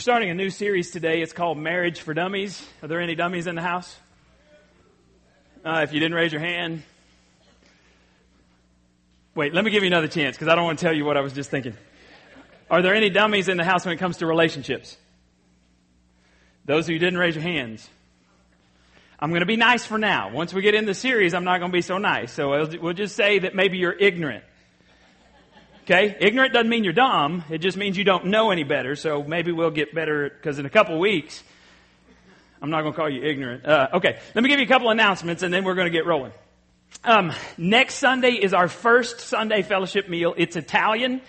We're 0.00 0.04
starting 0.04 0.30
a 0.30 0.34
new 0.34 0.48
series 0.48 0.92
today. 0.92 1.20
It's 1.20 1.34
called 1.34 1.58
Marriage 1.58 2.00
for 2.00 2.14
Dummies. 2.14 2.66
Are 2.82 2.88
there 2.88 3.02
any 3.02 3.14
dummies 3.14 3.46
in 3.46 3.54
the 3.54 3.60
house? 3.60 3.94
Uh, 5.62 5.80
if 5.82 5.92
you 5.92 6.00
didn't 6.00 6.14
raise 6.14 6.32
your 6.32 6.40
hand, 6.40 6.82
wait, 9.34 9.52
let 9.52 9.62
me 9.62 9.70
give 9.70 9.82
you 9.82 9.88
another 9.88 10.08
chance 10.08 10.36
because 10.36 10.48
I 10.48 10.54
don't 10.54 10.64
want 10.64 10.78
to 10.78 10.86
tell 10.86 10.96
you 10.96 11.04
what 11.04 11.18
I 11.18 11.20
was 11.20 11.34
just 11.34 11.50
thinking. 11.50 11.76
Are 12.70 12.80
there 12.80 12.94
any 12.94 13.10
dummies 13.10 13.48
in 13.48 13.58
the 13.58 13.64
house 13.64 13.84
when 13.84 13.94
it 13.94 13.98
comes 13.98 14.16
to 14.16 14.26
relationships? 14.26 14.96
Those 16.64 16.88
you 16.88 16.98
didn't 16.98 17.18
raise 17.18 17.34
your 17.34 17.42
hands. 17.42 17.86
I'm 19.18 19.28
going 19.28 19.40
to 19.40 19.46
be 19.46 19.56
nice 19.56 19.84
for 19.84 19.98
now. 19.98 20.32
Once 20.32 20.54
we 20.54 20.62
get 20.62 20.74
in 20.74 20.86
the 20.86 20.94
series, 20.94 21.34
I'm 21.34 21.44
not 21.44 21.58
going 21.58 21.72
to 21.72 21.76
be 21.76 21.82
so 21.82 21.98
nice. 21.98 22.32
So 22.32 22.66
we'll 22.80 22.94
just 22.94 23.16
say 23.16 23.40
that 23.40 23.54
maybe 23.54 23.76
you're 23.76 23.92
ignorant. 23.92 24.44
Okay? 25.90 26.16
Ignorant 26.20 26.52
doesn't 26.52 26.68
mean 26.68 26.84
you're 26.84 26.92
dumb. 26.92 27.42
It 27.50 27.58
just 27.58 27.76
means 27.76 27.98
you 27.98 28.04
don't 28.04 28.26
know 28.26 28.52
any 28.52 28.62
better. 28.62 28.94
So 28.94 29.24
maybe 29.24 29.50
we'll 29.50 29.72
get 29.72 29.92
better 29.92 30.30
because 30.30 30.60
in 30.60 30.66
a 30.66 30.70
couple 30.70 30.96
weeks, 31.00 31.42
I'm 32.62 32.70
not 32.70 32.82
going 32.82 32.92
to 32.92 32.96
call 32.96 33.10
you 33.10 33.24
ignorant. 33.24 33.66
Uh, 33.66 33.88
okay. 33.94 34.20
Let 34.32 34.44
me 34.44 34.48
give 34.48 34.60
you 34.60 34.66
a 34.66 34.68
couple 34.68 34.90
announcements 34.90 35.42
and 35.42 35.52
then 35.52 35.64
we're 35.64 35.74
going 35.74 35.90
to 35.90 35.90
get 35.90 36.06
rolling. 36.06 36.30
Um, 37.02 37.32
next 37.58 37.96
Sunday 37.96 38.34
is 38.34 38.54
our 38.54 38.68
first 38.68 39.18
Sunday 39.18 39.62
fellowship 39.62 40.08
meal. 40.08 40.32
It's 40.36 40.54
Italian. 40.54 41.22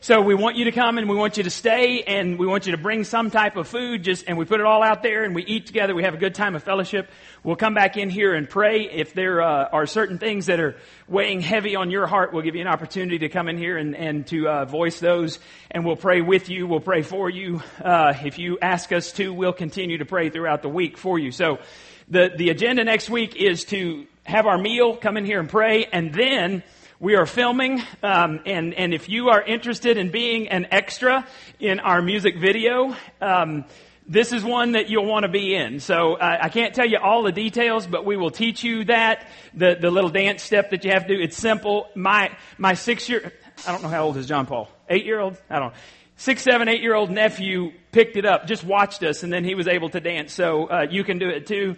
So 0.00 0.20
we 0.20 0.36
want 0.36 0.54
you 0.54 0.66
to 0.66 0.72
come 0.72 0.96
and 0.96 1.08
we 1.08 1.16
want 1.16 1.38
you 1.38 1.42
to 1.42 1.50
stay 1.50 2.04
and 2.04 2.38
we 2.38 2.46
want 2.46 2.66
you 2.66 2.72
to 2.72 2.78
bring 2.78 3.02
some 3.02 3.32
type 3.32 3.56
of 3.56 3.66
food 3.66 4.04
just, 4.04 4.28
and 4.28 4.38
we 4.38 4.44
put 4.44 4.60
it 4.60 4.66
all 4.66 4.84
out 4.84 5.02
there 5.02 5.24
and 5.24 5.34
we 5.34 5.44
eat 5.44 5.66
together. 5.66 5.92
We 5.92 6.04
have 6.04 6.14
a 6.14 6.18
good 6.18 6.36
time 6.36 6.54
of 6.54 6.62
fellowship. 6.62 7.10
We'll 7.42 7.56
come 7.56 7.74
back 7.74 7.96
in 7.96 8.08
here 8.08 8.32
and 8.32 8.48
pray. 8.48 8.88
If 8.88 9.12
there 9.12 9.42
uh, 9.42 9.68
are 9.72 9.86
certain 9.86 10.18
things 10.18 10.46
that 10.46 10.60
are 10.60 10.76
weighing 11.08 11.40
heavy 11.40 11.74
on 11.74 11.90
your 11.90 12.06
heart, 12.06 12.32
we'll 12.32 12.44
give 12.44 12.54
you 12.54 12.60
an 12.60 12.68
opportunity 12.68 13.18
to 13.18 13.28
come 13.28 13.48
in 13.48 13.58
here 13.58 13.76
and, 13.76 13.96
and 13.96 14.24
to 14.28 14.48
uh, 14.48 14.64
voice 14.66 15.00
those 15.00 15.40
and 15.68 15.84
we'll 15.84 15.96
pray 15.96 16.20
with 16.20 16.48
you. 16.48 16.68
We'll 16.68 16.78
pray 16.78 17.02
for 17.02 17.28
you. 17.28 17.60
Uh, 17.82 18.14
if 18.24 18.38
you 18.38 18.56
ask 18.62 18.92
us 18.92 19.10
to, 19.12 19.34
we'll 19.34 19.52
continue 19.52 19.98
to 19.98 20.04
pray 20.04 20.30
throughout 20.30 20.62
the 20.62 20.68
week 20.68 20.96
for 20.96 21.18
you. 21.18 21.32
So 21.32 21.58
the, 22.06 22.30
the 22.36 22.50
agenda 22.50 22.84
next 22.84 23.10
week 23.10 23.34
is 23.34 23.64
to 23.66 24.06
have 24.22 24.46
our 24.46 24.58
meal, 24.58 24.96
come 24.96 25.16
in 25.16 25.24
here 25.24 25.40
and 25.40 25.48
pray, 25.48 25.86
and 25.86 26.14
then 26.14 26.62
we 27.00 27.14
are 27.14 27.26
filming, 27.26 27.80
um, 28.02 28.40
and 28.44 28.74
and 28.74 28.92
if 28.92 29.08
you 29.08 29.28
are 29.28 29.40
interested 29.40 29.98
in 29.98 30.10
being 30.10 30.48
an 30.48 30.66
extra 30.70 31.26
in 31.60 31.80
our 31.80 32.02
music 32.02 32.38
video. 32.38 32.96
Um, 33.20 33.64
this 34.10 34.32
is 34.32 34.42
one 34.42 34.72
that 34.72 34.88
you'll 34.88 35.04
want 35.04 35.24
to 35.24 35.28
be 35.28 35.54
in. 35.54 35.80
So 35.80 36.14
uh, 36.14 36.38
I 36.40 36.48
can't 36.48 36.74
tell 36.74 36.88
you 36.88 36.96
all 36.96 37.22
the 37.24 37.30
details, 37.30 37.86
but 37.86 38.06
we 38.06 38.16
will 38.16 38.30
teach 38.30 38.64
you 38.64 38.84
that 38.84 39.28
the 39.52 39.76
the 39.78 39.90
little 39.90 40.08
dance 40.08 40.42
step 40.42 40.70
that 40.70 40.82
you 40.84 40.92
have 40.92 41.06
to 41.06 41.16
do. 41.16 41.22
It's 41.22 41.36
simple. 41.36 41.88
My 41.94 42.34
my 42.56 42.72
six 42.72 43.08
year 43.08 43.32
I 43.66 43.72
don't 43.72 43.82
know 43.82 43.88
how 43.88 44.04
old 44.04 44.16
is 44.16 44.26
John 44.26 44.46
Paul. 44.46 44.68
Eight 44.88 45.04
year 45.04 45.20
old. 45.20 45.36
I 45.50 45.58
don't 45.58 45.68
know. 45.68 45.78
Six, 46.16 46.42
seven, 46.42 46.68
eight 46.68 46.80
year 46.80 46.94
old 46.94 47.10
nephew 47.10 47.70
picked 47.92 48.16
it 48.16 48.24
up, 48.24 48.48
just 48.48 48.64
watched 48.64 49.04
us, 49.04 49.22
and 49.22 49.32
then 49.32 49.44
he 49.44 49.54
was 49.54 49.68
able 49.68 49.88
to 49.90 50.00
dance. 50.00 50.32
So 50.32 50.66
uh, 50.66 50.86
you 50.90 51.04
can 51.04 51.18
do 51.18 51.28
it 51.28 51.46
too. 51.46 51.76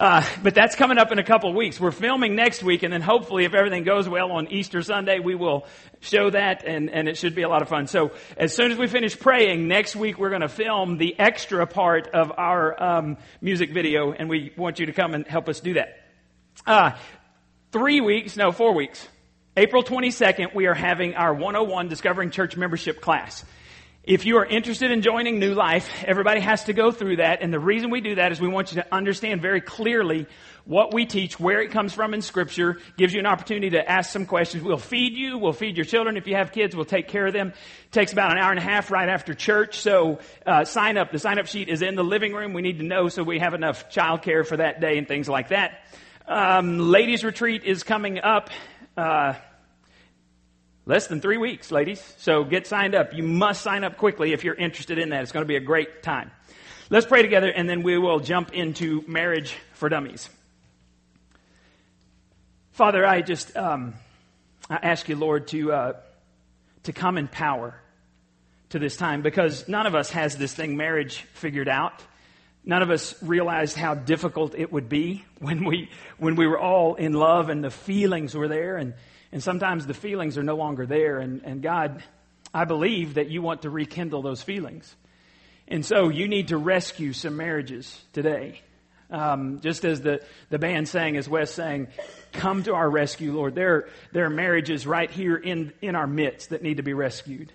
Uh, 0.00 0.24
but 0.42 0.54
that's 0.54 0.76
coming 0.76 0.96
up 0.96 1.12
in 1.12 1.18
a 1.18 1.22
couple 1.22 1.50
of 1.50 1.54
weeks. 1.54 1.78
We're 1.78 1.90
filming 1.90 2.34
next 2.34 2.62
week, 2.62 2.82
and 2.84 2.90
then 2.90 3.02
hopefully, 3.02 3.44
if 3.44 3.52
everything 3.52 3.84
goes 3.84 4.08
well 4.08 4.32
on 4.32 4.48
Easter 4.48 4.80
Sunday, 4.80 5.18
we 5.18 5.34
will 5.34 5.66
show 6.00 6.30
that, 6.30 6.64
and, 6.64 6.88
and 6.88 7.06
it 7.06 7.18
should 7.18 7.34
be 7.34 7.42
a 7.42 7.50
lot 7.50 7.60
of 7.60 7.68
fun. 7.68 7.86
So, 7.86 8.12
as 8.38 8.54
soon 8.54 8.72
as 8.72 8.78
we 8.78 8.86
finish 8.86 9.20
praying, 9.20 9.68
next 9.68 9.94
week 9.94 10.18
we're 10.18 10.30
going 10.30 10.40
to 10.40 10.48
film 10.48 10.96
the 10.96 11.18
extra 11.18 11.66
part 11.66 12.08
of 12.14 12.32
our 12.38 12.82
um, 12.82 13.18
music 13.42 13.74
video, 13.74 14.12
and 14.12 14.30
we 14.30 14.54
want 14.56 14.78
you 14.78 14.86
to 14.86 14.92
come 14.94 15.12
and 15.12 15.26
help 15.26 15.50
us 15.50 15.60
do 15.60 15.74
that. 15.74 15.98
Uh, 16.66 16.92
three 17.70 18.00
weeks, 18.00 18.38
no, 18.38 18.52
four 18.52 18.72
weeks. 18.74 19.06
April 19.54 19.84
22nd, 19.84 20.54
we 20.54 20.64
are 20.64 20.72
having 20.72 21.14
our 21.14 21.34
101 21.34 21.88
Discovering 21.88 22.30
Church 22.30 22.56
Membership 22.56 23.02
class. 23.02 23.44
If 24.02 24.24
you 24.24 24.38
are 24.38 24.46
interested 24.46 24.90
in 24.90 25.02
joining 25.02 25.38
New 25.38 25.52
Life, 25.52 26.04
everybody 26.06 26.40
has 26.40 26.64
to 26.64 26.72
go 26.72 26.90
through 26.90 27.16
that. 27.16 27.42
And 27.42 27.52
the 27.52 27.60
reason 27.60 27.90
we 27.90 28.00
do 28.00 28.14
that 28.14 28.32
is 28.32 28.40
we 28.40 28.48
want 28.48 28.72
you 28.72 28.80
to 28.80 28.94
understand 28.94 29.42
very 29.42 29.60
clearly 29.60 30.26
what 30.64 30.94
we 30.94 31.04
teach, 31.04 31.38
where 31.38 31.60
it 31.60 31.70
comes 31.70 31.92
from 31.92 32.14
in 32.14 32.22
Scripture, 32.22 32.78
gives 32.96 33.12
you 33.12 33.20
an 33.20 33.26
opportunity 33.26 33.68
to 33.70 33.86
ask 33.86 34.10
some 34.10 34.24
questions. 34.24 34.64
We'll 34.64 34.78
feed 34.78 35.12
you, 35.12 35.36
we'll 35.36 35.52
feed 35.52 35.76
your 35.76 35.84
children. 35.84 36.16
If 36.16 36.26
you 36.26 36.34
have 36.36 36.50
kids, 36.50 36.74
we'll 36.74 36.86
take 36.86 37.08
care 37.08 37.26
of 37.26 37.34
them. 37.34 37.48
It 37.48 37.92
takes 37.92 38.14
about 38.14 38.32
an 38.32 38.38
hour 38.38 38.50
and 38.50 38.58
a 38.58 38.62
half 38.62 38.90
right 38.90 39.08
after 39.08 39.34
church. 39.34 39.78
So 39.80 40.20
uh, 40.46 40.64
sign 40.64 40.96
up. 40.96 41.12
The 41.12 41.18
sign 41.18 41.38
up 41.38 41.46
sheet 41.46 41.68
is 41.68 41.82
in 41.82 41.94
the 41.94 42.04
living 42.04 42.32
room. 42.32 42.54
We 42.54 42.62
need 42.62 42.78
to 42.78 42.84
know 42.84 43.08
so 43.08 43.22
we 43.22 43.38
have 43.40 43.52
enough 43.52 43.90
childcare 43.90 44.46
for 44.46 44.56
that 44.56 44.80
day 44.80 44.96
and 44.96 45.06
things 45.06 45.28
like 45.28 45.48
that. 45.48 45.84
Um, 46.26 46.78
ladies' 46.78 47.22
retreat 47.22 47.64
is 47.64 47.82
coming 47.82 48.18
up. 48.18 48.48
Uh, 48.96 49.34
Less 50.90 51.06
than 51.06 51.20
three 51.20 51.36
weeks, 51.36 51.70
ladies. 51.70 52.02
So 52.18 52.42
get 52.42 52.66
signed 52.66 52.96
up. 52.96 53.14
You 53.14 53.22
must 53.22 53.62
sign 53.62 53.84
up 53.84 53.96
quickly 53.96 54.32
if 54.32 54.42
you're 54.42 54.56
interested 54.56 54.98
in 54.98 55.10
that. 55.10 55.22
It's 55.22 55.30
going 55.30 55.44
to 55.44 55.48
be 55.48 55.54
a 55.54 55.60
great 55.60 56.02
time. 56.02 56.32
Let's 56.90 57.06
pray 57.06 57.22
together 57.22 57.48
and 57.48 57.68
then 57.68 57.84
we 57.84 57.96
will 57.96 58.18
jump 58.18 58.52
into 58.52 59.04
marriage 59.06 59.56
for 59.74 59.88
dummies. 59.88 60.28
Father, 62.72 63.06
I 63.06 63.22
just 63.22 63.56
um, 63.56 63.94
I 64.68 64.80
ask 64.82 65.08
you, 65.08 65.14
Lord, 65.14 65.46
to 65.48 65.72
uh, 65.72 65.92
to 66.82 66.92
come 66.92 67.18
in 67.18 67.28
power 67.28 67.80
to 68.70 68.80
this 68.80 68.96
time 68.96 69.22
because 69.22 69.68
none 69.68 69.86
of 69.86 69.94
us 69.94 70.10
has 70.10 70.38
this 70.38 70.52
thing 70.52 70.76
marriage 70.76 71.18
figured 71.34 71.68
out. 71.68 72.02
None 72.64 72.82
of 72.82 72.90
us 72.90 73.14
realized 73.22 73.76
how 73.76 73.94
difficult 73.94 74.56
it 74.56 74.72
would 74.72 74.88
be 74.88 75.24
when 75.38 75.64
we 75.64 75.88
when 76.18 76.34
we 76.34 76.48
were 76.48 76.58
all 76.58 76.96
in 76.96 77.12
love 77.12 77.48
and 77.48 77.62
the 77.62 77.70
feelings 77.70 78.34
were 78.34 78.48
there 78.48 78.76
and 78.76 78.94
and 79.32 79.42
sometimes 79.42 79.86
the 79.86 79.94
feelings 79.94 80.36
are 80.38 80.42
no 80.42 80.56
longer 80.56 80.86
there. 80.86 81.18
And, 81.18 81.42
and 81.44 81.62
God, 81.62 82.02
I 82.52 82.64
believe 82.64 83.14
that 83.14 83.30
you 83.30 83.42
want 83.42 83.62
to 83.62 83.70
rekindle 83.70 84.22
those 84.22 84.42
feelings. 84.42 84.94
And 85.68 85.86
so 85.86 86.08
you 86.08 86.26
need 86.26 86.48
to 86.48 86.56
rescue 86.56 87.12
some 87.12 87.36
marriages 87.36 88.02
today. 88.12 88.60
Um, 89.08 89.60
just 89.60 89.84
as 89.84 90.00
the, 90.00 90.20
the 90.50 90.58
band 90.58 90.88
sang, 90.88 91.16
as 91.16 91.28
Wes 91.28 91.52
sang, 91.52 91.88
come 92.32 92.62
to 92.64 92.74
our 92.74 92.88
rescue, 92.88 93.32
Lord. 93.32 93.54
There, 93.54 93.88
there 94.12 94.24
are 94.24 94.30
marriages 94.30 94.86
right 94.86 95.10
here 95.10 95.36
in, 95.36 95.72
in 95.82 95.96
our 95.96 96.06
midst 96.06 96.50
that 96.50 96.62
need 96.62 96.76
to 96.76 96.84
be 96.84 96.94
rescued. 96.94 97.52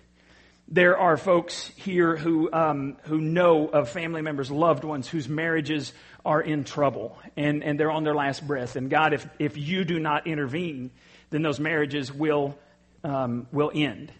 There 0.68 0.98
are 0.98 1.16
folks 1.16 1.70
here 1.76 2.16
who, 2.16 2.52
um, 2.52 2.96
who 3.04 3.20
know 3.20 3.68
of 3.68 3.88
family 3.88 4.20
members, 4.20 4.50
loved 4.50 4.84
ones, 4.84 5.08
whose 5.08 5.28
marriages 5.28 5.92
are 6.24 6.40
in 6.40 6.64
trouble 6.64 7.16
and, 7.36 7.62
and 7.62 7.78
they're 7.78 7.90
on 7.90 8.04
their 8.04 8.14
last 8.14 8.46
breath. 8.46 8.76
And 8.76 8.90
God, 8.90 9.12
if, 9.12 9.26
if 9.38 9.56
you 9.56 9.84
do 9.84 9.98
not 9.98 10.26
intervene, 10.26 10.90
then 11.30 11.42
those 11.42 11.60
marriages 11.60 12.12
will, 12.12 12.56
um, 13.04 13.46
will 13.52 13.70
end. 13.74 14.12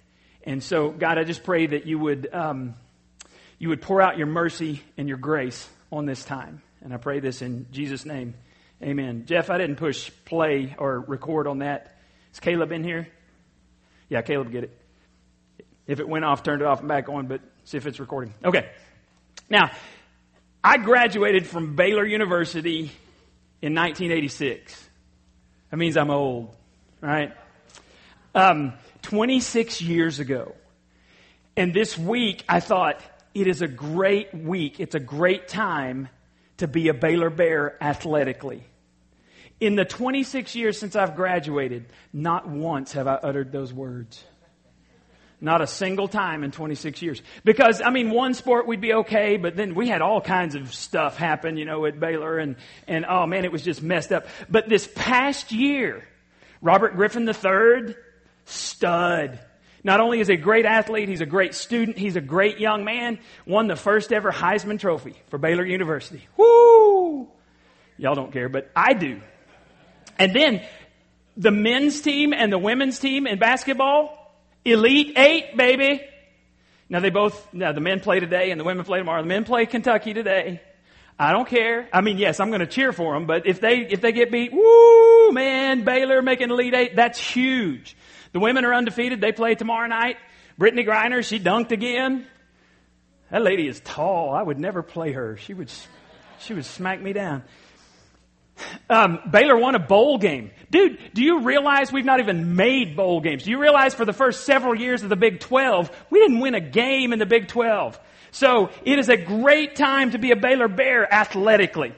And 0.45 0.63
so, 0.63 0.91
God, 0.91 1.19
I 1.19 1.25
just 1.25 1.45
pray 1.45 1.67
that 1.67 1.87
you 1.87 1.99
would, 1.99 2.29
um, 2.33 2.75
you 3.59 3.69
would 3.71 3.83
pour 3.83 4.01
out 4.01 4.17
your 4.17 4.27
mercy 4.27 4.83
and 4.97 5.09
your 5.09 5.19
grace 5.19 5.69
on 5.91 6.07
this 6.07 6.25
time. 6.25 6.63
And 6.83 6.95
I 6.95 6.99
pray 6.99 7.21
this 7.21 7.43
in 7.43 7.67
Jesus' 7.73 8.05
name. 8.05 8.35
Amen. 8.83 9.25
Jeff, 9.27 9.51
I 9.51 9.59
didn't 9.59 9.77
push 9.77 10.11
play 10.25 10.75
or 10.79 11.01
record 11.01 11.47
on 11.47 11.59
that. 11.59 11.97
Is 12.33 12.41
Caleb 12.41 12.71
in 12.73 12.85
here? 12.85 13.09
Yeah, 14.09 14.23
Caleb, 14.23 14.53
get 14.53 14.65
it. 14.65 14.79
If 15.87 16.01
it 16.01 16.09
went 16.09 16.25
off, 16.25 16.43
turned 16.43 16.63
it 16.63 16.67
off 16.67 16.81
and 16.81 16.89
back 16.89 17.09
on, 17.09 17.27
but 17.27 17.41
see 17.65 17.77
if 17.77 17.87
it's 17.87 17.99
recording. 17.99 18.35
Okay. 18.45 18.69
Now, 19.49 19.71
I 20.63 20.79
graduated 20.79 21.47
from 21.47 21.77
Baylor 21.77 22.05
University 22.05 22.91
in 23.63 23.75
1986. 23.75 24.89
That 25.71 25.77
means 25.77 25.97
I'm 25.97 26.11
old 26.11 26.55
right? 27.01 27.33
Um, 28.35 28.75
26 29.03 29.81
years 29.83 30.19
ago. 30.19 30.55
And 31.57 31.73
this 31.73 31.97
week, 31.97 32.45
I 32.49 32.61
thought, 32.61 33.01
it 33.35 33.47
is 33.47 33.63
a 33.63 33.69
great 33.69 34.35
week. 34.35 34.81
It's 34.81 34.95
a 34.95 35.01
great 35.01 35.49
time 35.49 36.09
to 36.59 36.67
be 36.69 36.89
a 36.89 36.95
Baylor 36.95 37.31
Bear 37.31 37.83
athletically. 37.83 38.65
In 39.61 39.75
the 39.75 39.85
26 39.85 40.55
years 40.55 40.79
since 40.79 40.97
I've 40.97 41.17
graduated, 41.17 41.87
not 42.13 42.49
once 42.49 42.93
have 42.93 43.07
I 43.07 43.15
uttered 43.15 43.53
those 43.53 43.73
words. 43.73 44.23
Not 45.41 45.61
a 45.61 45.67
single 45.67 46.09
time 46.09 46.45
in 46.45 46.51
26 46.51 47.03
years. 47.03 47.23
Because, 47.45 47.83
I 47.83 47.91
mean, 47.91 48.11
one 48.11 48.33
sport 48.33 48.67
we'd 48.67 48.81
be 48.81 48.95
okay, 48.95 49.37
but 49.37 49.55
then 49.55 49.75
we 49.75 49.87
had 49.87 50.01
all 50.01 50.21
kinds 50.21 50.55
of 50.55 50.75
stuff 50.75 51.17
happen, 51.17 51.59
you 51.59 51.67
know, 51.67 51.85
at 51.85 52.01
Baylor 52.01 52.39
and, 52.39 52.57
and 52.89 53.05
oh 53.07 53.27
man, 53.27 53.45
it 53.45 53.53
was 53.53 53.63
just 53.63 53.83
messed 53.83 54.13
up. 54.13 54.27
But 54.49 54.69
this 54.69 54.89
past 54.95 55.53
year, 55.53 56.05
Robert 56.63 56.97
Griffin 56.97 57.29
III, 57.29 57.95
stud. 58.45 59.39
Not 59.85 60.01
only 60.01 60.21
is 60.21 60.29
he 60.29 60.35
a 60.35 60.37
great 60.37 60.67
athlete, 60.67 61.09
he's 61.09 61.21
a 61.21 61.27
great 61.27 61.55
student, 61.55 61.97
he's 61.97 62.17
a 62.17 62.21
great 62.21 62.59
young 62.59 62.85
man, 62.85 63.19
won 63.47 63.69
the 63.69 63.77
first 63.77 64.13
ever 64.13 64.33
Heisman 64.33 64.81
Trophy 64.81 65.15
for 65.29 65.39
Baylor 65.39 65.65
University. 65.65 66.27
Woo! 66.37 67.29
Y'all 67.99 68.15
don't 68.15 68.33
care, 68.33 68.49
but 68.49 68.71
I 68.75 68.95
do. 68.95 69.21
And 70.19 70.35
then 70.35 70.63
the 71.37 71.51
men's 71.51 72.01
team 72.01 72.33
and 72.33 72.53
the 72.53 72.59
women's 72.59 72.99
team 72.99 73.27
in 73.27 73.39
basketball, 73.39 74.35
Elite 74.65 75.17
Eight, 75.17 75.57
baby. 75.57 76.03
Now 76.89 77.01
they 77.01 77.11
both, 77.11 77.53
now 77.53 77.73
the 77.73 77.81
men 77.81 78.01
play 78.01 78.21
today 78.21 78.51
and 78.51 78.61
the 78.61 78.65
women 78.65 78.85
play 78.85 78.99
tomorrow. 78.99 79.23
The 79.23 79.29
men 79.29 79.45
play 79.45 79.67
Kentucky 79.67 80.15
today. 80.15 80.61
I 81.19 81.33
don't 81.33 81.49
care. 81.49 81.89
I 81.93 82.03
mean, 82.03 82.19
yes, 82.19 82.41
I'm 82.41 82.49
going 82.51 82.61
to 82.61 82.67
cheer 82.67 82.93
for 82.93 83.15
them, 83.15 83.27
but 83.27 83.47
if 83.47 83.61
they, 83.61 83.87
if 83.89 84.03
they 84.03 84.13
get 84.13 84.31
beat, 84.31 84.53
woo, 84.53 85.33
man, 85.33 85.85
Baylor 85.85 86.21
making 86.21 86.51
Elite 86.51 86.75
Eight, 86.75 86.97
that's 86.97 87.19
huge. 87.19 87.97
The 88.33 88.41
women 88.41 88.67
are 88.67 88.75
undefeated. 88.75 89.21
They 89.21 89.33
play 89.33 89.55
tomorrow 89.55 89.87
night. 89.87 90.17
Brittney 90.61 90.87
Griner, 90.87 91.25
she 91.25 91.41
dunked 91.41 91.71
again. 91.71 92.27
That 93.31 93.43
lady 93.43 93.67
is 93.67 93.81
tall. 93.81 94.35
I 94.35 94.43
would 94.43 94.59
never 94.59 94.83
play 94.83 95.13
her. 95.13 95.39
She 95.39 95.55
would, 95.55 95.71
she 96.41 96.53
would 96.53 96.67
smack 96.67 97.01
me 97.01 97.15
down. 97.15 97.45
Um, 98.89 99.19
Baylor 99.31 99.57
won 99.57 99.75
a 99.75 99.79
bowl 99.79 100.19
game. 100.19 100.51
Dude, 100.71 100.99
do 101.13 101.23
you 101.23 101.41
realize 101.41 101.93
we've 101.93 102.05
not 102.05 102.21
even 102.21 102.57
made 102.57 102.97
bowl 102.97 103.21
games? 103.21 103.45
Do 103.45 103.51
you 103.51 103.59
realize 103.59 103.95
for 103.95 104.05
the 104.05 104.13
first 104.13 104.45
several 104.45 104.75
years 104.75 105.03
of 105.03 105.09
the 105.09 105.17
Big 105.17 105.41
12, 105.41 105.91
we 106.11 106.21
didn't 106.21 106.41
win 106.41 106.55
a 106.55 106.61
game 106.61 107.13
in 107.13 107.19
the 107.19 107.27
Big 107.27 107.49
12? 107.49 107.99
So 108.37 108.69
it 108.85 108.99
is 108.99 109.09
a 109.09 109.17
great 109.17 109.77
time 109.77 110.11
to 110.11 110.19
be 110.19 110.31
a 110.31 110.37
Baylor 110.37 110.69
Bear 110.69 111.11
athletically. 111.11 111.95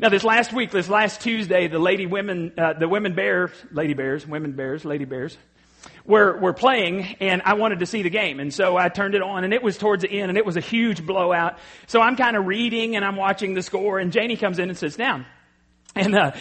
Now, 0.00 0.08
this 0.08 0.24
last 0.24 0.52
week, 0.52 0.72
this 0.72 0.88
last 0.88 1.20
Tuesday, 1.20 1.68
the 1.68 1.78
lady 1.78 2.06
women, 2.06 2.54
uh, 2.58 2.72
the 2.72 2.88
women 2.88 3.14
bears, 3.14 3.52
lady 3.70 3.94
bears, 3.94 4.26
women 4.26 4.50
bears, 4.50 4.84
lady 4.84 5.04
bears, 5.04 5.38
were, 6.04 6.40
were 6.40 6.52
playing, 6.52 7.04
and 7.20 7.40
I 7.44 7.54
wanted 7.54 7.78
to 7.78 7.86
see 7.86 8.02
the 8.02 8.10
game. 8.10 8.40
And 8.40 8.52
so 8.52 8.76
I 8.76 8.88
turned 8.88 9.14
it 9.14 9.22
on, 9.22 9.44
and 9.44 9.54
it 9.54 9.62
was 9.62 9.78
towards 9.78 10.02
the 10.02 10.10
end, 10.10 10.28
and 10.28 10.36
it 10.36 10.44
was 10.44 10.56
a 10.56 10.60
huge 10.60 11.06
blowout. 11.06 11.56
So 11.86 12.00
I'm 12.00 12.16
kind 12.16 12.36
of 12.36 12.46
reading, 12.46 12.96
and 12.96 13.04
I'm 13.04 13.14
watching 13.14 13.54
the 13.54 13.62
score, 13.62 14.00
and 14.00 14.10
Janie 14.10 14.36
comes 14.36 14.58
in 14.58 14.68
and 14.68 14.76
sits 14.76 14.96
down. 14.96 15.24
And 15.94 16.16
uh, 16.16 16.32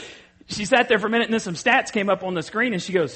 she 0.48 0.66
sat 0.66 0.90
there 0.90 0.98
for 0.98 1.06
a 1.06 1.12
minute, 1.12 1.26
and 1.26 1.34
then 1.34 1.40
some 1.40 1.54
stats 1.54 1.92
came 1.92 2.10
up 2.10 2.24
on 2.24 2.34
the 2.34 2.42
screen, 2.42 2.74
and 2.74 2.82
she 2.82 2.94
goes, 2.94 3.16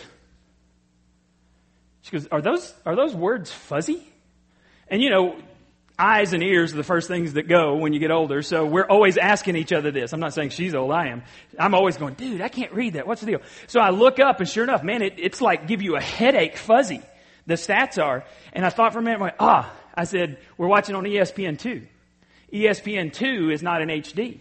she 2.04 2.12
goes, 2.12 2.28
are 2.28 2.40
those, 2.44 2.72
are 2.86 2.96
those 2.96 3.16
words 3.16 3.52
fuzzy? 3.52 4.08
And 4.90 5.02
you 5.02 5.10
know, 5.10 5.36
eyes 6.00 6.34
and 6.34 6.42
ears 6.42 6.74
are 6.74 6.78
the 6.78 6.84
first 6.84 7.08
things 7.08 7.34
that 7.34 7.48
go 7.48 7.76
when 7.76 7.94
you 7.94 8.00
get 8.00 8.10
older. 8.10 8.42
So 8.42 8.66
we're 8.66 8.88
always 8.88 9.18
asking 9.18 9.58
each 9.58 9.74
other 9.74 9.92
this. 9.92 10.14
I'm 10.14 10.20
not 10.20 10.34
saying 10.34 10.52
she's 10.52 10.74
old, 10.74 10.92
I 10.92 11.08
am. 11.10 11.24
I'm 11.60 11.76
always 11.76 11.98
going, 11.98 12.14
dude, 12.14 12.42
I 12.42 12.48
can't 12.48 12.72
read 12.72 12.94
that. 12.94 13.06
What's 13.06 13.22
the 13.22 13.28
deal? 13.28 13.42
So 13.68 13.80
I 13.82 13.90
look 13.90 14.20
up 14.20 14.40
and 14.40 14.48
sure 14.48 14.64
enough, 14.64 14.84
man, 14.84 15.02
it, 15.02 15.16
it's 15.18 15.42
like 15.42 15.68
give 15.68 15.82
you 15.82 15.98
a 15.98 16.02
headache 16.02 16.58
fuzzy. 16.58 17.02
The 17.46 17.56
stats 17.56 18.02
are. 18.02 18.24
And 18.54 18.66
I 18.66 18.70
thought 18.70 18.94
for 18.94 19.00
a 19.00 19.02
minute, 19.02 19.20
went, 19.20 19.36
ah, 19.40 19.74
I 19.94 20.06
said, 20.06 20.38
we're 20.58 20.68
watching 20.68 20.96
on 20.96 21.04
ESPN2. 21.04 21.86
ESPN2 22.54 23.54
is 23.54 23.62
not 23.62 23.82
in 23.82 23.90
HD. 23.90 24.40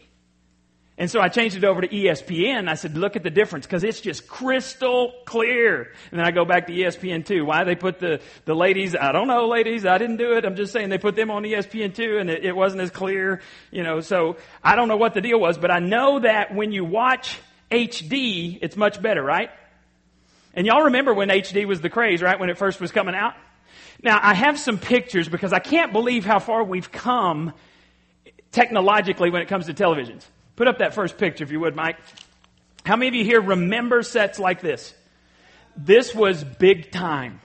And 0.99 1.09
so 1.09 1.21
I 1.21 1.29
changed 1.29 1.57
it 1.57 1.63
over 1.63 1.81
to 1.81 1.87
ESPN. 1.87 2.69
I 2.69 2.75
said, 2.75 2.97
look 2.97 3.15
at 3.15 3.23
the 3.23 3.31
difference 3.31 3.67
because 3.67 3.85
it's 3.85 4.01
just 4.01 4.27
crystal 4.27 5.13
clear. 5.25 5.93
And 6.11 6.19
then 6.19 6.27
I 6.27 6.33
go 6.33 6.45
back 6.45 6.67
to 6.67 6.73
ESPN2. 6.73 7.47
Why 7.47 7.63
they 7.63 7.77
put 7.77 8.01
the, 8.01 8.21
the 8.47 8.55
ladies, 8.55 8.97
I 8.97 9.13
don't 9.13 9.29
know, 9.29 9.47
ladies, 9.47 9.87
I 9.87 9.97
didn't 9.99 10.17
do 10.17 10.33
it. 10.33 10.45
I'm 10.45 10.57
just 10.57 10.73
saying 10.73 10.89
they 10.89 10.99
put 10.99 11.15
them 11.15 11.31
on 11.31 11.45
ESPN2 11.45 12.21
and 12.21 12.29
it, 12.29 12.45
it 12.45 12.57
wasn't 12.57 12.83
as 12.83 12.91
clear, 12.91 13.41
you 13.71 13.85
know, 13.85 14.01
so 14.01 14.39
I 14.63 14.75
don't 14.75 14.89
know 14.89 14.97
what 14.97 15.15
the 15.15 15.21
deal 15.21 15.39
was, 15.39 15.57
but 15.57 15.71
I 15.71 15.79
know 15.79 16.19
that 16.19 16.53
when 16.53 16.73
you 16.73 16.85
watch 16.85 17.39
HD, 17.71 18.59
it's 18.61 18.77
much 18.77 19.01
better, 19.01 19.23
right? 19.23 19.51
And 20.53 20.67
y'all 20.67 20.83
remember 20.83 21.15
when 21.15 21.29
HD 21.29 21.65
was 21.65 21.81
the 21.81 21.91
craze, 21.91 22.23
right? 22.23 22.41
When 22.41 22.51
it 22.51 22.59
first 22.59 22.81
was 22.81 22.91
coming 22.91 23.15
out? 23.15 23.35
Now, 24.03 24.19
I 24.21 24.35
have 24.35 24.59
some 24.59 24.79
pictures 24.79 25.29
because 25.29 25.53
I 25.53 25.61
can't 25.61 25.93
believe 25.93 26.25
how 26.25 26.41
far 26.41 26.65
we've 26.65 26.91
come 26.91 27.53
technologically 28.51 29.31
when 29.31 29.43
it 29.43 29.47
comes 29.49 29.67
to 29.67 29.75
televisions. 29.75 30.25
Put 30.59 30.67
up 30.67 30.79
that 30.79 30.93
first 30.93 31.19
picture 31.19 31.45
if 31.45 31.53
you 31.53 31.61
would, 31.61 31.77
Mike. 31.77 31.99
How 32.85 32.97
many 32.97 33.07
of 33.11 33.15
you 33.15 33.25
here 33.25 33.41
remember 33.41 34.03
sets 34.03 34.41
like 34.41 34.61
this? 34.61 34.93
This 35.77 36.13
was 36.13 36.43
big 36.43 36.91
time. 36.91 37.41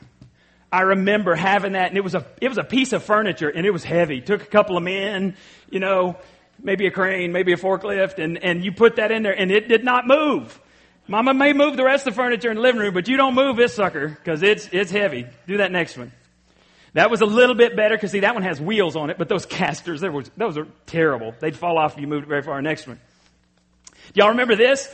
I 0.72 0.82
remember 0.82 1.36
having 1.36 1.74
that 1.74 1.90
and 1.90 1.98
it 1.98 2.04
was 2.04 2.16
a, 2.16 2.26
it 2.42 2.48
was 2.48 2.58
a 2.58 2.64
piece 2.64 2.92
of 2.92 3.04
furniture 3.04 3.50
and 3.50 3.68
it 3.68 3.70
was 3.70 3.84
heavy. 3.84 4.20
Took 4.20 4.42
a 4.42 4.48
couple 4.48 4.78
of 4.78 4.84
men, 4.84 5.36
you 5.70 5.80
know, 5.80 6.18
maybe 6.60 6.88
a 6.88 6.92
crane, 6.92 7.32
maybe 7.32 7.54
a 7.54 7.56
forklift 7.56 8.18
and, 8.18 8.44
and 8.44 8.66
you 8.66 8.72
put 8.72 8.96
that 8.96 9.12
in 9.12 9.22
there 9.22 9.40
and 9.40 9.52
it 9.52 9.68
did 9.68 9.84
not 9.84 10.08
move. 10.08 10.60
Mama 11.08 11.36
may 11.36 11.54
move 11.54 11.78
the 11.78 11.84
rest 11.84 12.08
of 12.08 12.16
the 12.16 12.20
furniture 12.20 12.50
in 12.50 12.56
the 12.56 12.64
living 12.64 12.82
room, 12.82 12.96
but 12.96 13.08
you 13.08 13.16
don't 13.16 13.36
move 13.36 13.58
this 13.58 13.76
sucker 13.76 14.08
because 14.10 14.42
it's, 14.42 14.68
it's 14.72 14.90
heavy. 14.90 15.28
Do 15.46 15.58
that 15.58 15.72
next 15.72 16.00
one. 16.00 16.12
That 16.94 17.10
was 17.10 17.22
a 17.22 17.26
little 17.26 17.56
bit 17.56 17.76
better 17.76 17.96
because 17.96 18.12
see, 18.12 18.22
that 18.22 18.36
one 18.36 18.44
has 18.44 18.62
wheels 18.62 18.96
on 18.96 19.10
it, 19.10 19.18
but 19.18 19.28
those 19.28 19.46
casters, 19.48 20.02
was, 20.02 20.30
those 20.38 20.58
are 20.58 20.68
terrible. 20.86 21.34
They'd 21.40 21.58
fall 21.58 21.78
off 21.78 21.94
if 21.94 22.02
you 22.02 22.08
moved 22.08 22.26
it 22.26 22.30
very 22.30 22.44
far. 22.44 22.62
Next 22.62 22.88
one. 22.88 23.00
Y'all 24.14 24.30
remember 24.30 24.56
this? 24.56 24.90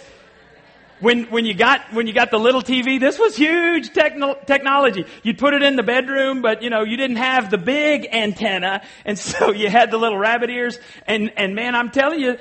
When, 1.02 1.26
when 1.26 1.46
you 1.46 1.54
got, 1.54 1.94
when 1.94 2.08
you 2.08 2.14
got 2.14 2.30
the 2.30 2.38
little 2.38 2.62
TV, 2.62 3.00
this 3.00 3.18
was 3.18 3.36
huge 3.36 3.94
techno- 3.94 4.38
technology. 4.46 5.06
You'd 5.24 5.38
put 5.38 5.54
it 5.54 5.64
in 5.64 5.78
the 5.78 5.84
bedroom, 5.84 6.42
but 6.42 6.62
you 6.62 6.70
know, 6.70 6.84
you 6.84 6.98
didn't 6.98 7.18
have 7.18 7.50
the 7.50 7.58
big 7.58 8.08
antenna, 8.12 8.82
and 9.06 9.18
so 9.20 9.54
you 9.54 9.70
had 9.70 9.92
the 9.92 9.98
little 9.98 10.18
rabbit 10.18 10.50
ears, 10.50 10.78
and, 11.08 11.32
and 11.38 11.56
man, 11.56 11.74
I'm 11.74 11.90
telling 11.92 12.20
you, 12.20 12.38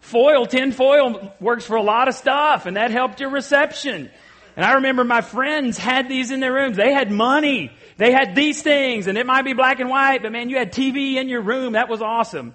foil, 0.00 0.46
tin 0.46 0.72
foil 0.72 1.32
works 1.40 1.64
for 1.64 1.76
a 1.76 1.82
lot 1.82 2.08
of 2.08 2.14
stuff, 2.14 2.66
and 2.66 2.76
that 2.76 2.90
helped 2.90 3.20
your 3.20 3.30
reception. 3.30 4.10
And 4.56 4.64
I 4.64 4.72
remember 4.74 5.04
my 5.04 5.20
friends 5.20 5.78
had 5.78 6.08
these 6.08 6.32
in 6.32 6.40
their 6.40 6.52
rooms. 6.52 6.76
They 6.76 6.92
had 6.92 7.12
money. 7.12 7.70
They 7.98 8.12
had 8.12 8.34
these 8.34 8.62
things 8.62 9.08
and 9.08 9.18
it 9.18 9.26
might 9.26 9.42
be 9.42 9.52
black 9.52 9.80
and 9.80 9.90
white, 9.90 10.22
but 10.22 10.32
man, 10.32 10.48
you 10.48 10.56
had 10.56 10.72
TV 10.72 11.16
in 11.16 11.28
your 11.28 11.42
room. 11.42 11.74
That 11.74 11.88
was 11.88 12.00
awesome. 12.00 12.54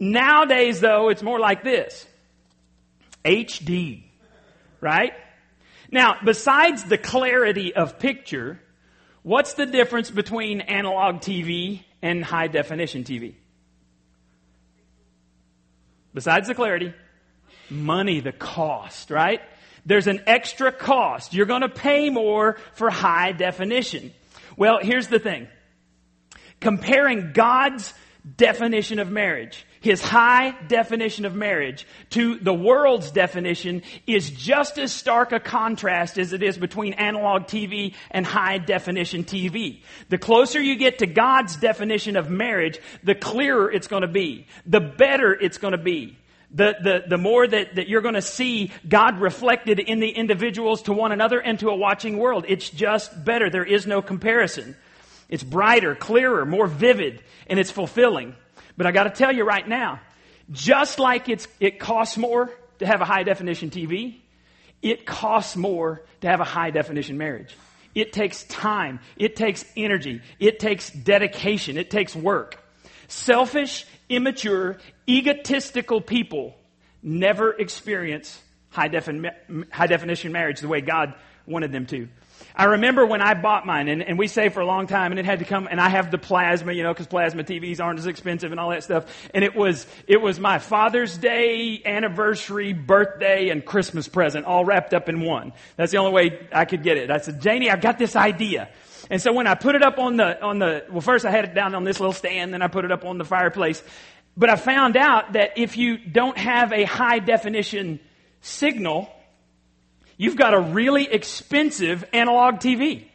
Nowadays 0.00 0.80
though, 0.80 1.10
it's 1.10 1.22
more 1.22 1.38
like 1.38 1.62
this. 1.62 2.06
HD. 3.24 4.04
Right? 4.80 5.12
Now, 5.90 6.16
besides 6.24 6.84
the 6.84 6.96
clarity 6.96 7.74
of 7.74 7.98
picture, 7.98 8.60
what's 9.22 9.54
the 9.54 9.66
difference 9.66 10.10
between 10.10 10.60
analog 10.60 11.16
TV 11.16 11.82
and 12.00 12.24
high 12.24 12.46
definition 12.46 13.02
TV? 13.02 13.34
Besides 16.14 16.46
the 16.46 16.54
clarity, 16.54 16.94
money, 17.68 18.20
the 18.20 18.32
cost, 18.32 19.10
right? 19.10 19.40
There's 19.84 20.06
an 20.06 20.22
extra 20.26 20.70
cost. 20.70 21.34
You're 21.34 21.46
going 21.46 21.62
to 21.62 21.68
pay 21.68 22.10
more 22.10 22.58
for 22.74 22.90
high 22.90 23.32
definition. 23.32 24.12
Well, 24.58 24.80
here's 24.82 25.06
the 25.06 25.20
thing. 25.20 25.46
Comparing 26.60 27.32
God's 27.32 27.94
definition 28.36 28.98
of 28.98 29.08
marriage, 29.08 29.64
his 29.80 30.02
high 30.02 30.50
definition 30.66 31.24
of 31.24 31.36
marriage, 31.36 31.86
to 32.10 32.38
the 32.40 32.52
world's 32.52 33.12
definition 33.12 33.82
is 34.08 34.28
just 34.28 34.76
as 34.76 34.92
stark 34.92 35.30
a 35.30 35.38
contrast 35.38 36.18
as 36.18 36.32
it 36.32 36.42
is 36.42 36.58
between 36.58 36.94
analog 36.94 37.44
TV 37.44 37.94
and 38.10 38.26
high 38.26 38.58
definition 38.58 39.22
TV. 39.22 39.82
The 40.08 40.18
closer 40.18 40.60
you 40.60 40.74
get 40.74 40.98
to 40.98 41.06
God's 41.06 41.54
definition 41.54 42.16
of 42.16 42.28
marriage, 42.28 42.80
the 43.04 43.14
clearer 43.14 43.70
it's 43.70 43.86
going 43.86 44.02
to 44.02 44.08
be. 44.08 44.48
The 44.66 44.80
better 44.80 45.32
it's 45.32 45.58
going 45.58 45.72
to 45.72 45.78
be 45.78 46.18
the, 46.50 46.76
the, 46.82 47.04
the 47.08 47.18
more 47.18 47.46
that, 47.46 47.74
that 47.74 47.88
you're 47.88 48.00
going 48.00 48.14
to 48.14 48.22
see 48.22 48.72
God 48.88 49.20
reflected 49.20 49.78
in 49.78 50.00
the 50.00 50.08
individuals 50.08 50.82
to 50.82 50.92
one 50.92 51.12
another 51.12 51.38
and 51.40 51.58
to 51.60 51.68
a 51.68 51.76
watching 51.76 52.16
world. 52.16 52.46
It's 52.48 52.70
just 52.70 53.24
better. 53.24 53.50
There 53.50 53.64
is 53.64 53.86
no 53.86 54.00
comparison. 54.00 54.76
It's 55.28 55.42
brighter, 55.42 55.94
clearer, 55.94 56.46
more 56.46 56.66
vivid, 56.66 57.22
and 57.48 57.58
it's 57.58 57.70
fulfilling. 57.70 58.34
But 58.76 58.86
I 58.86 58.92
got 58.92 59.04
to 59.04 59.10
tell 59.10 59.34
you 59.34 59.44
right 59.44 59.66
now, 59.66 60.00
just 60.50 60.98
like 60.98 61.28
it's, 61.28 61.46
it 61.60 61.78
costs 61.78 62.16
more 62.16 62.50
to 62.78 62.86
have 62.86 63.02
a 63.02 63.04
high 63.04 63.24
definition 63.24 63.70
TV, 63.70 64.20
it 64.80 65.04
costs 65.04 65.56
more 65.56 66.02
to 66.22 66.28
have 66.28 66.40
a 66.40 66.44
high 66.44 66.70
definition 66.70 67.18
marriage. 67.18 67.54
It 67.94 68.12
takes 68.12 68.44
time. 68.44 69.00
It 69.16 69.36
takes 69.36 69.64
energy. 69.76 70.22
It 70.38 70.60
takes 70.60 70.90
dedication. 70.90 71.76
It 71.76 71.90
takes 71.90 72.14
work. 72.14 72.62
Selfish, 73.08 73.86
immature, 74.08 74.78
egotistical 75.08 76.00
people 76.00 76.54
never 77.02 77.52
experience 77.52 78.40
high, 78.70 78.88
defin- 78.88 79.32
high 79.72 79.86
definition 79.86 80.32
marriage 80.32 80.60
the 80.60 80.68
way 80.68 80.80
God 80.80 81.14
wanted 81.46 81.72
them 81.72 81.86
to. 81.86 82.08
I 82.54 82.64
remember 82.64 83.06
when 83.06 83.20
I 83.20 83.34
bought 83.34 83.66
mine, 83.66 83.88
and, 83.88 84.02
and 84.02 84.18
we 84.18 84.26
saved 84.26 84.54
for 84.54 84.60
a 84.60 84.66
long 84.66 84.86
time, 84.86 85.12
and 85.12 85.18
it 85.18 85.24
had 85.24 85.38
to 85.40 85.44
come, 85.44 85.68
and 85.70 85.80
I 85.80 85.88
have 85.88 86.10
the 86.10 86.18
plasma, 86.18 86.72
you 86.72 86.82
know, 86.82 86.92
because 86.92 87.06
plasma 87.06 87.44
TVs 87.44 87.80
aren't 87.80 87.98
as 87.98 88.06
expensive 88.06 88.50
and 88.50 88.60
all 88.60 88.70
that 88.70 88.84
stuff. 88.84 89.06
And 89.32 89.44
it 89.44 89.54
was, 89.54 89.86
it 90.06 90.20
was 90.20 90.38
my 90.38 90.58
Father's 90.58 91.16
Day, 91.16 91.82
anniversary, 91.84 92.72
birthday, 92.72 93.48
and 93.48 93.64
Christmas 93.64 94.08
present 94.08 94.44
all 94.44 94.64
wrapped 94.64 94.94
up 94.94 95.08
in 95.08 95.20
one. 95.20 95.52
That's 95.76 95.92
the 95.92 95.98
only 95.98 96.12
way 96.12 96.48
I 96.52 96.64
could 96.64 96.82
get 96.82 96.96
it. 96.96 97.10
I 97.10 97.18
said, 97.18 97.40
Janie, 97.40 97.70
I've 97.70 97.80
got 97.80 97.98
this 97.98 98.16
idea. 98.16 98.68
And 99.10 99.22
so 99.22 99.32
when 99.32 99.46
I 99.46 99.54
put 99.54 99.74
it 99.74 99.82
up 99.82 99.98
on 99.98 100.16
the, 100.16 100.42
on 100.42 100.58
the, 100.58 100.84
well, 100.90 101.00
first 101.00 101.24
I 101.24 101.30
had 101.30 101.44
it 101.44 101.54
down 101.54 101.74
on 101.74 101.84
this 101.84 101.98
little 101.98 102.12
stand, 102.12 102.52
then 102.52 102.62
I 102.62 102.68
put 102.68 102.84
it 102.84 102.92
up 102.92 103.04
on 103.04 103.18
the 103.18 103.24
fireplace. 103.24 103.82
But 104.36 104.50
I 104.50 104.56
found 104.56 104.96
out 104.96 105.32
that 105.32 105.56
if 105.56 105.76
you 105.76 105.98
don't 105.98 106.36
have 106.36 106.72
a 106.72 106.84
high 106.84 107.18
definition 107.18 108.00
signal, 108.40 109.10
you've 110.16 110.36
got 110.36 110.54
a 110.54 110.60
really 110.60 111.10
expensive 111.10 112.04
analog 112.12 112.56
TV. 112.56 113.06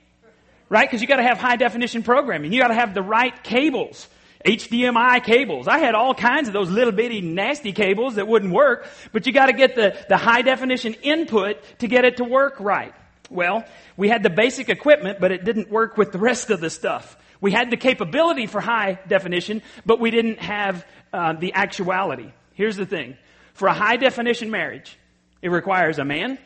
Right? 0.69 0.89
Because 0.89 1.01
you 1.01 1.07
gotta 1.07 1.23
have 1.23 1.37
high 1.37 1.55
definition 1.55 2.01
programming. 2.01 2.51
You 2.51 2.59
gotta 2.59 2.73
have 2.73 2.95
the 2.95 3.03
right 3.03 3.43
cables. 3.43 4.07
HDMI 4.43 5.23
cables. 5.23 5.67
I 5.67 5.77
had 5.77 5.95
all 5.95 6.13
kinds 6.13 6.47
of 6.47 6.53
those 6.53 6.69
little 6.69 6.91
bitty 6.91 7.21
nasty 7.21 7.71
cables 7.71 8.15
that 8.15 8.27
wouldn't 8.27 8.51
work, 8.51 8.87
but 9.11 9.25
you 9.25 9.31
gotta 9.31 9.53
get 9.53 9.75
the, 9.75 9.95
the 10.09 10.17
high 10.17 10.41
definition 10.41 10.95
input 10.95 11.57
to 11.79 11.87
get 11.87 12.03
it 12.03 12.17
to 12.17 12.23
work 12.23 12.59
right. 12.59 12.93
Well, 13.33 13.65
we 13.97 14.09
had 14.09 14.23
the 14.23 14.29
basic 14.29 14.69
equipment, 14.69 15.19
but 15.19 15.31
it 15.31 15.43
didn't 15.43 15.69
work 15.69 15.97
with 15.97 16.11
the 16.11 16.19
rest 16.19 16.49
of 16.49 16.61
the 16.61 16.69
stuff. 16.69 17.17
We 17.41 17.51
had 17.51 17.71
the 17.71 17.77
capability 17.77 18.45
for 18.45 18.61
high 18.61 18.99
definition, 19.07 19.61
but 19.85 19.99
we 19.99 20.11
didn't 20.11 20.39
have 20.39 20.85
uh, 21.11 21.33
the 21.33 21.53
actuality. 21.53 22.31
Here's 22.53 22.77
the 22.77 22.85
thing. 22.85 23.17
For 23.53 23.67
a 23.67 23.73
high 23.73 23.97
definition 23.97 24.49
marriage, 24.49 24.97
it 25.41 25.49
requires 25.49 25.99
a 25.99 26.05
man 26.05 26.39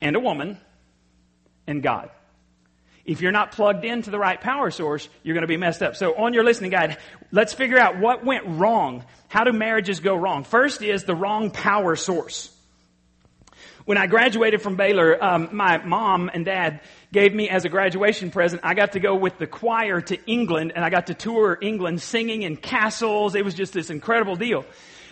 and 0.00 0.14
a 0.14 0.20
woman 0.20 0.58
and 1.66 1.82
God. 1.82 2.10
if 3.08 3.22
you're 3.22 3.32
not 3.32 3.52
plugged 3.52 3.86
into 3.86 4.10
the 4.10 4.18
right 4.18 4.38
power 4.38 4.70
source, 4.70 5.08
you're 5.22 5.34
going 5.34 5.42
to 5.42 5.48
be 5.48 5.56
messed 5.56 5.82
up. 5.82 5.96
So 5.96 6.14
on 6.14 6.34
your 6.34 6.44
listening 6.44 6.70
guide, 6.70 6.98
let's 7.32 7.54
figure 7.54 7.78
out 7.78 7.98
what 7.98 8.22
went 8.22 8.44
wrong. 8.46 9.02
How 9.28 9.44
do 9.44 9.52
marriages 9.52 10.00
go 10.00 10.14
wrong? 10.14 10.44
First 10.44 10.82
is 10.82 11.04
the 11.04 11.14
wrong 11.14 11.50
power 11.50 11.96
source. 11.96 12.54
When 13.88 13.96
I 13.96 14.06
graduated 14.06 14.60
from 14.60 14.76
Baylor, 14.76 15.16
um, 15.24 15.48
my 15.50 15.78
mom 15.78 16.30
and 16.34 16.44
dad 16.44 16.82
gave 17.10 17.34
me 17.34 17.48
as 17.48 17.64
a 17.64 17.70
graduation 17.70 18.30
present, 18.30 18.60
I 18.62 18.74
got 18.74 18.92
to 18.92 19.00
go 19.00 19.14
with 19.14 19.38
the 19.38 19.46
choir 19.46 20.02
to 20.02 20.22
England 20.26 20.74
and 20.76 20.84
I 20.84 20.90
got 20.90 21.06
to 21.06 21.14
tour 21.14 21.56
England 21.62 22.02
singing 22.02 22.42
in 22.42 22.58
castles. 22.58 23.34
It 23.34 23.46
was 23.46 23.54
just 23.54 23.72
this 23.72 23.88
incredible 23.88 24.36
deal. 24.36 24.66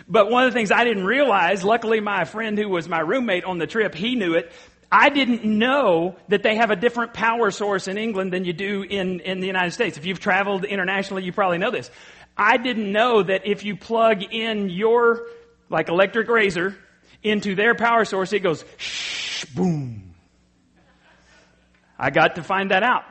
But 0.06 0.30
one 0.30 0.45
of 0.45 0.52
the 0.52 0.59
things 0.59 0.71
I 0.71 0.85
didn't 0.85 1.06
realize, 1.06 1.64
luckily 1.64 2.00
my 2.00 2.26
friend 2.26 2.59
who 2.59 2.68
was 2.68 2.87
my 2.87 3.00
roommate 3.00 3.45
on 3.45 3.56
the 3.56 3.66
trip, 3.66 3.95
he 3.95 4.14
knew 4.14 4.35
it. 4.35 4.52
I 4.92 5.09
didn't 5.09 5.42
know 5.42 6.16
that 6.28 6.42
they 6.42 6.56
have 6.56 6.71
a 6.71 6.76
different 6.76 7.14
power 7.14 7.50
source 7.50 7.88
in 7.88 7.97
England 7.97 8.30
than 8.30 8.45
you 8.45 8.52
do 8.52 8.83
in, 8.83 9.21
in 9.21 9.40
the 9.40 9.47
United 9.47 9.71
States. 9.71 9.97
If 9.97 10.04
you've 10.04 10.21
traveled 10.21 10.66
internationally, 10.66 11.25
you 11.25 11.33
probably 11.33 11.56
know 11.56 11.71
this. 11.71 11.90
I 12.37 12.59
didn't 12.59 12.92
know 12.92 13.23
that 13.23 13.47
if 13.47 13.64
you 13.64 13.75
plug 13.75 14.23
in 14.23 14.68
your, 14.68 15.23
like 15.71 15.88
electric 15.88 16.28
razor, 16.28 16.76
into 17.23 17.54
their 17.54 17.75
power 17.75 18.04
source, 18.04 18.32
it 18.32 18.40
goes 18.40 18.64
shh, 18.76 19.44
boom. 19.46 20.14
I 21.99 22.11
got 22.11 22.37
to 22.37 22.42
find 22.42 22.70
that 22.70 22.82
out. 22.82 23.04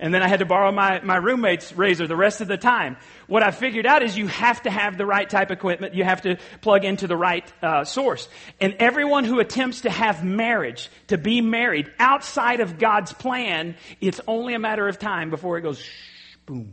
And 0.00 0.14
then 0.14 0.22
I 0.22 0.28
had 0.28 0.38
to 0.38 0.46
borrow 0.46 0.72
my, 0.72 1.00
my 1.02 1.16
roommate's 1.16 1.74
razor 1.74 2.06
the 2.06 2.16
rest 2.16 2.40
of 2.40 2.48
the 2.48 2.56
time. 2.56 2.96
What 3.26 3.42
I 3.42 3.50
figured 3.50 3.84
out 3.84 4.02
is 4.02 4.16
you 4.16 4.28
have 4.28 4.62
to 4.62 4.70
have 4.70 4.96
the 4.96 5.04
right 5.04 5.28
type 5.28 5.50
of 5.50 5.58
equipment. 5.58 5.94
You 5.94 6.04
have 6.04 6.22
to 6.22 6.38
plug 6.62 6.86
into 6.86 7.06
the 7.06 7.18
right 7.18 7.44
uh, 7.62 7.84
source. 7.84 8.26
And 8.60 8.76
everyone 8.78 9.24
who 9.24 9.40
attempts 9.40 9.82
to 9.82 9.90
have 9.90 10.24
marriage, 10.24 10.88
to 11.08 11.18
be 11.18 11.42
married 11.42 11.92
outside 11.98 12.60
of 12.60 12.78
God's 12.78 13.12
plan, 13.12 13.76
it's 14.00 14.22
only 14.26 14.54
a 14.54 14.58
matter 14.58 14.88
of 14.88 14.98
time 14.98 15.28
before 15.28 15.58
it 15.58 15.62
goes 15.62 15.78
shh, 15.78 16.36
boom. 16.46 16.72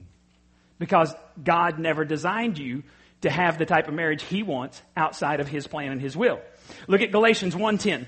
Because 0.80 1.14
God 1.44 1.80
never 1.80 2.06
designed 2.06 2.58
you 2.58 2.84
to 3.22 3.30
have 3.30 3.58
the 3.58 3.66
type 3.66 3.90
of 3.90 3.94
marriage 3.94 4.24
He 4.24 4.42
wants 4.42 4.82
outside 4.96 5.42
of 5.42 5.50
His 5.50 5.68
plan 5.68 5.92
and 5.92 6.00
His 6.00 6.16
will. 6.16 6.40
Look 6.88 7.02
at 7.02 7.12
Galatians 7.12 7.56
1.10. 7.56 8.08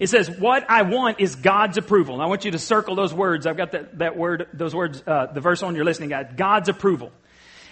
It 0.00 0.08
says, 0.08 0.28
what 0.28 0.68
I 0.68 0.82
want 0.82 1.20
is 1.20 1.36
God's 1.36 1.78
approval. 1.78 2.14
And 2.14 2.22
I 2.22 2.26
want 2.26 2.44
you 2.44 2.50
to 2.50 2.58
circle 2.58 2.96
those 2.96 3.14
words. 3.14 3.46
I've 3.46 3.56
got 3.56 3.72
that, 3.72 3.98
that 3.98 4.16
word, 4.16 4.48
those 4.52 4.74
words, 4.74 5.02
uh, 5.06 5.26
the 5.26 5.40
verse 5.40 5.62
on 5.62 5.76
your 5.76 5.84
listening 5.84 6.08
guide. 6.08 6.36
God's 6.36 6.68
approval. 6.68 7.12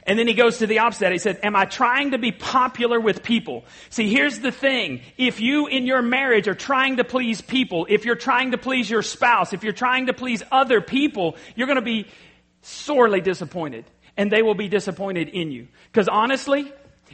And 0.05 0.19
then 0.19 0.27
he 0.27 0.35
goes 0.35 0.59
to 0.59 0.67
the 0.67 0.81
opposite. 0.81 1.12
He 1.12 1.19
said, 1.19 1.41
am 1.43 1.55
I 1.55 1.65
trying 1.65 2.11
to 2.11 2.19
be 2.19 2.33
popular 2.33 2.99
with 3.01 3.23
people? 3.23 3.65
See, 3.91 4.09
here's 4.09 4.41
the 4.41 4.51
thing. 4.51 5.03
If 5.17 5.41
you 5.41 5.69
in 5.69 5.87
your 5.87 6.03
marriage 6.03 6.49
are 6.49 6.55
trying 6.55 6.97
to 6.97 7.05
please 7.05 7.41
people, 7.41 7.87
if 7.89 8.05
you're 8.05 8.17
trying 8.17 8.51
to 8.51 8.59
please 8.59 8.91
your 8.91 9.03
spouse, 9.03 9.53
if 9.53 9.62
you're 9.62 9.73
trying 9.73 10.07
to 10.07 10.12
please 10.12 10.43
other 10.51 10.81
people, 10.81 11.37
you're 11.55 11.69
going 11.69 11.77
to 11.77 11.83
be 11.83 12.09
sorely 12.62 13.21
disappointed. 13.21 13.85
And 14.17 14.31
they 14.31 14.43
will 14.43 14.57
be 14.57 14.69
disappointed 14.69 15.29
in 15.29 15.53
you. 15.53 15.69
Because 15.91 16.09
honestly, 16.09 16.73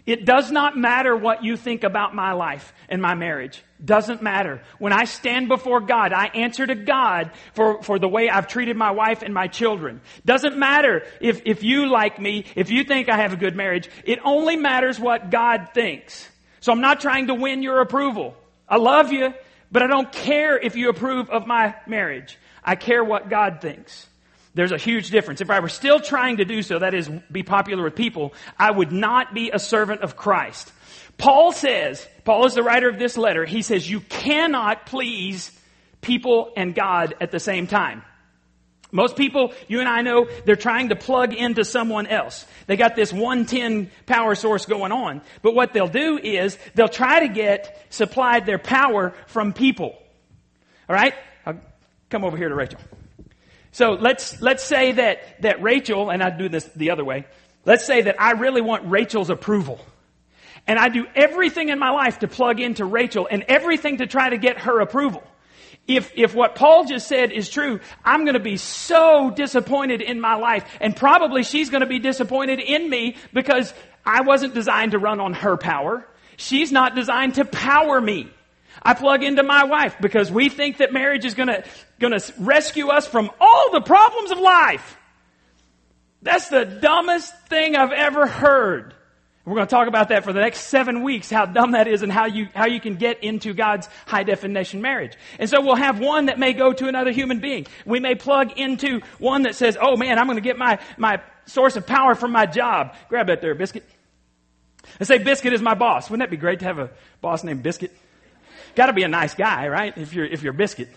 it 0.08 0.24
does 0.24 0.50
not 0.50 0.74
matter 0.74 1.14
what 1.14 1.44
you 1.44 1.58
think 1.58 1.84
about 1.84 2.14
my 2.14 2.32
life 2.32 2.72
and 2.88 3.02
my 3.02 3.14
marriage. 3.14 3.62
Doesn't 3.84 4.22
matter. 4.22 4.62
When 4.78 4.90
I 4.90 5.04
stand 5.04 5.48
before 5.48 5.82
God, 5.82 6.14
I 6.14 6.28
answer 6.28 6.66
to 6.66 6.74
God 6.74 7.30
for, 7.52 7.82
for 7.82 7.98
the 7.98 8.08
way 8.08 8.30
I've 8.30 8.46
treated 8.46 8.74
my 8.74 8.92
wife 8.92 9.20
and 9.20 9.34
my 9.34 9.48
children. 9.48 10.00
Doesn't 10.24 10.56
matter 10.56 11.04
if, 11.20 11.42
if 11.44 11.62
you 11.62 11.90
like 11.90 12.18
me, 12.18 12.46
if 12.56 12.70
you 12.70 12.84
think 12.84 13.10
I 13.10 13.18
have 13.18 13.34
a 13.34 13.36
good 13.36 13.54
marriage. 13.54 13.90
It 14.02 14.18
only 14.24 14.56
matters 14.56 14.98
what 14.98 15.28
God 15.28 15.72
thinks. 15.74 16.26
So 16.60 16.72
I'm 16.72 16.80
not 16.80 17.02
trying 17.02 17.26
to 17.26 17.34
win 17.34 17.62
your 17.62 17.82
approval. 17.82 18.34
I 18.66 18.78
love 18.78 19.12
you, 19.12 19.34
but 19.70 19.82
I 19.82 19.88
don't 19.88 20.10
care 20.10 20.58
if 20.58 20.74
you 20.74 20.88
approve 20.88 21.28
of 21.28 21.46
my 21.46 21.74
marriage. 21.86 22.38
I 22.64 22.76
care 22.76 23.04
what 23.04 23.28
God 23.28 23.60
thinks. 23.60 24.07
There's 24.58 24.72
a 24.72 24.76
huge 24.76 25.10
difference. 25.10 25.40
If 25.40 25.50
I 25.50 25.60
were 25.60 25.68
still 25.68 26.00
trying 26.00 26.38
to 26.38 26.44
do 26.44 26.62
so, 26.62 26.80
that 26.80 26.92
is, 26.92 27.08
be 27.30 27.44
popular 27.44 27.84
with 27.84 27.94
people, 27.94 28.34
I 28.58 28.72
would 28.72 28.90
not 28.90 29.32
be 29.32 29.52
a 29.52 29.58
servant 29.60 30.00
of 30.00 30.16
Christ. 30.16 30.72
Paul 31.16 31.52
says, 31.52 32.04
Paul 32.24 32.44
is 32.44 32.54
the 32.54 32.64
writer 32.64 32.88
of 32.88 32.98
this 32.98 33.16
letter, 33.16 33.44
he 33.44 33.62
says, 33.62 33.88
you 33.88 34.00
cannot 34.00 34.86
please 34.86 35.52
people 36.00 36.52
and 36.56 36.74
God 36.74 37.14
at 37.20 37.30
the 37.30 37.38
same 37.38 37.68
time. 37.68 38.02
Most 38.90 39.14
people, 39.14 39.52
you 39.68 39.78
and 39.78 39.88
I 39.88 40.02
know, 40.02 40.26
they're 40.44 40.56
trying 40.56 40.88
to 40.88 40.96
plug 40.96 41.34
into 41.34 41.64
someone 41.64 42.08
else. 42.08 42.44
They 42.66 42.76
got 42.76 42.96
this 42.96 43.12
110 43.12 43.92
power 44.06 44.34
source 44.34 44.66
going 44.66 44.90
on. 44.90 45.22
But 45.40 45.54
what 45.54 45.72
they'll 45.72 45.86
do 45.86 46.18
is, 46.18 46.58
they'll 46.74 46.88
try 46.88 47.20
to 47.20 47.28
get 47.32 47.86
supplied 47.90 48.44
their 48.44 48.58
power 48.58 49.14
from 49.28 49.52
people. 49.52 49.96
Alright? 50.90 51.14
Come 52.10 52.24
over 52.24 52.36
here 52.36 52.48
to 52.48 52.56
Rachel. 52.56 52.80
So 53.72 53.92
let's, 53.92 54.40
let's 54.40 54.64
say 54.64 54.92
that, 54.92 55.42
that 55.42 55.62
Rachel, 55.62 56.10
and 56.10 56.22
I 56.22 56.30
do 56.30 56.48
this 56.48 56.64
the 56.76 56.90
other 56.90 57.04
way, 57.04 57.26
let's 57.64 57.84
say 57.84 58.02
that 58.02 58.20
I 58.20 58.32
really 58.32 58.60
want 58.60 58.90
Rachel's 58.90 59.30
approval. 59.30 59.80
And 60.66 60.78
I 60.78 60.88
do 60.88 61.06
everything 61.14 61.70
in 61.70 61.78
my 61.78 61.90
life 61.90 62.18
to 62.20 62.28
plug 62.28 62.60
into 62.60 62.84
Rachel 62.84 63.26
and 63.30 63.44
everything 63.48 63.98
to 63.98 64.06
try 64.06 64.28
to 64.28 64.36
get 64.36 64.58
her 64.60 64.80
approval. 64.80 65.22
If, 65.86 66.12
if 66.14 66.34
what 66.34 66.54
Paul 66.54 66.84
just 66.84 67.08
said 67.08 67.32
is 67.32 67.48
true, 67.48 67.80
I'm 68.04 68.24
going 68.24 68.34
to 68.34 68.40
be 68.40 68.58
so 68.58 69.30
disappointed 69.30 70.02
in 70.02 70.20
my 70.20 70.34
life. 70.34 70.64
And 70.82 70.94
probably 70.94 71.42
she's 71.42 71.70
going 71.70 71.80
to 71.80 71.86
be 71.86 71.98
disappointed 71.98 72.60
in 72.60 72.90
me 72.90 73.16
because 73.32 73.72
I 74.04 74.20
wasn't 74.20 74.54
designed 74.54 74.92
to 74.92 74.98
run 74.98 75.20
on 75.20 75.32
her 75.32 75.56
power. 75.56 76.06
She's 76.36 76.70
not 76.70 76.94
designed 76.94 77.36
to 77.36 77.46
power 77.46 77.98
me. 78.00 78.30
I 78.82 78.94
plug 78.94 79.22
into 79.22 79.42
my 79.42 79.64
wife 79.64 79.96
because 80.00 80.30
we 80.30 80.48
think 80.48 80.78
that 80.78 80.92
marriage 80.92 81.24
is 81.24 81.34
gonna, 81.34 81.64
gonna 81.98 82.20
rescue 82.38 82.88
us 82.88 83.06
from 83.06 83.30
all 83.40 83.70
the 83.72 83.80
problems 83.80 84.30
of 84.30 84.38
life. 84.38 84.96
That's 86.22 86.48
the 86.48 86.64
dumbest 86.64 87.34
thing 87.48 87.76
I've 87.76 87.92
ever 87.92 88.26
heard. 88.26 88.94
We're 89.48 89.54
going 89.54 89.66
to 89.66 89.74
talk 89.74 89.88
about 89.88 90.10
that 90.10 90.24
for 90.24 90.34
the 90.34 90.40
next 90.40 90.62
seven 90.62 91.02
weeks, 91.02 91.30
how 91.30 91.46
dumb 91.46 91.72
that 91.72 91.88
is 91.88 92.02
and 92.02 92.12
how 92.12 92.26
you, 92.26 92.48
how 92.54 92.66
you 92.66 92.80
can 92.80 92.96
get 92.96 93.24
into 93.24 93.54
God's 93.54 93.88
high 94.06 94.22
definition 94.22 94.82
marriage. 94.82 95.16
And 95.38 95.48
so 95.48 95.62
we'll 95.62 95.74
have 95.74 95.98
one 96.00 96.26
that 96.26 96.38
may 96.38 96.52
go 96.52 96.74
to 96.74 96.86
another 96.86 97.12
human 97.12 97.40
being. 97.40 97.66
We 97.86 97.98
may 97.98 98.14
plug 98.14 98.58
into 98.58 99.00
one 99.18 99.44
that 99.44 99.54
says, 99.54 99.78
oh 99.80 99.96
man, 99.96 100.18
I'm 100.18 100.26
going 100.26 100.36
to 100.36 100.42
get 100.42 100.58
my, 100.58 100.78
my 100.98 101.22
source 101.46 101.76
of 101.76 101.86
power 101.86 102.14
from 102.14 102.30
my 102.30 102.44
job. 102.44 102.94
Grab 103.08 103.28
that 103.28 103.40
there, 103.40 103.54
Biscuit. 103.54 103.88
And 104.98 105.08
say 105.08 105.16
Biscuit 105.16 105.54
is 105.54 105.62
my 105.62 105.74
boss. 105.74 106.10
Wouldn't 106.10 106.28
that 106.28 106.30
be 106.30 106.36
great 106.36 106.58
to 106.58 106.66
have 106.66 106.78
a 106.78 106.90
boss 107.22 107.42
named 107.42 107.62
Biscuit? 107.62 107.96
Got 108.78 108.86
to 108.86 108.92
be 108.92 109.02
a 109.02 109.08
nice 109.08 109.34
guy, 109.34 109.66
right? 109.66 109.92
If 109.98 110.14
you're, 110.14 110.24
if 110.24 110.44
you're 110.44 110.52
Biscuit. 110.52 110.88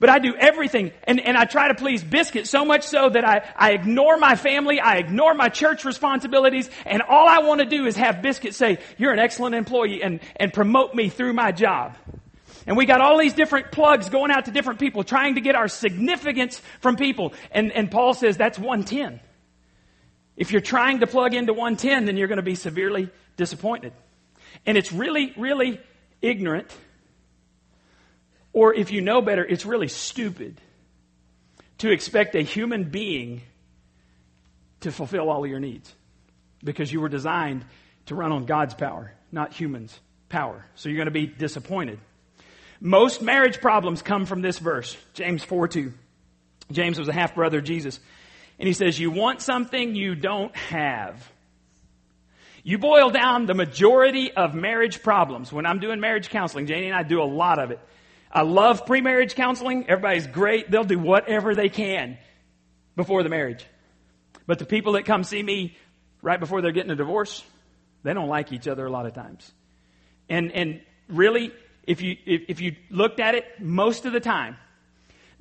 But 0.00 0.08
I 0.08 0.18
do 0.18 0.34
everything, 0.34 0.92
and, 1.04 1.20
and 1.20 1.36
I 1.36 1.44
try 1.44 1.68
to 1.68 1.74
please 1.74 2.02
Biscuit 2.02 2.46
so 2.46 2.64
much 2.64 2.84
so 2.84 3.10
that 3.10 3.22
I, 3.22 3.46
I 3.54 3.72
ignore 3.72 4.16
my 4.16 4.34
family, 4.34 4.80
I 4.80 4.96
ignore 4.96 5.34
my 5.34 5.50
church 5.50 5.84
responsibilities, 5.84 6.70
and 6.86 7.02
all 7.02 7.28
I 7.28 7.40
want 7.40 7.60
to 7.60 7.66
do 7.66 7.84
is 7.84 7.96
have 7.96 8.22
Biscuit 8.22 8.54
say, 8.54 8.78
you're 8.96 9.12
an 9.12 9.18
excellent 9.18 9.54
employee, 9.54 10.02
and, 10.02 10.20
and 10.36 10.54
promote 10.54 10.94
me 10.94 11.10
through 11.10 11.34
my 11.34 11.52
job. 11.52 11.98
And 12.66 12.78
we 12.78 12.86
got 12.86 13.02
all 13.02 13.18
these 13.18 13.34
different 13.34 13.72
plugs 13.72 14.08
going 14.08 14.30
out 14.30 14.46
to 14.46 14.50
different 14.50 14.80
people, 14.80 15.04
trying 15.04 15.34
to 15.34 15.42
get 15.42 15.54
our 15.54 15.68
significance 15.68 16.62
from 16.80 16.96
people. 16.96 17.34
And, 17.50 17.72
and 17.72 17.90
Paul 17.90 18.14
says 18.14 18.38
that's 18.38 18.58
110. 18.58 19.20
If 20.38 20.50
you're 20.50 20.62
trying 20.62 21.00
to 21.00 21.06
plug 21.06 21.34
into 21.34 21.52
110, 21.52 22.06
then 22.06 22.16
you're 22.16 22.28
going 22.28 22.36
to 22.38 22.42
be 22.42 22.54
severely 22.54 23.10
disappointed. 23.36 23.92
And 24.64 24.78
it's 24.78 24.92
really, 24.92 25.34
really 25.36 25.78
ignorant 26.22 26.74
or 28.52 28.74
if 28.74 28.90
you 28.90 29.00
know 29.00 29.22
better, 29.22 29.44
it's 29.44 29.64
really 29.64 29.88
stupid 29.88 30.60
to 31.78 31.90
expect 31.90 32.34
a 32.34 32.42
human 32.42 32.84
being 32.84 33.42
to 34.80 34.92
fulfill 34.92 35.30
all 35.30 35.44
of 35.44 35.50
your 35.50 35.60
needs 35.60 35.92
because 36.62 36.92
you 36.92 37.00
were 37.00 37.08
designed 37.08 37.64
to 38.06 38.14
run 38.14 38.32
on 38.32 38.44
God's 38.44 38.74
power, 38.74 39.12
not 39.30 39.52
humans' 39.52 39.98
power. 40.28 40.64
So 40.74 40.88
you're 40.88 40.96
going 40.96 41.06
to 41.06 41.12
be 41.12 41.26
disappointed. 41.26 41.98
Most 42.80 43.22
marriage 43.22 43.60
problems 43.60 44.02
come 44.02 44.26
from 44.26 44.42
this 44.42 44.58
verse, 44.58 44.96
James 45.14 45.44
4 45.44 45.68
2. 45.68 45.92
James 46.70 46.98
was 46.98 47.08
a 47.08 47.12
half 47.12 47.34
brother 47.34 47.58
of 47.58 47.64
Jesus. 47.64 48.00
And 48.58 48.66
he 48.66 48.74
says, 48.74 48.98
You 48.98 49.10
want 49.10 49.40
something 49.40 49.94
you 49.94 50.14
don't 50.14 50.54
have. 50.56 51.30
You 52.64 52.78
boil 52.78 53.10
down 53.10 53.46
the 53.46 53.54
majority 53.54 54.32
of 54.32 54.54
marriage 54.54 55.02
problems. 55.02 55.52
When 55.52 55.66
I'm 55.66 55.80
doing 55.80 56.00
marriage 56.00 56.28
counseling, 56.30 56.66
Janie 56.66 56.86
and 56.86 56.94
I 56.94 57.02
do 57.02 57.20
a 57.20 57.24
lot 57.24 57.58
of 57.58 57.72
it. 57.72 57.80
I 58.32 58.42
love 58.42 58.86
pre-marriage 58.86 59.34
counseling. 59.34 59.88
Everybody's 59.88 60.26
great. 60.26 60.70
They'll 60.70 60.84
do 60.84 60.98
whatever 60.98 61.54
they 61.54 61.68
can 61.68 62.16
before 62.96 63.22
the 63.22 63.28
marriage. 63.28 63.66
But 64.46 64.58
the 64.58 64.64
people 64.64 64.94
that 64.94 65.04
come 65.04 65.24
see 65.24 65.42
me 65.42 65.76
right 66.22 66.40
before 66.40 66.62
they're 66.62 66.72
getting 66.72 66.90
a 66.90 66.96
divorce, 66.96 67.44
they 68.02 68.14
don't 68.14 68.28
like 68.28 68.52
each 68.52 68.66
other 68.68 68.86
a 68.86 68.90
lot 68.90 69.06
of 69.06 69.12
times. 69.12 69.52
And, 70.28 70.50
and 70.52 70.80
really, 71.08 71.52
if 71.86 72.00
you, 72.00 72.16
if, 72.24 72.42
if 72.48 72.60
you 72.60 72.76
looked 72.90 73.20
at 73.20 73.34
it, 73.34 73.44
most 73.60 74.06
of 74.06 74.12
the 74.12 74.20
time, 74.20 74.56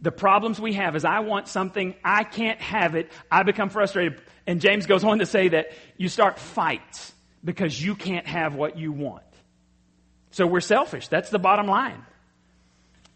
the 0.01 0.12
problems 0.12 0.60
we 0.60 0.74
have 0.74 0.95
is 0.95 1.05
I 1.05 1.19
want 1.19 1.48
something, 1.48 1.95
I 2.03 2.24
can't 2.24 2.60
have 2.60 2.95
it, 2.95 3.12
I 3.31 3.43
become 3.43 3.69
frustrated. 3.69 4.19
And 4.48 4.60
James 4.60 4.86
goes 4.86 5.03
on 5.03 5.19
to 5.19 5.25
say 5.25 5.50
that 5.50 5.71
you 5.95 6.10
start 6.10 6.39
fights 6.39 7.13
because 7.43 7.81
you 7.81 7.95
can't 7.95 8.27
have 8.27 8.55
what 8.55 8.77
you 8.77 8.91
want. 8.91 9.24
So 10.31 10.48
we're 10.48 10.62
selfish. 10.62 11.07
That's 11.07 11.29
the 11.29 11.39
bottom 11.39 11.67
line. 11.67 12.03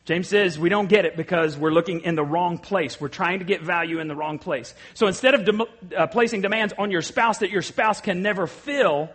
James 0.05 0.27
says 0.27 0.59
we 0.59 0.69
don't 0.69 0.87
get 0.87 1.05
it 1.05 1.17
because 1.17 1.57
we're 1.57 1.71
looking 1.71 2.01
in 2.01 2.13
the 2.13 2.23
wrong 2.23 2.59
place. 2.59 3.01
We're 3.01 3.07
trying 3.07 3.39
to 3.39 3.45
get 3.45 3.63
value 3.63 3.99
in 3.99 4.07
the 4.07 4.15
wrong 4.15 4.37
place. 4.37 4.73
So 4.93 5.07
instead 5.07 5.33
of 5.33 5.45
dem- 5.45 5.63
uh, 5.97 6.07
placing 6.07 6.41
demands 6.41 6.73
on 6.77 6.91
your 6.91 7.01
spouse 7.01 7.39
that 7.39 7.49
your 7.49 7.63
spouse 7.63 8.01
can 8.01 8.21
never 8.21 8.45
fill, 8.45 9.09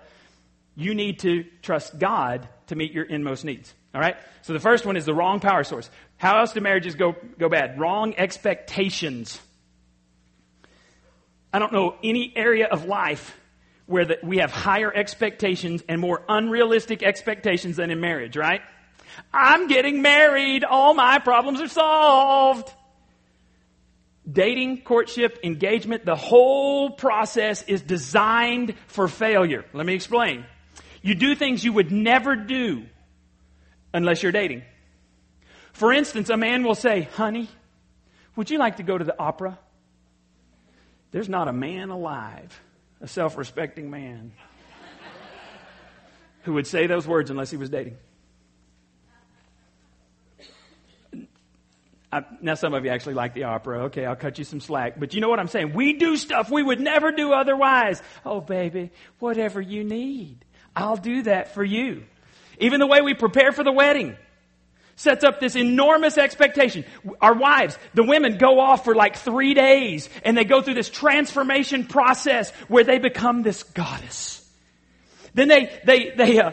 you 0.74 0.94
need 0.94 1.20
to 1.20 1.44
trust 1.62 1.98
God 1.98 2.48
to 2.66 2.74
meet 2.74 2.92
your 2.92 3.04
inmost 3.04 3.44
needs. 3.44 3.72
All 3.94 4.00
right? 4.00 4.16
So 4.42 4.52
the 4.52 4.60
first 4.60 4.84
one 4.84 4.96
is 4.96 5.04
the 5.04 5.14
wrong 5.14 5.38
power 5.38 5.62
source. 5.62 5.88
How 6.16 6.40
else 6.40 6.52
do 6.52 6.60
marriages 6.60 6.96
go, 6.96 7.14
go 7.38 7.48
bad? 7.48 7.78
Wrong 7.78 8.14
expectations. 8.16 9.40
I 11.52 11.60
don't 11.60 11.72
know 11.72 11.96
any 12.02 12.32
area 12.34 12.66
of 12.66 12.84
life 12.84 13.36
where 13.86 14.04
the, 14.04 14.18
we 14.22 14.38
have 14.38 14.50
higher 14.52 14.92
expectations 14.92 15.82
and 15.88 16.00
more 16.00 16.22
unrealistic 16.28 17.02
expectations 17.02 17.76
than 17.76 17.90
in 17.90 18.00
marriage, 18.00 18.36
right? 18.36 18.60
I'm 19.32 19.68
getting 19.68 20.02
married. 20.02 20.64
All 20.64 20.94
my 20.94 21.18
problems 21.18 21.60
are 21.60 21.68
solved. 21.68 22.72
Dating, 24.30 24.82
courtship, 24.82 25.40
engagement, 25.42 26.04
the 26.04 26.16
whole 26.16 26.90
process 26.90 27.62
is 27.62 27.82
designed 27.82 28.74
for 28.86 29.08
failure. 29.08 29.64
Let 29.72 29.86
me 29.86 29.94
explain. 29.94 30.44
You 31.02 31.14
do 31.14 31.34
things 31.34 31.64
you 31.64 31.72
would 31.72 31.90
never 31.90 32.36
do 32.36 32.84
unless 33.92 34.22
you're 34.22 34.32
dating. 34.32 34.62
For 35.72 35.92
instance, 35.92 36.28
a 36.28 36.36
man 36.36 36.62
will 36.62 36.74
say, 36.74 37.02
Honey, 37.02 37.48
would 38.36 38.50
you 38.50 38.58
like 38.58 38.76
to 38.76 38.82
go 38.82 38.96
to 38.96 39.04
the 39.04 39.18
opera? 39.18 39.58
There's 41.10 41.28
not 41.28 41.48
a 41.48 41.52
man 41.52 41.90
alive, 41.90 42.60
a 43.00 43.08
self 43.08 43.36
respecting 43.36 43.90
man, 43.90 44.32
who 46.42 46.54
would 46.54 46.66
say 46.66 46.86
those 46.86 47.06
words 47.06 47.30
unless 47.30 47.50
he 47.50 47.56
was 47.56 47.70
dating. 47.70 47.96
I, 52.12 52.24
now, 52.40 52.54
some 52.54 52.74
of 52.74 52.84
you 52.84 52.90
actually 52.90 53.14
like 53.14 53.34
the 53.34 53.44
opera. 53.44 53.84
Okay, 53.84 54.04
I'll 54.04 54.16
cut 54.16 54.38
you 54.38 54.44
some 54.44 54.60
slack. 54.60 54.98
But 54.98 55.14
you 55.14 55.20
know 55.20 55.28
what 55.28 55.38
I'm 55.38 55.48
saying? 55.48 55.74
We 55.74 55.92
do 55.92 56.16
stuff 56.16 56.50
we 56.50 56.62
would 56.62 56.80
never 56.80 57.12
do 57.12 57.32
otherwise. 57.32 58.02
Oh, 58.24 58.40
baby, 58.40 58.90
whatever 59.20 59.60
you 59.60 59.84
need, 59.84 60.44
I'll 60.74 60.96
do 60.96 61.22
that 61.22 61.54
for 61.54 61.62
you. 61.62 62.04
Even 62.58 62.80
the 62.80 62.86
way 62.86 63.00
we 63.00 63.14
prepare 63.14 63.52
for 63.52 63.62
the 63.62 63.72
wedding 63.72 64.16
sets 64.96 65.24
up 65.24 65.40
this 65.40 65.56
enormous 65.56 66.18
expectation. 66.18 66.84
Our 67.20 67.34
wives, 67.34 67.78
the 67.94 68.02
women 68.02 68.36
go 68.36 68.60
off 68.60 68.84
for 68.84 68.94
like 68.94 69.16
three 69.16 69.54
days 69.54 70.08
and 70.24 70.36
they 70.36 70.44
go 70.44 70.60
through 70.60 70.74
this 70.74 70.90
transformation 70.90 71.86
process 71.86 72.50
where 72.68 72.84
they 72.84 72.98
become 72.98 73.42
this 73.42 73.62
goddess. 73.62 74.46
Then 75.32 75.48
they, 75.48 75.80
they, 75.86 76.10
they, 76.10 76.40
uh, 76.40 76.52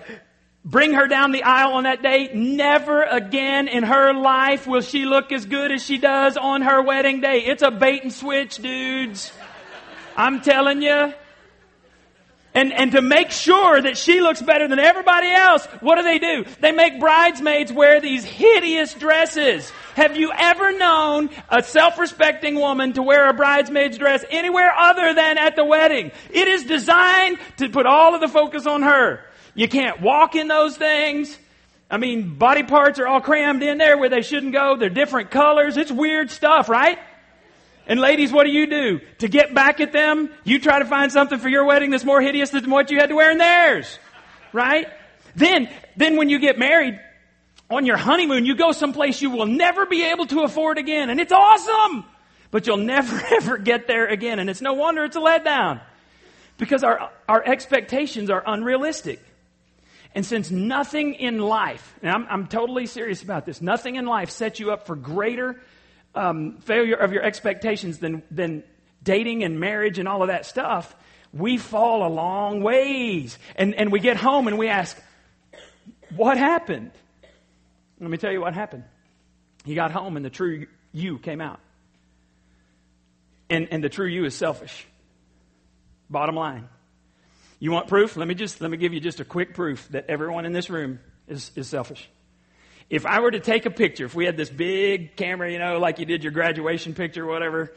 bring 0.68 0.94
her 0.94 1.08
down 1.08 1.32
the 1.32 1.44
aisle 1.44 1.74
on 1.74 1.84
that 1.86 2.04
day. 2.04 2.30
Never 2.34 3.02
again 3.02 3.70
in 3.70 3.84
her 3.84 4.14
life 4.14 4.68
will 4.68 4.82
she 4.82 5.06
look 5.06 5.32
as 5.32 5.46
good 5.46 5.72
as 5.72 5.84
she 5.84 5.98
does 5.98 6.36
on 6.36 6.62
her 6.62 6.82
wedding 6.82 7.22
day. 7.22 7.40
It's 7.40 7.64
a 7.64 7.72
bait 7.72 8.04
and 8.04 8.12
switch, 8.12 8.58
dudes. 8.58 9.32
I'm 10.18 10.42
telling 10.42 10.82
you. 10.82 11.14
And, 12.54 12.74
and 12.74 12.92
to 12.94 13.04
make 13.04 13.30
sure 13.30 13.80
that 13.80 13.98
she 13.98 14.20
looks 14.20 14.42
better 14.42 14.68
than 14.68 14.80
everybody 14.80 15.30
else, 15.30 15.64
what 15.80 15.98
do 15.98 16.02
they 16.02 16.18
do? 16.18 16.44
They 16.60 16.72
make 16.72 17.00
bridesmaids 17.00 17.72
wear 17.72 18.02
these 18.02 18.26
hideous 18.26 18.96
dresses. 18.96 19.70
Have 19.94 20.18
you 20.18 20.32
ever 20.36 20.76
known 20.76 21.30
a 21.50 21.62
self-respecting 21.62 22.56
woman 22.56 22.94
to 22.94 23.04
wear 23.04 23.30
a 23.30 23.34
bridesmaid's 23.34 24.00
dress 24.00 24.26
anywhere 24.32 24.74
other 24.76 25.14
than 25.14 25.38
at 25.38 25.56
the 25.56 25.64
wedding? 25.64 26.12
It 26.32 26.48
is 26.48 26.64
designed 26.64 27.38
to 27.58 27.70
put 27.70 27.86
all 27.86 28.16
of 28.16 28.22
the 28.22 28.28
focus 28.28 28.66
on 28.66 28.82
her. 28.82 29.24
You 29.58 29.68
can't 29.68 30.00
walk 30.02 30.36
in 30.36 30.48
those 30.48 30.78
things. 30.78 31.36
I 31.90 31.98
mean, 31.98 32.36
body 32.36 32.62
parts 32.62 33.00
are 33.00 33.08
all 33.08 33.22
crammed 33.22 33.64
in 33.64 33.80
there 33.80 33.98
where 33.98 34.08
they 34.08 34.22
shouldn't 34.22 34.54
go. 34.54 34.78
They're 34.78 34.90
different 34.90 35.32
colors. 35.32 35.78
It's 35.78 35.92
weird 35.92 36.30
stuff, 36.30 36.70
right? 36.70 37.00
And 37.88 38.00
ladies, 38.00 38.32
what 38.32 38.44
do 38.44 38.52
you 38.52 38.68
do? 38.68 39.00
To 39.18 39.28
get 39.28 39.56
back 39.56 39.82
at 39.82 39.92
them, 39.92 40.30
you 40.44 40.60
try 40.60 40.78
to 40.78 40.86
find 40.86 41.12
something 41.12 41.40
for 41.40 41.50
your 41.50 41.66
wedding 41.66 41.90
that's 41.90 42.06
more 42.06 42.22
hideous 42.22 42.52
than 42.52 42.70
what 42.70 42.92
you 42.92 43.00
had 43.00 43.10
to 43.10 43.16
wear 43.16 43.32
in 43.32 43.40
theirs. 43.40 43.98
Right? 44.54 44.88
Then, 45.36 45.70
then 45.96 46.18
when 46.18 46.30
you 46.30 46.38
get 46.38 46.60
married, 46.60 47.00
on 47.70 47.86
your 47.86 47.98
honeymoon, 47.98 48.46
you 48.46 48.56
go 48.56 48.72
someplace 48.74 49.22
you 49.22 49.32
will 49.32 49.48
never 49.48 49.86
be 49.88 50.06
able 50.06 50.28
to 50.28 50.42
afford 50.44 50.78
again. 50.78 51.10
And 51.10 51.20
it's 51.20 51.34
awesome! 51.34 52.06
But 52.52 52.68
you'll 52.68 52.78
never 52.78 53.20
ever 53.32 53.58
get 53.58 53.88
there 53.88 54.08
again. 54.08 54.40
And 54.40 54.50
it's 54.50 54.62
no 54.62 54.74
wonder 54.74 55.04
it's 55.04 55.16
a 55.16 55.20
letdown. 55.20 55.82
Because 56.58 56.84
our, 56.84 57.12
our 57.28 57.44
expectations 57.44 58.30
are 58.30 58.44
unrealistic. 58.46 59.24
And 60.18 60.26
since 60.26 60.50
nothing 60.50 61.14
in 61.14 61.38
life, 61.38 61.94
and 62.02 62.10
I'm, 62.10 62.26
I'm 62.28 62.48
totally 62.48 62.88
serious 62.88 63.22
about 63.22 63.46
this, 63.46 63.62
nothing 63.62 63.98
in 63.98 64.08
life 64.08 64.32
sets 64.32 64.60
you 64.60 64.72
up 64.72 64.88
for 64.88 64.96
greater 64.96 65.62
um, 66.16 66.58
failure 66.62 66.96
of 66.96 67.14
your 67.14 67.22
expectations 67.22 68.00
than, 68.00 68.24
than 68.32 68.64
dating 69.04 69.44
and 69.44 69.60
marriage 69.60 70.00
and 70.00 70.08
all 70.08 70.24
of 70.24 70.30
that 70.30 70.48
stuff, 70.48 70.96
we 71.32 71.60
fall 71.60 72.04
a 72.04 72.10
long 72.10 72.64
ways. 72.64 73.38
And, 73.58 73.76
and 73.76 73.92
we 73.92 74.00
get 74.00 74.18
home 74.18 74.48
and 74.48 74.58
we 74.58 74.70
ask, 74.70 75.00
what 76.16 76.40
happened? 76.40 76.90
Let 78.00 78.10
me 78.10 78.18
tell 78.18 78.32
you 78.32 78.42
what 78.42 78.56
happened. 78.56 78.86
You 79.66 79.76
got 79.76 79.92
home 79.92 80.18
and 80.18 80.26
the 80.26 80.32
true 80.32 80.66
you 80.94 81.20
came 81.20 81.42
out. 81.42 81.60
And, 83.52 83.68
and 83.70 83.84
the 83.84 83.90
true 83.90 84.08
you 84.08 84.26
is 84.26 84.34
selfish. 84.34 84.88
Bottom 86.10 86.34
line. 86.34 86.70
You 87.60 87.72
want 87.72 87.88
proof? 87.88 88.18
Let 88.18 88.28
me 88.28 88.36
just 88.36 88.62
let 88.62 88.70
me 88.70 88.78
give 88.78 88.94
you 88.94 89.00
just 89.00 89.20
a 89.20 89.26
quick 89.26 89.54
proof 89.54 89.88
that 89.90 90.06
everyone 90.10 90.46
in 90.46 90.52
this 90.52 90.70
room 90.70 91.00
is, 91.28 91.52
is 91.56 91.68
selfish. 91.68 92.08
If 92.90 93.06
I 93.06 93.20
were 93.20 93.32
to 93.32 93.40
take 93.40 93.66
a 93.66 93.72
picture, 93.72 94.06
if 94.06 94.16
we 94.16 94.26
had 94.26 94.38
this 94.38 94.50
big 94.50 95.16
camera, 95.16 95.52
you 95.52 95.60
know, 95.60 95.80
like 95.80 96.00
you 96.00 96.06
did 96.06 96.24
your 96.24 96.32
graduation 96.32 96.94
picture 96.94 97.24
or 97.24 97.28
whatever, 97.28 97.74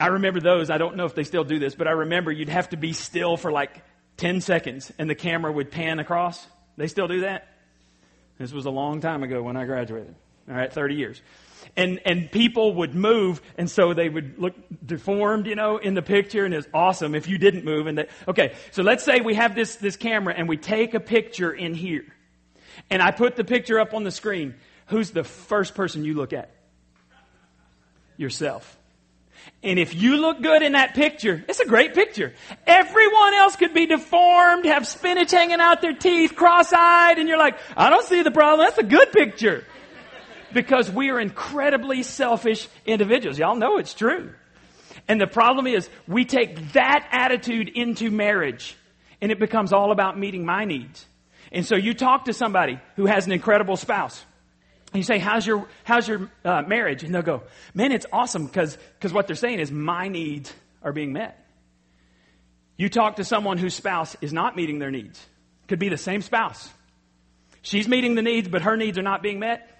I 0.00 0.06
remember 0.06 0.40
those. 0.40 0.70
I 0.70 0.78
don't 0.78 0.96
know 0.96 1.04
if 1.04 1.14
they 1.14 1.24
still 1.24 1.44
do 1.44 1.58
this, 1.58 1.74
but 1.74 1.86
I 1.86 1.90
remember 1.90 2.32
you'd 2.32 2.48
have 2.48 2.70
to 2.70 2.76
be 2.76 2.92
still 2.92 3.36
for 3.36 3.52
like 3.52 3.82
10 4.16 4.40
seconds 4.40 4.90
and 4.98 5.10
the 5.10 5.14
camera 5.14 5.52
would 5.52 5.70
pan 5.70 5.98
across. 5.98 6.46
They 6.76 6.86
still 6.86 7.08
do 7.08 7.20
that? 7.20 7.48
This 8.38 8.52
was 8.52 8.64
a 8.64 8.70
long 8.70 9.00
time 9.00 9.22
ago 9.22 9.42
when 9.42 9.56
I 9.56 9.64
graduated. 9.64 10.14
All 10.48 10.56
right, 10.56 10.72
30 10.72 10.94
years 10.94 11.20
and, 11.76 12.00
and 12.04 12.30
people 12.30 12.74
would 12.74 12.94
move, 12.94 13.40
and 13.56 13.70
so 13.70 13.94
they 13.94 14.08
would 14.08 14.38
look 14.38 14.54
deformed, 14.84 15.46
you 15.46 15.54
know, 15.54 15.78
in 15.78 15.94
the 15.94 16.02
picture, 16.02 16.44
and 16.44 16.52
it's 16.52 16.68
awesome 16.74 17.14
if 17.14 17.28
you 17.28 17.38
didn't 17.38 17.64
move. 17.64 17.86
And 17.86 17.98
that, 17.98 18.10
okay, 18.28 18.54
so 18.72 18.82
let's 18.82 19.04
say 19.04 19.20
we 19.20 19.34
have 19.34 19.54
this, 19.54 19.76
this 19.76 19.96
camera, 19.96 20.34
and 20.36 20.48
we 20.48 20.56
take 20.56 20.94
a 20.94 21.00
picture 21.00 21.50
in 21.50 21.74
here, 21.74 22.04
and 22.90 23.00
I 23.02 23.10
put 23.10 23.36
the 23.36 23.44
picture 23.44 23.80
up 23.80 23.94
on 23.94 24.04
the 24.04 24.10
screen. 24.10 24.54
Who's 24.86 25.10
the 25.12 25.24
first 25.24 25.74
person 25.74 26.04
you 26.04 26.14
look 26.14 26.32
at? 26.32 26.50
Yourself. 28.18 28.78
And 29.62 29.78
if 29.78 29.94
you 29.94 30.18
look 30.18 30.40
good 30.42 30.62
in 30.62 30.72
that 30.72 30.94
picture, 30.94 31.42
it's 31.48 31.58
a 31.58 31.66
great 31.66 31.94
picture. 31.94 32.32
Everyone 32.66 33.34
else 33.34 33.56
could 33.56 33.74
be 33.74 33.86
deformed, 33.86 34.66
have 34.66 34.86
spinach 34.86 35.30
hanging 35.30 35.60
out 35.60 35.80
their 35.80 35.94
teeth, 35.94 36.36
cross-eyed, 36.36 37.18
and 37.18 37.28
you're 37.28 37.38
like, 37.38 37.58
I 37.76 37.90
don't 37.90 38.04
see 38.04 38.22
the 38.22 38.30
problem. 38.30 38.66
That's 38.66 38.78
a 38.78 38.84
good 38.84 39.10
picture 39.10 39.64
because 40.54 40.90
we 40.90 41.10
are 41.10 41.20
incredibly 41.20 42.02
selfish 42.02 42.68
individuals. 42.86 43.38
Y'all 43.38 43.56
know 43.56 43.78
it's 43.78 43.94
true. 43.94 44.32
And 45.08 45.20
the 45.20 45.26
problem 45.26 45.66
is 45.66 45.88
we 46.06 46.24
take 46.24 46.72
that 46.72 47.08
attitude 47.10 47.68
into 47.68 48.10
marriage 48.10 48.76
and 49.20 49.32
it 49.32 49.38
becomes 49.38 49.72
all 49.72 49.92
about 49.92 50.18
meeting 50.18 50.44
my 50.44 50.64
needs. 50.64 51.06
And 51.50 51.66
so 51.66 51.76
you 51.76 51.94
talk 51.94 52.26
to 52.26 52.32
somebody 52.32 52.80
who 52.96 53.06
has 53.06 53.26
an 53.26 53.32
incredible 53.32 53.76
spouse. 53.76 54.22
And 54.92 54.98
you 54.98 55.04
say, 55.04 55.18
how's 55.18 55.46
your, 55.46 55.66
how's 55.84 56.06
your 56.06 56.30
uh, 56.44 56.62
marriage? 56.62 57.02
And 57.02 57.14
they'll 57.14 57.22
go, 57.22 57.42
man, 57.74 57.92
it's 57.92 58.06
awesome 58.12 58.46
because 58.46 58.76
what 59.10 59.26
they're 59.26 59.36
saying 59.36 59.60
is 59.60 59.70
my 59.70 60.08
needs 60.08 60.52
are 60.82 60.92
being 60.92 61.12
met. 61.12 61.38
You 62.76 62.88
talk 62.88 63.16
to 63.16 63.24
someone 63.24 63.58
whose 63.58 63.74
spouse 63.74 64.16
is 64.20 64.32
not 64.32 64.56
meeting 64.56 64.78
their 64.78 64.90
needs. 64.90 65.24
Could 65.68 65.78
be 65.78 65.88
the 65.88 65.96
same 65.96 66.20
spouse. 66.20 66.68
She's 67.62 67.86
meeting 67.86 68.16
the 68.16 68.22
needs, 68.22 68.48
but 68.48 68.62
her 68.62 68.76
needs 68.76 68.98
are 68.98 69.02
not 69.02 69.22
being 69.22 69.38
met. 69.38 69.71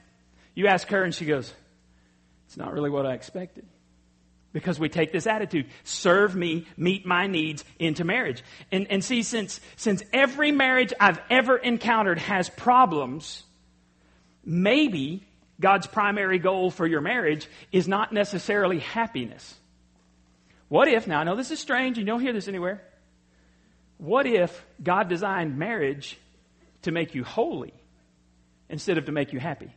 You 0.54 0.66
ask 0.66 0.88
her 0.88 1.02
and 1.02 1.14
she 1.14 1.24
goes, 1.24 1.52
It's 2.46 2.56
not 2.56 2.72
really 2.72 2.90
what 2.90 3.06
I 3.06 3.14
expected. 3.14 3.66
Because 4.52 4.78
we 4.78 4.90
take 4.90 5.12
this 5.12 5.26
attitude, 5.26 5.66
serve 5.82 6.36
me, 6.36 6.66
meet 6.76 7.06
my 7.06 7.26
needs 7.26 7.64
into 7.78 8.04
marriage. 8.04 8.44
And, 8.70 8.86
and 8.90 9.02
see, 9.02 9.22
since, 9.22 9.60
since 9.76 10.02
every 10.12 10.52
marriage 10.52 10.92
I've 11.00 11.18
ever 11.30 11.56
encountered 11.56 12.18
has 12.18 12.50
problems, 12.50 13.44
maybe 14.44 15.24
God's 15.58 15.86
primary 15.86 16.38
goal 16.38 16.70
for 16.70 16.86
your 16.86 17.00
marriage 17.00 17.48
is 17.70 17.88
not 17.88 18.12
necessarily 18.12 18.80
happiness. 18.80 19.54
What 20.68 20.88
if, 20.88 21.06
now 21.06 21.20
I 21.20 21.24
know 21.24 21.36
this 21.36 21.50
is 21.50 21.60
strange, 21.60 21.96
you 21.96 22.04
don't 22.04 22.20
hear 22.20 22.34
this 22.34 22.48
anywhere. 22.48 22.82
What 23.96 24.26
if 24.26 24.64
God 24.82 25.08
designed 25.08 25.56
marriage 25.56 26.18
to 26.82 26.90
make 26.90 27.14
you 27.14 27.24
holy 27.24 27.72
instead 28.68 28.98
of 28.98 29.06
to 29.06 29.12
make 29.12 29.32
you 29.32 29.38
happy? 29.38 29.70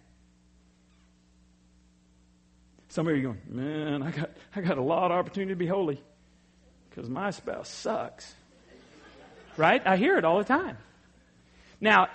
Some 2.95 3.09
of 3.09 3.17
you 3.17 3.29
are 3.29 3.33
going, 3.33 3.41
man, 3.49 4.03
I 4.03 4.11
got, 4.11 4.29
I 4.55 4.61
got 4.61 4.77
a 4.77 4.81
lot 4.81 5.11
of 5.11 5.17
opportunity 5.17 5.51
to 5.51 5.57
be 5.57 5.67
holy 5.67 6.01
because 6.89 7.09
my 7.09 7.31
spouse 7.31 7.67
sucks. 7.67 8.33
right? 9.57 9.85
I 9.85 9.97
hear 9.97 10.17
it 10.17 10.23
all 10.23 10.37
the 10.37 10.45
time. 10.45 10.77
Now, 11.81 12.07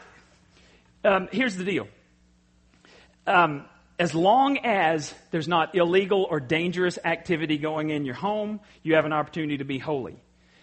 um, 1.05 1.29
here's 1.33 1.55
the 1.55 1.65
deal. 1.65 1.87
Um, 3.27 3.67
as 3.99 4.15
long 4.15 4.57
as 4.65 5.13
there's 5.31 5.47
not 5.47 5.75
illegal 5.75 6.27
or 6.31 6.41
dangerous 6.41 6.99
activity 7.05 7.59
going 7.59 7.91
in 7.91 8.07
your 8.07 8.15
home, 8.15 8.59
you 8.83 8.95
have 8.95 9.05
an 9.05 9.13
opportunity 9.13 9.59
to 9.59 9.65
be 9.65 9.79
holy. 9.79 10.17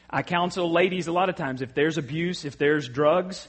I 0.10 0.23
counsel 0.23 0.71
ladies 0.71 1.06
a 1.06 1.12
lot 1.12 1.30
of 1.30 1.36
times 1.36 1.62
if 1.62 1.75
there's 1.75 1.99
abuse, 1.99 2.43
if 2.43 2.58
there's 2.58 2.89
drugs, 2.89 3.47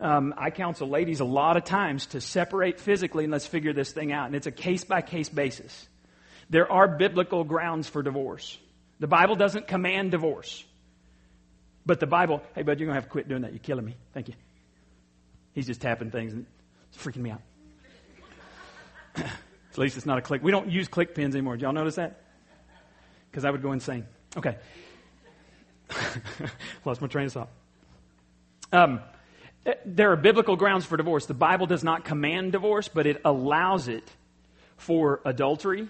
um, 0.00 0.34
I 0.36 0.50
counsel 0.50 0.88
ladies 0.88 1.20
a 1.20 1.24
lot 1.24 1.56
of 1.56 1.62
times 1.62 2.06
to 2.06 2.20
separate 2.20 2.80
physically 2.80 3.22
and 3.22 3.32
let's 3.32 3.46
figure 3.46 3.72
this 3.72 3.92
thing 3.92 4.10
out. 4.10 4.26
And 4.26 4.34
it's 4.34 4.48
a 4.48 4.50
case 4.50 4.82
by 4.82 5.00
case 5.00 5.28
basis. 5.28 5.86
There 6.50 6.70
are 6.70 6.88
biblical 6.88 7.44
grounds 7.44 7.88
for 7.88 8.02
divorce. 8.02 8.56
The 9.00 9.06
Bible 9.06 9.36
doesn't 9.36 9.68
command 9.68 10.10
divorce. 10.10 10.64
But 11.84 12.00
the 12.00 12.06
Bible, 12.06 12.42
hey, 12.54 12.62
bud, 12.62 12.78
you're 12.78 12.86
going 12.86 12.94
to 12.94 13.00
have 13.00 13.04
to 13.04 13.10
quit 13.10 13.28
doing 13.28 13.42
that. 13.42 13.52
You're 13.52 13.60
killing 13.60 13.84
me. 13.84 13.96
Thank 14.12 14.28
you. 14.28 14.34
He's 15.54 15.66
just 15.66 15.80
tapping 15.80 16.10
things 16.10 16.32
and 16.32 16.46
it's 16.92 17.02
freaking 17.02 17.22
me 17.22 17.30
out. 17.30 17.42
At 19.16 19.78
least 19.78 19.96
it's 19.96 20.06
not 20.06 20.18
a 20.18 20.22
click. 20.22 20.42
We 20.42 20.50
don't 20.50 20.70
use 20.70 20.88
click 20.88 21.14
pins 21.14 21.34
anymore. 21.34 21.56
Did 21.56 21.62
y'all 21.62 21.72
notice 21.72 21.96
that? 21.96 22.22
Because 23.30 23.44
I 23.44 23.50
would 23.50 23.62
go 23.62 23.72
insane. 23.72 24.06
Okay. 24.36 24.56
Lost 26.84 27.00
my 27.00 27.06
train 27.06 27.26
of 27.26 27.32
thought. 27.32 27.50
Um, 28.72 29.00
there 29.84 30.12
are 30.12 30.16
biblical 30.16 30.56
grounds 30.56 30.84
for 30.84 30.96
divorce. 30.96 31.26
The 31.26 31.34
Bible 31.34 31.66
does 31.66 31.84
not 31.84 32.04
command 32.04 32.52
divorce, 32.52 32.88
but 32.88 33.06
it 33.06 33.20
allows 33.24 33.88
it 33.88 34.10
for 34.76 35.20
adultery, 35.24 35.88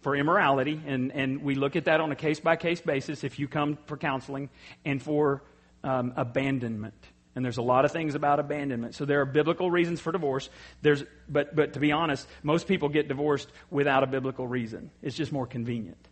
for 0.00 0.16
immorality, 0.16 0.80
and, 0.86 1.12
and 1.12 1.42
we 1.42 1.54
look 1.54 1.76
at 1.76 1.84
that 1.84 2.00
on 2.00 2.10
a 2.10 2.16
case 2.16 2.40
by 2.40 2.56
case 2.56 2.80
basis 2.80 3.22
if 3.24 3.38
you 3.38 3.48
come 3.48 3.78
for 3.86 3.96
counseling, 3.96 4.48
and 4.84 5.02
for 5.02 5.42
um, 5.84 6.12
abandonment. 6.16 6.94
And 7.36 7.44
there's 7.44 7.58
a 7.58 7.62
lot 7.62 7.84
of 7.84 7.92
things 7.92 8.14
about 8.14 8.40
abandonment. 8.40 8.94
So 8.94 9.04
there 9.04 9.20
are 9.20 9.24
biblical 9.24 9.70
reasons 9.70 10.00
for 10.00 10.10
divorce. 10.10 10.50
There's, 10.82 11.04
but, 11.28 11.54
but 11.54 11.74
to 11.74 11.80
be 11.80 11.92
honest, 11.92 12.26
most 12.42 12.66
people 12.66 12.88
get 12.88 13.08
divorced 13.08 13.48
without 13.70 14.02
a 14.02 14.06
biblical 14.06 14.48
reason. 14.48 14.90
It's 15.00 15.16
just 15.16 15.30
more 15.30 15.46
convenient. 15.46 16.08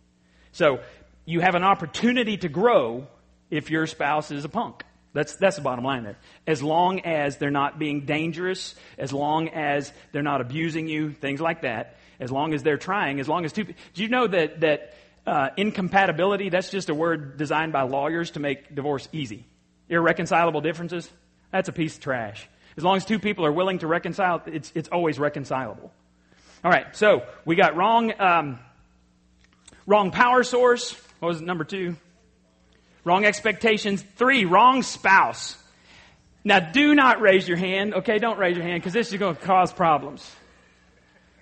So 0.53 0.79
you 1.25 1.41
have 1.41 1.55
an 1.55 1.63
opportunity 1.63 2.37
to 2.37 2.49
grow 2.49 3.07
if 3.51 3.69
your 3.69 3.85
spouse 3.85 4.31
is 4.31 4.45
a 4.45 4.49
punk. 4.49 4.83
That's, 5.11 5.35
that's 5.35 5.57
the 5.57 5.61
bottom 5.61 5.83
line 5.83 6.03
there. 6.03 6.17
As 6.47 6.63
long 6.63 7.01
as 7.01 7.37
they're 7.37 7.51
not 7.51 7.79
being 7.79 8.05
dangerous, 8.05 8.75
as 8.97 9.11
long 9.11 9.49
as 9.49 9.91
they're 10.11 10.23
not 10.23 10.39
abusing 10.39 10.87
you, 10.87 11.11
things 11.11 11.41
like 11.41 11.63
that, 11.63 11.97
as 12.19 12.31
long 12.31 12.53
as 12.53 12.63
they're 12.63 12.77
trying, 12.77 13.19
as 13.19 13.27
long 13.27 13.45
as 13.45 13.53
two, 13.53 13.63
do 13.63 14.03
you 14.03 14.09
know 14.09 14.27
that, 14.27 14.59
that 14.61 14.93
uh, 15.25 15.49
incompatibility, 15.57 16.49
that's 16.49 16.69
just 16.69 16.89
a 16.89 16.95
word 16.95 17.37
designed 17.37 17.71
by 17.71 17.83
lawyers 17.83 18.31
to 18.31 18.39
make 18.39 18.73
divorce 18.73 19.07
easy. 19.11 19.45
Irreconcilable 19.87 20.61
differences, 20.61 21.09
that's 21.51 21.69
a 21.69 21.73
piece 21.73 21.95
of 21.95 22.01
trash. 22.01 22.47
As 22.77 22.83
long 22.83 22.97
as 22.97 23.05
two 23.05 23.19
people 23.19 23.45
are 23.45 23.51
willing 23.51 23.79
to 23.79 23.87
reconcile, 23.87 24.41
it's, 24.45 24.71
it's 24.75 24.89
always 24.89 25.19
reconcilable. 25.19 25.91
All 26.63 26.71
right, 26.71 26.95
so 26.95 27.23
we 27.45 27.55
got 27.55 27.75
wrong, 27.75 28.13
um, 28.19 28.59
wrong 29.87 30.11
power 30.11 30.43
source. 30.43 30.93
What 31.19 31.29
was 31.29 31.41
it, 31.41 31.45
number 31.45 31.63
two? 31.63 31.95
Wrong 33.03 33.25
expectations. 33.25 34.03
Three, 34.15 34.45
wrong 34.45 34.83
spouse. 34.83 35.57
Now, 36.43 36.59
do 36.59 36.95
not 36.95 37.21
raise 37.21 37.47
your 37.47 37.57
hand, 37.57 37.93
okay? 37.93 38.17
Don't 38.17 38.39
raise 38.39 38.55
your 38.55 38.65
hand 38.65 38.81
because 38.81 38.93
this 38.93 39.11
is 39.11 39.19
going 39.19 39.35
to 39.35 39.41
cause 39.41 39.73
problems. 39.73 40.29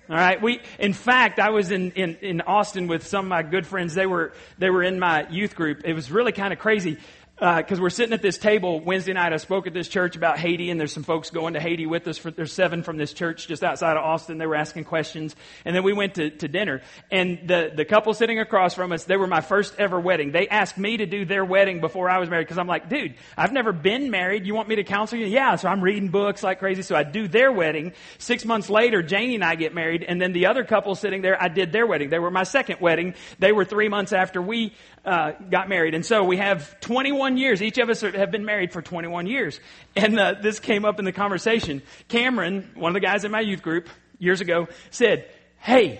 All 0.09 0.15
right. 0.15 0.41
We, 0.41 0.61
in 0.79 0.93
fact, 0.93 1.37
I 1.37 1.49
was 1.49 1.69
in, 1.69 1.91
in, 1.91 2.15
in 2.21 2.41
Austin 2.41 2.87
with 2.87 3.05
some 3.05 3.25
of 3.25 3.29
my 3.29 3.43
good 3.43 3.67
friends. 3.67 3.93
They 3.93 4.05
were, 4.05 4.31
they 4.57 4.69
were 4.69 4.81
in 4.81 4.99
my 4.99 5.27
youth 5.29 5.53
group. 5.53 5.81
It 5.83 5.93
was 5.93 6.09
really 6.09 6.31
kind 6.31 6.53
of 6.53 6.59
crazy 6.59 6.97
because 7.37 7.77
uh, 7.77 7.83
we're 7.83 7.91
sitting 7.91 8.13
at 8.13 8.23
this 8.23 8.39
table 8.39 8.79
Wednesday 8.79 9.13
night. 9.13 9.31
I 9.31 9.37
spoke 9.37 9.67
at 9.67 9.73
this 9.73 9.87
church 9.87 10.15
about 10.15 10.39
Haiti, 10.39 10.71
and 10.71 10.79
there's 10.79 10.91
some 10.91 11.03
folks 11.03 11.29
going 11.29 11.53
to 11.53 11.59
Haiti 11.59 11.85
with 11.85 12.07
us. 12.07 12.17
For, 12.17 12.31
there's 12.31 12.51
seven 12.51 12.81
from 12.81 12.97
this 12.97 13.13
church 13.13 13.47
just 13.47 13.63
outside 13.63 13.95
of 13.95 14.03
Austin. 14.03 14.39
They 14.39 14.47
were 14.47 14.55
asking 14.55 14.85
questions, 14.85 15.35
and 15.63 15.75
then 15.75 15.83
we 15.83 15.93
went 15.93 16.15
to, 16.15 16.31
to 16.31 16.47
dinner. 16.47 16.81
And 17.11 17.47
the 17.47 17.71
the 17.75 17.85
couple 17.85 18.15
sitting 18.15 18.39
across 18.39 18.73
from 18.73 18.91
us, 18.91 19.03
they 19.03 19.17
were 19.17 19.27
my 19.27 19.41
first 19.41 19.75
ever 19.77 19.99
wedding. 19.99 20.31
They 20.31 20.47
asked 20.47 20.79
me 20.79 20.97
to 20.97 21.05
do 21.05 21.25
their 21.25 21.45
wedding 21.45 21.79
before 21.79 22.09
I 22.09 22.17
was 22.17 22.27
married 22.27 22.45
because 22.45 22.57
I'm 22.57 22.67
like, 22.67 22.89
dude, 22.89 23.13
I've 23.37 23.53
never 23.53 23.71
been 23.71 24.09
married. 24.09 24.47
You 24.47 24.55
want 24.55 24.67
me 24.67 24.77
to 24.77 24.83
counsel 24.83 25.19
you? 25.19 25.27
Yeah. 25.27 25.57
So 25.57 25.69
I'm 25.69 25.81
reading 25.81 26.09
books 26.09 26.41
like 26.41 26.57
crazy. 26.57 26.81
So 26.81 26.95
I 26.95 27.03
do 27.03 27.27
their 27.27 27.51
wedding. 27.51 27.93
Six 28.17 28.45
months 28.45 28.67
later, 28.67 29.03
Janie 29.03 29.35
and 29.35 29.43
I 29.43 29.53
get 29.53 29.75
married, 29.75 30.01
and 30.01 30.19
then 30.19 30.33
the 30.33 30.47
other 30.47 30.63
couple 30.63 30.95
sitting 30.95 31.21
there, 31.21 31.39
I 31.39 31.49
did 31.49 31.71
their 31.71 31.85
wedding. 31.85 32.09
They 32.09 32.19
were 32.19 32.31
my 32.31 32.43
second 32.43 32.81
wedding. 32.81 33.13
They 33.37 33.51
were 33.51 33.63
three 33.63 33.89
months 33.89 34.11
after 34.11 34.41
we 34.41 34.73
uh, 35.05 35.31
got 35.49 35.69
married. 35.69 35.93
And 35.93 36.05
so 36.05 36.23
we 36.23 36.37
have 36.37 36.79
21 36.81 37.26
years. 37.35 37.61
Each 37.61 37.77
of 37.79 37.89
us 37.89 38.03
are, 38.03 38.17
have 38.17 38.31
been 38.31 38.45
married 38.45 38.71
for 38.71 38.81
21 38.81 39.27
years. 39.27 39.59
And 39.95 40.17
uh, 40.17 40.35
this 40.41 40.59
came 40.59 40.85
up 40.85 40.99
in 40.99 41.05
the 41.05 41.11
conversation. 41.11 41.81
Cameron, 42.07 42.71
one 42.75 42.91
of 42.91 42.93
the 42.93 43.05
guys 43.05 43.25
in 43.25 43.31
my 43.31 43.41
youth 43.41 43.61
group 43.61 43.89
years 44.19 44.39
ago, 44.39 44.67
said, 44.91 45.27
Hey, 45.59 45.99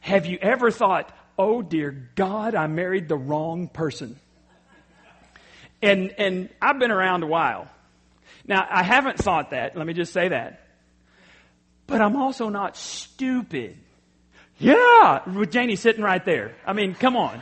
have 0.00 0.26
you 0.26 0.38
ever 0.42 0.70
thought, 0.70 1.10
oh 1.38 1.62
dear 1.62 2.10
God, 2.14 2.54
I 2.54 2.66
married 2.66 3.08
the 3.08 3.16
wrong 3.16 3.68
person? 3.68 4.18
And, 5.82 6.14
and 6.18 6.48
I've 6.60 6.78
been 6.78 6.90
around 6.90 7.22
a 7.22 7.26
while. 7.26 7.68
Now, 8.46 8.66
I 8.68 8.82
haven't 8.82 9.18
thought 9.18 9.50
that. 9.50 9.76
Let 9.76 9.86
me 9.86 9.92
just 9.92 10.12
say 10.12 10.28
that. 10.28 10.66
But 11.86 12.00
I'm 12.00 12.16
also 12.16 12.48
not 12.48 12.76
stupid. 12.76 13.76
Yeah, 14.58 15.28
with 15.28 15.52
Janie 15.52 15.76
sitting 15.76 16.02
right 16.02 16.24
there. 16.24 16.54
I 16.66 16.72
mean, 16.72 16.94
come 16.94 17.16
on. 17.16 17.40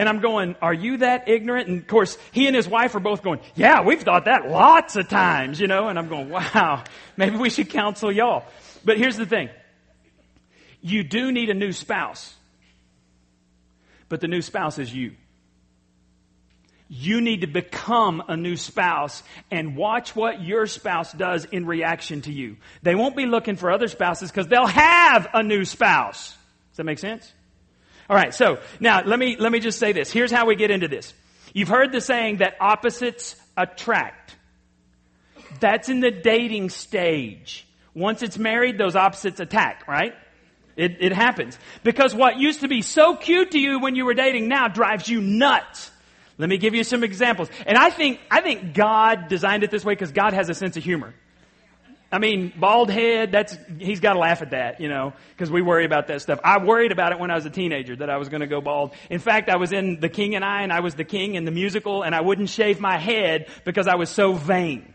And 0.00 0.08
I'm 0.08 0.20
going, 0.20 0.56
are 0.62 0.72
you 0.72 0.96
that 0.96 1.28
ignorant? 1.28 1.68
And 1.68 1.80
of 1.80 1.86
course, 1.86 2.16
he 2.32 2.46
and 2.46 2.56
his 2.56 2.66
wife 2.66 2.94
are 2.94 3.00
both 3.00 3.22
going, 3.22 3.38
yeah, 3.54 3.82
we've 3.82 4.00
thought 4.00 4.24
that 4.24 4.48
lots 4.48 4.96
of 4.96 5.10
times, 5.10 5.60
you 5.60 5.66
know? 5.66 5.88
And 5.88 5.98
I'm 5.98 6.08
going, 6.08 6.30
wow, 6.30 6.84
maybe 7.18 7.36
we 7.36 7.50
should 7.50 7.68
counsel 7.68 8.10
y'all. 8.10 8.46
But 8.82 8.96
here's 8.96 9.18
the 9.18 9.26
thing. 9.26 9.50
You 10.80 11.04
do 11.04 11.30
need 11.30 11.50
a 11.50 11.54
new 11.54 11.72
spouse. 11.72 12.34
But 14.08 14.22
the 14.22 14.26
new 14.26 14.40
spouse 14.40 14.78
is 14.78 14.90
you. 14.90 15.16
You 16.88 17.20
need 17.20 17.42
to 17.42 17.46
become 17.46 18.22
a 18.26 18.38
new 18.38 18.56
spouse 18.56 19.22
and 19.50 19.76
watch 19.76 20.16
what 20.16 20.40
your 20.40 20.66
spouse 20.66 21.12
does 21.12 21.44
in 21.44 21.66
reaction 21.66 22.22
to 22.22 22.32
you. 22.32 22.56
They 22.82 22.94
won't 22.94 23.16
be 23.16 23.26
looking 23.26 23.56
for 23.56 23.70
other 23.70 23.86
spouses 23.86 24.30
because 24.30 24.46
they'll 24.46 24.64
have 24.64 25.28
a 25.34 25.42
new 25.42 25.66
spouse. 25.66 26.30
Does 26.70 26.78
that 26.78 26.84
make 26.84 27.00
sense? 27.00 27.30
All 28.10 28.16
right, 28.16 28.34
so 28.34 28.58
now 28.80 29.04
let 29.04 29.20
me, 29.20 29.36
let 29.38 29.52
me 29.52 29.60
just 29.60 29.78
say 29.78 29.92
this. 29.92 30.10
Here's 30.10 30.32
how 30.32 30.44
we 30.44 30.56
get 30.56 30.72
into 30.72 30.88
this. 30.88 31.14
You've 31.54 31.68
heard 31.68 31.92
the 31.92 32.00
saying 32.00 32.38
that 32.38 32.56
opposites 32.58 33.36
attract. 33.56 34.34
That's 35.60 35.88
in 35.88 36.00
the 36.00 36.10
dating 36.10 36.70
stage. 36.70 37.68
Once 37.94 38.24
it's 38.24 38.36
married, 38.36 38.78
those 38.78 38.96
opposites 38.96 39.38
attack, 39.38 39.86
right? 39.86 40.12
It, 40.76 40.96
it 40.98 41.12
happens. 41.12 41.56
Because 41.84 42.12
what 42.12 42.36
used 42.36 42.62
to 42.62 42.68
be 42.68 42.82
so 42.82 43.14
cute 43.14 43.52
to 43.52 43.60
you 43.60 43.78
when 43.78 43.94
you 43.94 44.04
were 44.04 44.14
dating 44.14 44.48
now 44.48 44.66
drives 44.66 45.08
you 45.08 45.20
nuts. 45.20 45.92
Let 46.36 46.48
me 46.48 46.58
give 46.58 46.74
you 46.74 46.82
some 46.82 47.04
examples. 47.04 47.48
And 47.64 47.78
I 47.78 47.90
think, 47.90 48.18
I 48.28 48.40
think 48.40 48.74
God 48.74 49.28
designed 49.28 49.62
it 49.62 49.70
this 49.70 49.84
way 49.84 49.92
because 49.92 50.10
God 50.10 50.32
has 50.32 50.48
a 50.48 50.54
sense 50.54 50.76
of 50.76 50.82
humor. 50.82 51.14
I 52.12 52.18
mean, 52.18 52.52
bald 52.56 52.90
head, 52.90 53.30
that's, 53.30 53.56
he's 53.78 54.00
got 54.00 54.14
to 54.14 54.18
laugh 54.18 54.42
at 54.42 54.50
that, 54.50 54.80
you 54.80 54.88
know, 54.88 55.12
because 55.30 55.48
we 55.48 55.62
worry 55.62 55.84
about 55.84 56.08
that 56.08 56.20
stuff. 56.20 56.40
I 56.42 56.58
worried 56.58 56.90
about 56.90 57.12
it 57.12 57.20
when 57.20 57.30
I 57.30 57.36
was 57.36 57.46
a 57.46 57.50
teenager 57.50 57.94
that 57.96 58.10
I 58.10 58.16
was 58.16 58.28
going 58.28 58.40
to 58.40 58.48
go 58.48 58.60
bald. 58.60 58.94
In 59.10 59.20
fact, 59.20 59.48
I 59.48 59.56
was 59.56 59.72
in 59.72 60.00
The 60.00 60.08
King 60.08 60.34
and 60.34 60.44
I, 60.44 60.62
and 60.62 60.72
I 60.72 60.80
was 60.80 60.96
the 60.96 61.04
king 61.04 61.36
in 61.36 61.44
the 61.44 61.52
musical, 61.52 62.02
and 62.02 62.12
I 62.12 62.20
wouldn't 62.20 62.48
shave 62.48 62.80
my 62.80 62.98
head 62.98 63.46
because 63.64 63.86
I 63.86 63.94
was 63.94 64.10
so 64.10 64.32
vain. 64.32 64.92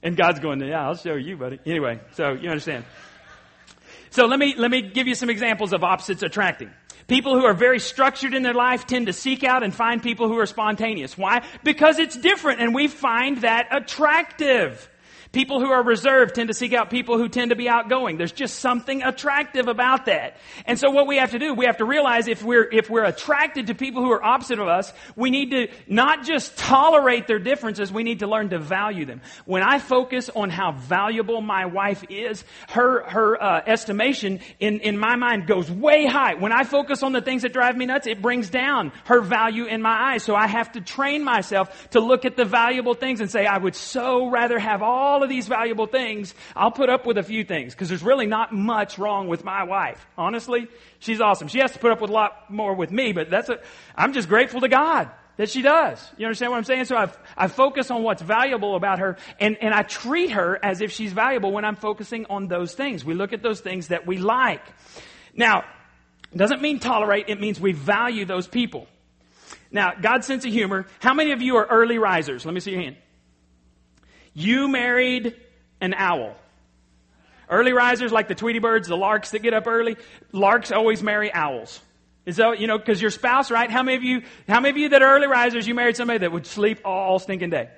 And 0.00 0.16
God's 0.16 0.38
going, 0.38 0.60
yeah, 0.60 0.86
I'll 0.86 0.94
show 0.94 1.14
you, 1.14 1.36
buddy. 1.36 1.58
Anyway, 1.66 1.98
so 2.12 2.34
you 2.34 2.50
understand. 2.50 2.84
So 4.10 4.26
let 4.26 4.38
me, 4.38 4.54
let 4.56 4.70
me 4.70 4.82
give 4.82 5.08
you 5.08 5.16
some 5.16 5.28
examples 5.28 5.72
of 5.72 5.82
opposites 5.82 6.22
attracting. 6.22 6.70
People 7.08 7.38
who 7.38 7.44
are 7.44 7.54
very 7.54 7.80
structured 7.80 8.32
in 8.32 8.42
their 8.42 8.54
life 8.54 8.86
tend 8.86 9.06
to 9.06 9.12
seek 9.12 9.42
out 9.42 9.64
and 9.64 9.74
find 9.74 10.02
people 10.02 10.28
who 10.28 10.38
are 10.38 10.46
spontaneous. 10.46 11.18
Why? 11.18 11.42
Because 11.64 11.98
it's 11.98 12.16
different 12.16 12.60
and 12.60 12.74
we 12.74 12.86
find 12.86 13.38
that 13.38 13.68
attractive. 13.72 14.88
People 15.32 15.60
who 15.60 15.70
are 15.70 15.82
reserved 15.82 16.34
tend 16.34 16.48
to 16.48 16.54
seek 16.54 16.72
out 16.72 16.90
people 16.90 17.18
who 17.18 17.28
tend 17.28 17.50
to 17.50 17.56
be 17.56 17.68
outgoing. 17.68 18.16
There's 18.16 18.32
just 18.32 18.60
something 18.60 19.02
attractive 19.02 19.68
about 19.68 20.06
that. 20.06 20.36
And 20.64 20.78
so 20.78 20.90
what 20.90 21.06
we 21.06 21.18
have 21.18 21.32
to 21.32 21.38
do, 21.38 21.54
we 21.54 21.66
have 21.66 21.78
to 21.78 21.84
realize 21.84 22.28
if 22.28 22.42
we're, 22.42 22.68
if 22.72 22.88
we're 22.88 23.04
attracted 23.04 23.68
to 23.68 23.74
people 23.74 24.02
who 24.02 24.10
are 24.12 24.24
opposite 24.24 24.58
of 24.58 24.68
us, 24.68 24.92
we 25.14 25.30
need 25.30 25.50
to 25.50 25.68
not 25.86 26.24
just 26.24 26.56
tolerate 26.56 27.26
their 27.26 27.38
differences, 27.38 27.92
we 27.92 28.02
need 28.02 28.20
to 28.20 28.26
learn 28.26 28.50
to 28.50 28.58
value 28.58 29.04
them. 29.04 29.20
When 29.44 29.62
I 29.62 29.78
focus 29.78 30.30
on 30.34 30.50
how 30.50 30.72
valuable 30.72 31.40
my 31.40 31.66
wife 31.66 32.04
is, 32.08 32.44
her, 32.68 33.08
her 33.08 33.42
uh, 33.42 33.62
estimation 33.66 34.40
in, 34.60 34.80
in 34.80 34.98
my 34.98 35.16
mind 35.16 35.46
goes 35.46 35.70
way 35.70 36.06
high. 36.06 36.34
When 36.34 36.52
I 36.52 36.64
focus 36.64 37.02
on 37.02 37.12
the 37.12 37.20
things 37.20 37.42
that 37.42 37.52
drive 37.52 37.76
me 37.76 37.86
nuts, 37.86 38.06
it 38.06 38.22
brings 38.22 38.50
down 38.50 38.92
her 39.04 39.20
value 39.20 39.66
in 39.66 39.82
my 39.82 40.12
eyes. 40.12 40.22
So 40.22 40.34
I 40.34 40.46
have 40.46 40.72
to 40.72 40.80
train 40.80 41.24
myself 41.24 41.90
to 41.90 42.00
look 42.00 42.24
at 42.24 42.36
the 42.36 42.44
valuable 42.44 42.94
things 42.94 43.20
and 43.20 43.30
say, 43.30 43.46
I 43.46 43.58
would 43.58 43.74
so 43.74 44.28
rather 44.30 44.58
have 44.58 44.82
all 44.82 45.15
of 45.22 45.28
these 45.28 45.48
valuable 45.48 45.86
things, 45.86 46.34
I'll 46.54 46.70
put 46.70 46.88
up 46.88 47.06
with 47.06 47.18
a 47.18 47.22
few 47.22 47.44
things 47.44 47.74
because 47.74 47.88
there's 47.88 48.02
really 48.02 48.26
not 48.26 48.52
much 48.52 48.98
wrong 48.98 49.28
with 49.28 49.44
my 49.44 49.64
wife. 49.64 50.04
Honestly, 50.16 50.68
she's 50.98 51.20
awesome. 51.20 51.48
She 51.48 51.58
has 51.58 51.72
to 51.72 51.78
put 51.78 51.92
up 51.92 52.00
with 52.00 52.10
a 52.10 52.12
lot 52.12 52.50
more 52.50 52.74
with 52.74 52.90
me, 52.90 53.12
but 53.12 53.30
that's 53.30 53.48
a, 53.48 53.58
I'm 53.94 54.12
just 54.12 54.28
grateful 54.28 54.60
to 54.60 54.68
God 54.68 55.10
that 55.36 55.50
she 55.50 55.62
does. 55.62 56.04
You 56.16 56.26
understand 56.26 56.52
what 56.52 56.58
I'm 56.58 56.64
saying? 56.64 56.86
So 56.86 56.96
I, 56.96 57.10
I 57.36 57.48
focus 57.48 57.90
on 57.90 58.02
what's 58.02 58.22
valuable 58.22 58.74
about 58.74 58.98
her 59.00 59.16
and, 59.38 59.56
and 59.60 59.74
I 59.74 59.82
treat 59.82 60.30
her 60.30 60.58
as 60.62 60.80
if 60.80 60.92
she's 60.92 61.12
valuable 61.12 61.52
when 61.52 61.64
I'm 61.64 61.76
focusing 61.76 62.26
on 62.30 62.48
those 62.48 62.74
things. 62.74 63.04
We 63.04 63.14
look 63.14 63.32
at 63.32 63.42
those 63.42 63.60
things 63.60 63.88
that 63.88 64.06
we 64.06 64.18
like. 64.18 64.62
Now, 65.34 65.64
doesn't 66.34 66.60
mean 66.60 66.80
tolerate, 66.80 67.26
it 67.28 67.40
means 67.40 67.60
we 67.60 67.72
value 67.72 68.24
those 68.24 68.48
people. 68.48 68.86
Now, 69.70 69.92
God's 70.00 70.26
sense 70.26 70.44
of 70.44 70.52
humor, 70.52 70.86
how 71.00 71.14
many 71.14 71.32
of 71.32 71.42
you 71.42 71.56
are 71.56 71.66
early 71.66 71.98
risers? 71.98 72.44
Let 72.44 72.54
me 72.54 72.60
see 72.60 72.72
your 72.72 72.80
hand. 72.80 72.96
You 74.38 74.68
married 74.68 75.34
an 75.80 75.94
owl. 75.94 76.36
Early 77.48 77.72
risers 77.72 78.12
like 78.12 78.28
the 78.28 78.34
Tweety 78.34 78.58
birds, 78.58 78.86
the 78.86 78.96
larks 78.96 79.30
that 79.30 79.38
get 79.38 79.54
up 79.54 79.66
early. 79.66 79.96
Larks 80.30 80.70
always 80.70 81.02
marry 81.02 81.32
owls. 81.32 81.80
Is 82.26 82.36
that, 82.36 82.60
you 82.60 82.66
know, 82.66 82.76
because 82.76 83.00
your 83.00 83.10
spouse, 83.10 83.50
right? 83.50 83.70
How 83.70 83.82
many 83.82 83.96
of 83.96 84.04
you, 84.04 84.22
how 84.46 84.60
many 84.60 84.70
of 84.70 84.76
you 84.76 84.88
that 84.90 85.00
are 85.00 85.16
early 85.16 85.26
risers, 85.26 85.66
you 85.66 85.74
married 85.74 85.96
somebody 85.96 86.18
that 86.18 86.32
would 86.32 86.46
sleep 86.46 86.80
all 86.84 87.18
stinking 87.18 87.48
day? 87.48 87.70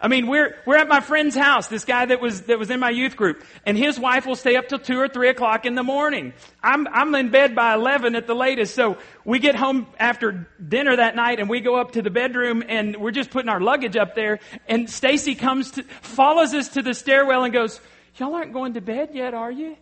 I 0.00 0.08
mean, 0.08 0.26
we're, 0.26 0.56
we're 0.66 0.76
at 0.76 0.88
my 0.88 1.00
friend's 1.00 1.34
house, 1.34 1.68
this 1.68 1.84
guy 1.84 2.06
that 2.06 2.20
was, 2.20 2.42
that 2.42 2.58
was 2.58 2.70
in 2.70 2.80
my 2.80 2.90
youth 2.90 3.16
group, 3.16 3.44
and 3.64 3.76
his 3.76 3.98
wife 3.98 4.26
will 4.26 4.36
stay 4.36 4.56
up 4.56 4.68
till 4.68 4.78
two 4.78 4.98
or 4.98 5.08
three 5.08 5.28
o'clock 5.28 5.66
in 5.66 5.74
the 5.74 5.82
morning. 5.82 6.32
I'm, 6.62 6.86
I'm 6.88 7.14
in 7.14 7.30
bed 7.30 7.54
by 7.54 7.74
11 7.74 8.14
at 8.14 8.26
the 8.26 8.34
latest, 8.34 8.74
so 8.74 8.98
we 9.24 9.38
get 9.38 9.54
home 9.54 9.86
after 9.98 10.48
dinner 10.66 10.96
that 10.96 11.16
night 11.16 11.40
and 11.40 11.48
we 11.48 11.60
go 11.60 11.76
up 11.76 11.92
to 11.92 12.02
the 12.02 12.10
bedroom 12.10 12.62
and 12.68 12.96
we're 12.96 13.10
just 13.10 13.30
putting 13.30 13.48
our 13.48 13.60
luggage 13.60 13.96
up 13.96 14.14
there, 14.14 14.40
and 14.68 14.88
Stacy 14.90 15.34
comes 15.34 15.72
to, 15.72 15.82
follows 16.02 16.54
us 16.54 16.68
to 16.70 16.82
the 16.82 16.94
stairwell 16.94 17.44
and 17.44 17.52
goes, 17.52 17.80
y'all 18.16 18.34
aren't 18.34 18.52
going 18.52 18.74
to 18.74 18.80
bed 18.80 19.10
yet, 19.12 19.34
are 19.34 19.50
you? 19.50 19.76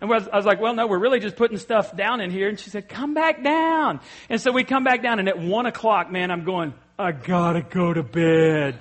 And 0.00 0.10
I 0.10 0.36
was 0.36 0.46
like, 0.46 0.60
well, 0.60 0.74
no, 0.74 0.86
we're 0.86 0.98
really 0.98 1.20
just 1.20 1.36
putting 1.36 1.58
stuff 1.58 1.94
down 1.94 2.20
in 2.20 2.30
here. 2.30 2.48
And 2.48 2.58
she 2.58 2.70
said, 2.70 2.88
come 2.88 3.12
back 3.12 3.42
down. 3.42 4.00
And 4.30 4.40
so 4.40 4.50
we 4.50 4.64
come 4.64 4.82
back 4.82 5.02
down 5.02 5.18
and 5.18 5.28
at 5.28 5.38
one 5.38 5.66
o'clock, 5.66 6.10
man, 6.10 6.30
I'm 6.30 6.44
going, 6.44 6.72
I 6.98 7.12
gotta 7.12 7.62
go 7.62 7.92
to 7.92 8.02
bed. 8.02 8.78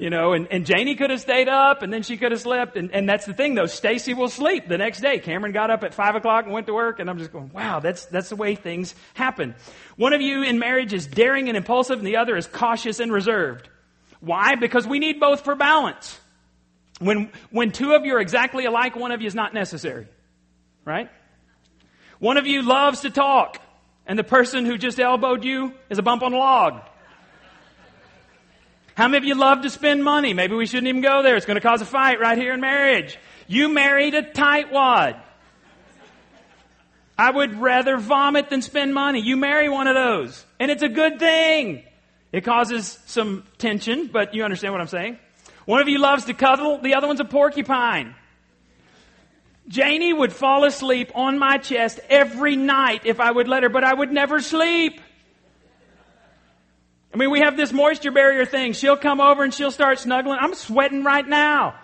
You 0.00 0.08
know, 0.08 0.32
and, 0.32 0.48
and 0.50 0.64
Janie 0.64 0.94
could 0.96 1.10
have 1.10 1.20
stayed 1.20 1.46
up 1.46 1.82
and 1.82 1.92
then 1.92 2.02
she 2.02 2.16
could 2.16 2.32
have 2.32 2.40
slept. 2.40 2.78
And, 2.78 2.90
and 2.90 3.06
that's 3.06 3.26
the 3.26 3.34
thing 3.34 3.54
though. 3.54 3.66
Stacy 3.66 4.14
will 4.14 4.30
sleep 4.30 4.66
the 4.66 4.78
next 4.78 5.02
day. 5.02 5.18
Cameron 5.18 5.52
got 5.52 5.70
up 5.70 5.84
at 5.84 5.92
five 5.92 6.14
o'clock 6.14 6.46
and 6.46 6.54
went 6.54 6.68
to 6.68 6.72
work 6.72 7.00
and 7.00 7.10
I'm 7.10 7.18
just 7.18 7.32
going, 7.32 7.50
wow, 7.52 7.80
that's, 7.80 8.06
that's 8.06 8.30
the 8.30 8.36
way 8.36 8.54
things 8.54 8.94
happen. 9.12 9.54
One 9.96 10.14
of 10.14 10.22
you 10.22 10.42
in 10.42 10.58
marriage 10.58 10.94
is 10.94 11.06
daring 11.06 11.48
and 11.48 11.56
impulsive 11.56 11.98
and 11.98 12.06
the 12.06 12.16
other 12.16 12.34
is 12.34 12.46
cautious 12.46 12.98
and 12.98 13.12
reserved. 13.12 13.68
Why? 14.20 14.54
Because 14.54 14.86
we 14.86 15.00
need 15.00 15.20
both 15.20 15.44
for 15.44 15.54
balance. 15.54 16.18
When, 16.98 17.30
when 17.50 17.70
two 17.70 17.92
of 17.92 18.06
you 18.06 18.14
are 18.14 18.20
exactly 18.20 18.64
alike, 18.64 18.96
one 18.96 19.12
of 19.12 19.20
you 19.20 19.26
is 19.26 19.34
not 19.34 19.52
necessary. 19.52 20.08
Right? 20.86 21.10
One 22.20 22.38
of 22.38 22.46
you 22.46 22.62
loves 22.62 23.02
to 23.02 23.10
talk, 23.10 23.60
and 24.06 24.18
the 24.18 24.24
person 24.24 24.64
who 24.64 24.78
just 24.78 24.98
elbowed 24.98 25.44
you 25.44 25.74
is 25.90 25.98
a 25.98 26.02
bump 26.02 26.22
on 26.22 26.32
a 26.32 26.38
log. 26.38 26.80
How 29.00 29.08
many 29.08 29.16
of 29.16 29.24
you 29.24 29.34
love 29.34 29.62
to 29.62 29.70
spend 29.70 30.04
money? 30.04 30.34
Maybe 30.34 30.54
we 30.54 30.66
shouldn't 30.66 30.88
even 30.88 31.00
go 31.00 31.22
there. 31.22 31.34
It's 31.34 31.46
going 31.46 31.58
to 31.58 31.66
cause 31.66 31.80
a 31.80 31.86
fight 31.86 32.20
right 32.20 32.36
here 32.36 32.52
in 32.52 32.60
marriage. 32.60 33.18
You 33.46 33.70
married 33.70 34.14
a 34.14 34.22
tightwad. 34.22 35.18
I 37.16 37.30
would 37.30 37.58
rather 37.58 37.96
vomit 37.96 38.50
than 38.50 38.60
spend 38.60 38.92
money. 38.92 39.22
You 39.22 39.38
marry 39.38 39.70
one 39.70 39.86
of 39.86 39.94
those. 39.94 40.44
And 40.58 40.70
it's 40.70 40.82
a 40.82 40.88
good 40.90 41.18
thing. 41.18 41.82
It 42.30 42.44
causes 42.44 42.98
some 43.06 43.44
tension, 43.56 44.08
but 44.12 44.34
you 44.34 44.44
understand 44.44 44.74
what 44.74 44.82
I'm 44.82 44.88
saying? 44.88 45.18
One 45.64 45.80
of 45.80 45.88
you 45.88 45.98
loves 45.98 46.26
to 46.26 46.34
cuddle, 46.34 46.76
the 46.76 46.92
other 46.92 47.06
one's 47.06 47.20
a 47.20 47.24
porcupine. 47.24 48.14
Janie 49.66 50.12
would 50.12 50.34
fall 50.34 50.64
asleep 50.64 51.10
on 51.14 51.38
my 51.38 51.56
chest 51.56 52.00
every 52.10 52.54
night 52.54 53.06
if 53.06 53.18
I 53.18 53.30
would 53.30 53.48
let 53.48 53.62
her, 53.62 53.70
but 53.70 53.82
I 53.82 53.94
would 53.94 54.12
never 54.12 54.40
sleep. 54.40 55.00
I 57.12 57.16
mean, 57.16 57.30
we 57.30 57.40
have 57.40 57.56
this 57.56 57.72
moisture 57.72 58.12
barrier 58.12 58.46
thing. 58.46 58.72
She'll 58.72 58.96
come 58.96 59.20
over 59.20 59.42
and 59.42 59.52
she'll 59.52 59.72
start 59.72 59.98
snuggling. 59.98 60.38
I'm 60.40 60.54
sweating 60.54 61.02
right 61.02 61.26
now. 61.26 61.74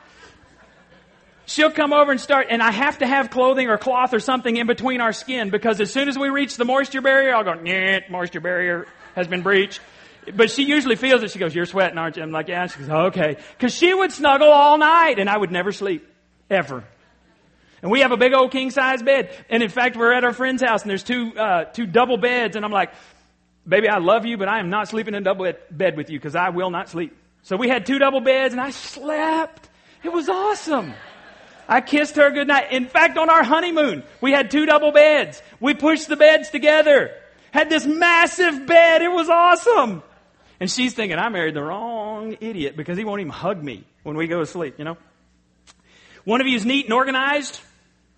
She'll 1.47 1.71
come 1.71 1.93
over 1.93 2.11
and 2.11 2.21
start, 2.21 2.49
and 2.51 2.61
I 2.61 2.73
have 2.73 2.99
to 2.99 3.07
have 3.07 3.31
clothing 3.31 3.69
or 3.69 3.79
cloth 3.79 4.13
or 4.13 4.19
something 4.19 4.57
in 4.57 4.67
between 4.67 5.01
our 5.01 5.13
skin 5.13 5.51
because 5.51 5.81
as 5.81 5.93
soon 5.93 6.09
as 6.09 6.19
we 6.19 6.29
reach 6.29 6.57
the 6.57 6.65
moisture 6.65 7.01
barrier, 7.01 7.35
I'll 7.35 7.45
go, 7.45 7.55
yeah, 7.65 8.01
moisture 8.11 8.41
barrier 8.41 8.89
has 9.15 9.29
been 9.29 9.43
breached. 9.43 9.81
But 10.35 10.51
she 10.51 10.65
usually 10.65 10.97
feels 10.97 11.23
it. 11.23 11.31
She 11.31 11.39
goes, 11.39 11.55
you're 11.55 11.67
sweating, 11.67 11.99
aren't 11.99 12.17
you? 12.17 12.23
I'm 12.25 12.33
like, 12.33 12.49
yeah. 12.49 12.67
She 12.67 12.81
goes, 12.81 12.89
okay. 12.89 13.37
Cause 13.61 13.73
she 13.73 13.95
would 13.95 14.11
snuggle 14.11 14.49
all 14.49 14.77
night 14.77 15.21
and 15.21 15.31
I 15.31 15.37
would 15.37 15.53
never 15.53 15.71
sleep. 15.71 16.07
Ever. 16.51 16.85
And 17.83 17.91
we 17.91 18.01
have 18.01 18.13
a 18.13 18.17
big 18.17 18.35
old 18.35 18.51
king 18.51 18.71
size 18.71 19.03
bed. 19.03 19.31
And 19.49 19.63
in 19.63 19.69
fact, 19.69 19.97
we're 19.97 20.13
at 20.13 20.25
our 20.25 20.33
friend's 20.33 20.63
house 20.63 20.83
and 20.83 20.91
there's 20.91 21.05
two, 21.05 21.33
uh, 21.39 21.65
two 21.65 21.87
double 21.87 22.17
beds. 22.17 22.57
And 22.57 22.65
I'm 22.65 22.73
like, 22.73 22.91
baby, 23.67 23.89
I 23.89 23.99
love 23.99 24.27
you, 24.27 24.37
but 24.37 24.49
I 24.49 24.61
am 24.61 24.71
not 24.71 24.89
sleeping 24.89 25.15
in 25.15 25.23
double 25.23 25.53
bed 25.71 25.97
with 25.97 26.11
you 26.11 26.19
because 26.19 26.35
I 26.35 26.51
will 26.51 26.71
not 26.71 26.89
sleep. 26.89 27.17
So 27.43 27.57
we 27.57 27.69
had 27.69 27.87
two 27.87 27.99
double 27.99 28.21
beds 28.21 28.53
and 28.53 28.61
I 28.61 28.71
slept. 28.71 29.69
It 30.03 30.13
was 30.13 30.29
awesome. 30.29 30.95
I 31.69 31.81
kissed 31.81 32.17
her 32.17 32.31
goodnight. 32.31 32.73
In 32.73 32.87
fact, 32.87 33.19
on 33.19 33.29
our 33.29 33.43
honeymoon, 33.43 34.05
we 34.21 34.33
had 34.33 34.51
two 34.51 34.67
double 34.67 34.93
beds. 34.93 35.43
We 35.61 35.75
pushed 35.75 36.09
the 36.09 36.17
beds 36.17 36.51
together. 36.51 37.13
Had 37.51 37.71
this 37.71 37.87
massive 37.87 38.67
bed. 38.67 39.03
It 39.03 39.11
was 39.11 39.29
awesome. 39.29 40.03
And 40.61 40.71
she's 40.71 40.95
thinking, 40.95 41.19
I 41.19 41.29
married 41.29 41.55
the 41.55 41.63
wrong 41.63 42.37
idiot 42.41 42.77
because 42.77 42.97
he 42.97 43.05
won't 43.05 43.21
even 43.21 43.33
hug 43.33 43.63
me 43.63 43.85
when 44.05 44.17
we 44.17 44.27
go 44.27 44.41
to 44.41 44.47
sleep, 44.47 44.79
you 44.79 44.85
know? 44.85 44.97
One 46.25 46.41
of 46.41 46.47
you 46.47 46.57
is 46.57 46.65
neat 46.65 46.87
and 46.87 46.95
organized. 46.95 47.61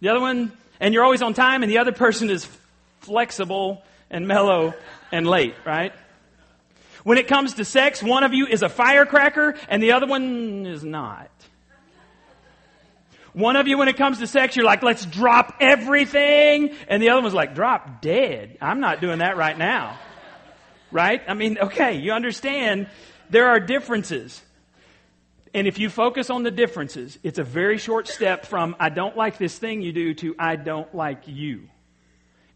The 0.00 0.10
other 0.10 0.20
one, 0.20 0.52
and 0.80 0.94
you're 0.94 1.04
always 1.04 1.22
on 1.22 1.34
time, 1.34 1.62
and 1.62 1.70
the 1.70 1.78
other 1.78 1.92
person 1.92 2.30
is 2.30 2.48
flexible 3.00 3.82
and 4.10 4.26
mellow 4.26 4.74
and 5.12 5.26
late, 5.26 5.54
right? 5.64 5.92
When 7.04 7.18
it 7.18 7.28
comes 7.28 7.54
to 7.54 7.64
sex, 7.64 8.02
one 8.02 8.24
of 8.24 8.34
you 8.34 8.46
is 8.46 8.62
a 8.62 8.68
firecracker 8.68 9.54
and 9.68 9.82
the 9.82 9.92
other 9.92 10.06
one 10.06 10.66
is 10.66 10.84
not. 10.84 11.30
One 13.32 13.56
of 13.56 13.68
you, 13.68 13.78
when 13.78 13.88
it 13.88 13.96
comes 13.96 14.18
to 14.18 14.26
sex, 14.26 14.56
you're 14.56 14.64
like, 14.64 14.82
let's 14.82 15.04
drop 15.06 15.58
everything. 15.60 16.74
And 16.88 17.02
the 17.02 17.10
other 17.10 17.22
one's 17.22 17.34
like, 17.34 17.54
drop 17.54 18.00
dead. 18.00 18.58
I'm 18.60 18.80
not 18.80 19.00
doing 19.00 19.18
that 19.18 19.36
right 19.36 19.56
now. 19.56 19.98
Right? 20.90 21.22
I 21.28 21.34
mean, 21.34 21.58
okay, 21.58 21.98
you 21.98 22.12
understand 22.12 22.88
there 23.30 23.48
are 23.48 23.60
differences. 23.60 24.42
And 25.54 25.66
if 25.66 25.78
you 25.78 25.88
focus 25.88 26.30
on 26.30 26.42
the 26.42 26.50
differences, 26.50 27.18
it's 27.22 27.38
a 27.38 27.44
very 27.44 27.78
short 27.78 28.08
step 28.08 28.44
from 28.44 28.74
I 28.80 28.88
don't 28.88 29.16
like 29.16 29.38
this 29.38 29.56
thing 29.56 29.82
you 29.82 29.92
do 29.92 30.14
to 30.14 30.34
I 30.38 30.56
don't 30.56 30.92
like 30.94 31.22
you. 31.26 31.68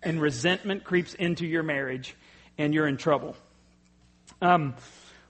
And 0.03 0.21
resentment 0.21 0.85
creeps 0.85 1.15
into 1.15 1.47
your 1.47 1.62
marriage 1.62 2.17
and 2.59 2.75
you're 2.75 2.88
in 2.88 2.97
trouble. 2.97 3.37
Um, 4.41 4.75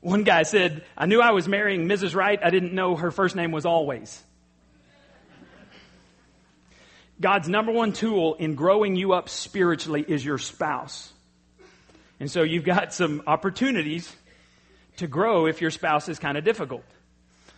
one 0.00 0.24
guy 0.24 0.42
said, 0.42 0.84
I 0.96 1.06
knew 1.06 1.20
I 1.20 1.32
was 1.32 1.46
marrying 1.46 1.86
Mrs. 1.86 2.14
Right. 2.14 2.40
I 2.42 2.50
didn't 2.50 2.72
know 2.72 2.96
her 2.96 3.10
first 3.10 3.36
name 3.36 3.52
was 3.52 3.66
always. 3.66 4.22
God's 7.20 7.48
number 7.48 7.70
one 7.70 7.92
tool 7.92 8.34
in 8.34 8.56
growing 8.56 8.96
you 8.96 9.12
up 9.12 9.28
spiritually 9.28 10.04
is 10.06 10.24
your 10.24 10.38
spouse. 10.38 11.12
And 12.18 12.30
so 12.30 12.42
you've 12.42 12.64
got 12.64 12.92
some 12.92 13.22
opportunities 13.26 14.12
to 14.96 15.06
grow 15.06 15.46
if 15.46 15.60
your 15.60 15.70
spouse 15.70 16.08
is 16.08 16.18
kind 16.18 16.36
of 16.36 16.44
difficult. 16.44 16.84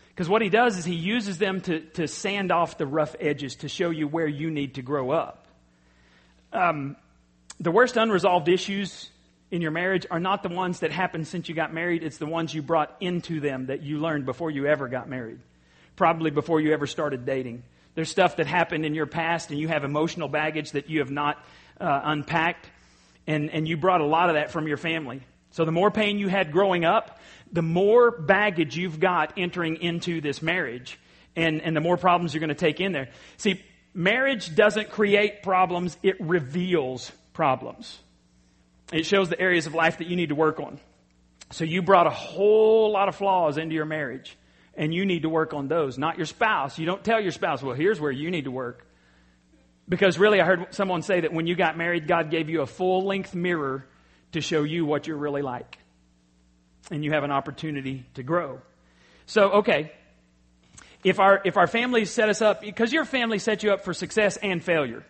Because 0.08 0.28
what 0.28 0.42
he 0.42 0.48
does 0.48 0.76
is 0.76 0.84
he 0.84 0.94
uses 0.94 1.38
them 1.38 1.60
to, 1.62 1.80
to 1.80 2.06
sand 2.06 2.52
off 2.52 2.78
the 2.78 2.86
rough 2.86 3.16
edges 3.18 3.56
to 3.56 3.68
show 3.68 3.90
you 3.90 4.06
where 4.06 4.26
you 4.26 4.50
need 4.50 4.74
to 4.74 4.82
grow 4.82 5.10
up. 5.10 5.46
Um, 6.52 6.96
the 7.60 7.70
worst 7.70 7.96
unresolved 7.96 8.48
issues 8.48 9.10
in 9.50 9.62
your 9.62 9.70
marriage 9.70 10.06
are 10.10 10.20
not 10.20 10.42
the 10.42 10.48
ones 10.48 10.80
that 10.80 10.90
happened 10.90 11.26
since 11.28 11.48
you 11.48 11.54
got 11.54 11.72
married, 11.72 12.02
it's 12.02 12.18
the 12.18 12.26
ones 12.26 12.52
you 12.52 12.62
brought 12.62 12.96
into 13.00 13.40
them 13.40 13.66
that 13.66 13.82
you 13.82 13.98
learned 13.98 14.26
before 14.26 14.50
you 14.50 14.66
ever 14.66 14.88
got 14.88 15.08
married. 15.08 15.38
Probably 15.96 16.30
before 16.30 16.60
you 16.60 16.72
ever 16.72 16.86
started 16.86 17.24
dating. 17.24 17.62
There's 17.94 18.10
stuff 18.10 18.36
that 18.36 18.48
happened 18.48 18.84
in 18.84 18.94
your 18.94 19.06
past 19.06 19.50
and 19.50 19.58
you 19.58 19.68
have 19.68 19.84
emotional 19.84 20.28
baggage 20.28 20.72
that 20.72 20.90
you 20.90 20.98
have 20.98 21.10
not 21.10 21.38
uh, 21.80 22.00
unpacked. 22.04 22.68
And, 23.26 23.50
and 23.50 23.66
you 23.66 23.76
brought 23.76 24.00
a 24.00 24.06
lot 24.06 24.28
of 24.28 24.34
that 24.34 24.50
from 24.50 24.66
your 24.66 24.76
family. 24.76 25.22
So 25.52 25.64
the 25.64 25.72
more 25.72 25.90
pain 25.90 26.18
you 26.18 26.28
had 26.28 26.50
growing 26.50 26.84
up, 26.84 27.20
the 27.52 27.62
more 27.62 28.10
baggage 28.10 28.76
you've 28.76 28.98
got 28.98 29.34
entering 29.36 29.76
into 29.76 30.20
this 30.20 30.42
marriage. 30.42 30.98
And, 31.36 31.62
and 31.62 31.76
the 31.76 31.80
more 31.80 31.96
problems 31.96 32.34
you're 32.34 32.40
going 32.40 32.48
to 32.48 32.54
take 32.54 32.80
in 32.80 32.92
there. 32.92 33.08
See, 33.38 33.62
marriage 33.94 34.54
doesn't 34.54 34.90
create 34.90 35.42
problems, 35.42 35.96
it 36.02 36.20
reveals 36.20 37.10
problems. 37.34 37.98
It 38.92 39.04
shows 39.04 39.28
the 39.28 39.38
areas 39.38 39.66
of 39.66 39.74
life 39.74 39.98
that 39.98 40.06
you 40.06 40.16
need 40.16 40.30
to 40.30 40.34
work 40.34 40.58
on. 40.60 40.80
So 41.50 41.64
you 41.64 41.82
brought 41.82 42.06
a 42.06 42.10
whole 42.10 42.90
lot 42.90 43.08
of 43.08 43.16
flaws 43.16 43.58
into 43.58 43.74
your 43.74 43.84
marriage 43.84 44.36
and 44.76 44.92
you 44.92 45.04
need 45.04 45.22
to 45.22 45.28
work 45.28 45.54
on 45.54 45.68
those, 45.68 45.98
not 45.98 46.16
your 46.16 46.26
spouse. 46.26 46.78
You 46.78 46.86
don't 46.86 47.04
tell 47.04 47.20
your 47.20 47.30
spouse, 47.30 47.62
well, 47.62 47.74
here's 47.74 48.00
where 48.00 48.10
you 48.10 48.30
need 48.30 48.44
to 48.44 48.50
work. 48.50 48.86
Because 49.88 50.18
really, 50.18 50.40
I 50.40 50.46
heard 50.46 50.74
someone 50.74 51.02
say 51.02 51.20
that 51.20 51.32
when 51.32 51.46
you 51.46 51.54
got 51.54 51.76
married, 51.76 52.08
God 52.08 52.30
gave 52.30 52.48
you 52.48 52.62
a 52.62 52.66
full 52.66 53.04
length 53.04 53.34
mirror 53.34 53.86
to 54.32 54.40
show 54.40 54.62
you 54.62 54.86
what 54.86 55.06
you're 55.06 55.18
really 55.18 55.42
like. 55.42 55.78
And 56.90 57.04
you 57.04 57.12
have 57.12 57.22
an 57.22 57.30
opportunity 57.30 58.06
to 58.14 58.22
grow. 58.22 58.60
So, 59.26 59.50
okay. 59.50 59.92
If 61.02 61.20
our, 61.20 61.40
if 61.44 61.58
our 61.58 61.66
families 61.66 62.10
set 62.10 62.30
us 62.30 62.40
up, 62.40 62.62
because 62.62 62.92
your 62.92 63.04
family 63.04 63.38
set 63.38 63.62
you 63.62 63.72
up 63.72 63.84
for 63.84 63.92
success 63.92 64.38
and 64.38 64.64
failure. 64.64 65.04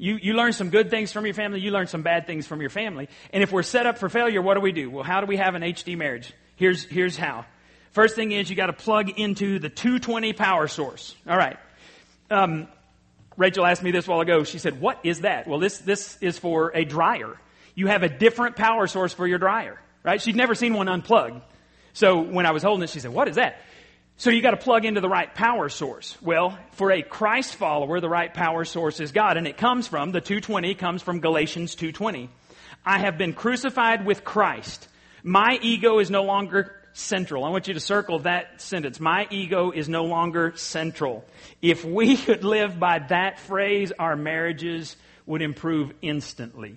You, 0.00 0.18
you 0.22 0.32
learn 0.32 0.54
some 0.54 0.70
good 0.70 0.88
things 0.88 1.12
from 1.12 1.26
your 1.26 1.34
family, 1.34 1.60
you 1.60 1.72
learn 1.72 1.86
some 1.86 2.00
bad 2.00 2.26
things 2.26 2.46
from 2.46 2.62
your 2.62 2.70
family. 2.70 3.10
And 3.34 3.42
if 3.42 3.52
we're 3.52 3.62
set 3.62 3.84
up 3.84 3.98
for 3.98 4.08
failure, 4.08 4.40
what 4.40 4.54
do 4.54 4.60
we 4.60 4.72
do? 4.72 4.88
Well, 4.88 5.04
how 5.04 5.20
do 5.20 5.26
we 5.26 5.36
have 5.36 5.54
an 5.54 5.60
HD 5.60 5.94
marriage? 5.94 6.32
Here's, 6.56 6.84
here's 6.84 7.18
how. 7.18 7.44
First 7.92 8.14
thing 8.14 8.32
is 8.32 8.48
you 8.48 8.56
got 8.56 8.66
to 8.66 8.72
plug 8.72 9.10
into 9.18 9.58
the 9.58 9.68
220 9.68 10.32
power 10.32 10.68
source. 10.68 11.14
All 11.28 11.36
right. 11.36 11.58
Um, 12.30 12.66
Rachel 13.36 13.66
asked 13.66 13.82
me 13.82 13.90
this 13.90 14.06
a 14.06 14.10
while 14.10 14.20
ago. 14.20 14.42
She 14.44 14.58
said, 14.58 14.80
What 14.80 15.00
is 15.04 15.20
that? 15.20 15.46
Well, 15.46 15.58
this, 15.58 15.76
this 15.78 16.16
is 16.22 16.38
for 16.38 16.72
a 16.74 16.86
dryer. 16.86 17.36
You 17.74 17.88
have 17.88 18.02
a 18.02 18.08
different 18.08 18.56
power 18.56 18.86
source 18.86 19.12
for 19.12 19.26
your 19.26 19.38
dryer, 19.38 19.78
right? 20.02 20.20
She'd 20.22 20.36
never 20.36 20.54
seen 20.54 20.72
one 20.72 20.88
unplugged. 20.88 21.42
So 21.92 22.20
when 22.20 22.46
I 22.46 22.52
was 22.52 22.62
holding 22.62 22.84
it, 22.84 22.88
she 22.88 23.00
said, 23.00 23.12
What 23.12 23.28
is 23.28 23.36
that? 23.36 23.60
So 24.20 24.28
you 24.28 24.42
got 24.42 24.50
to 24.50 24.58
plug 24.58 24.84
into 24.84 25.00
the 25.00 25.08
right 25.08 25.34
power 25.34 25.70
source. 25.70 26.14
Well, 26.20 26.58
for 26.72 26.92
a 26.92 27.00
Christ 27.00 27.54
follower, 27.54 28.00
the 28.00 28.08
right 28.10 28.34
power 28.34 28.66
source 28.66 29.00
is 29.00 29.12
God, 29.12 29.38
and 29.38 29.46
it 29.46 29.56
comes 29.56 29.88
from 29.88 30.12
the 30.12 30.20
220 30.20 30.74
comes 30.74 31.00
from 31.00 31.20
Galatians 31.20 31.74
2:20. 31.74 32.28
I 32.84 32.98
have 32.98 33.16
been 33.16 33.32
crucified 33.32 34.04
with 34.04 34.22
Christ. 34.22 34.88
My 35.22 35.58
ego 35.62 36.00
is 36.00 36.10
no 36.10 36.24
longer 36.24 36.70
central. 36.92 37.46
I 37.46 37.48
want 37.48 37.66
you 37.66 37.72
to 37.72 37.80
circle 37.80 38.18
that 38.18 38.60
sentence. 38.60 39.00
My 39.00 39.26
ego 39.30 39.70
is 39.70 39.88
no 39.88 40.04
longer 40.04 40.52
central. 40.54 41.24
If 41.62 41.82
we 41.82 42.18
could 42.18 42.44
live 42.44 42.78
by 42.78 42.98
that 43.08 43.38
phrase, 43.38 43.90
our 43.98 44.16
marriages 44.16 44.98
would 45.24 45.40
improve 45.40 45.94
instantly 46.02 46.76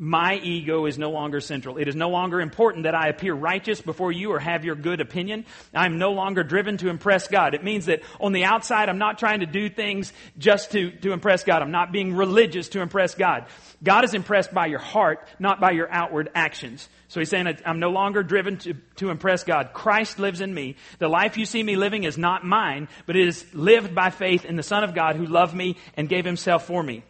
my 0.00 0.36
ego 0.36 0.86
is 0.86 0.96
no 0.96 1.10
longer 1.10 1.40
central. 1.40 1.76
It 1.76 1.86
is 1.86 1.94
no 1.94 2.08
longer 2.08 2.40
important 2.40 2.84
that 2.84 2.94
I 2.94 3.08
appear 3.08 3.34
righteous 3.34 3.82
before 3.82 4.10
you 4.10 4.32
or 4.32 4.38
have 4.38 4.64
your 4.64 4.74
good 4.74 4.98
opinion. 5.02 5.44
I'm 5.74 5.98
no 5.98 6.12
longer 6.12 6.42
driven 6.42 6.78
to 6.78 6.88
impress 6.88 7.28
God. 7.28 7.52
It 7.52 7.62
means 7.62 7.84
that 7.84 8.00
on 8.18 8.32
the 8.32 8.44
outside, 8.44 8.88
I'm 8.88 8.96
not 8.96 9.18
trying 9.18 9.40
to 9.40 9.46
do 9.46 9.68
things 9.68 10.14
just 10.38 10.72
to, 10.72 10.90
to 10.90 11.12
impress 11.12 11.44
God. 11.44 11.60
I'm 11.60 11.70
not 11.70 11.92
being 11.92 12.14
religious 12.16 12.70
to 12.70 12.80
impress 12.80 13.14
God. 13.14 13.44
God 13.82 14.04
is 14.04 14.14
impressed 14.14 14.54
by 14.54 14.68
your 14.68 14.78
heart, 14.78 15.28
not 15.38 15.60
by 15.60 15.72
your 15.72 15.92
outward 15.92 16.30
actions. 16.34 16.88
So 17.08 17.20
he's 17.20 17.28
saying, 17.28 17.58
I'm 17.66 17.78
no 17.78 17.90
longer 17.90 18.22
driven 18.22 18.56
to, 18.58 18.74
to 18.96 19.10
impress 19.10 19.44
God. 19.44 19.74
Christ 19.74 20.18
lives 20.18 20.40
in 20.40 20.54
me. 20.54 20.76
The 20.98 21.08
life 21.08 21.36
you 21.36 21.44
see 21.44 21.62
me 21.62 21.76
living 21.76 22.04
is 22.04 22.16
not 22.16 22.42
mine, 22.42 22.88
but 23.04 23.16
it 23.16 23.28
is 23.28 23.44
lived 23.52 23.94
by 23.94 24.08
faith 24.08 24.46
in 24.46 24.56
the 24.56 24.62
Son 24.62 24.82
of 24.82 24.94
God 24.94 25.16
who 25.16 25.26
loved 25.26 25.54
me 25.54 25.76
and 25.94 26.08
gave 26.08 26.24
himself 26.24 26.66
for 26.66 26.82
me. 26.82 27.02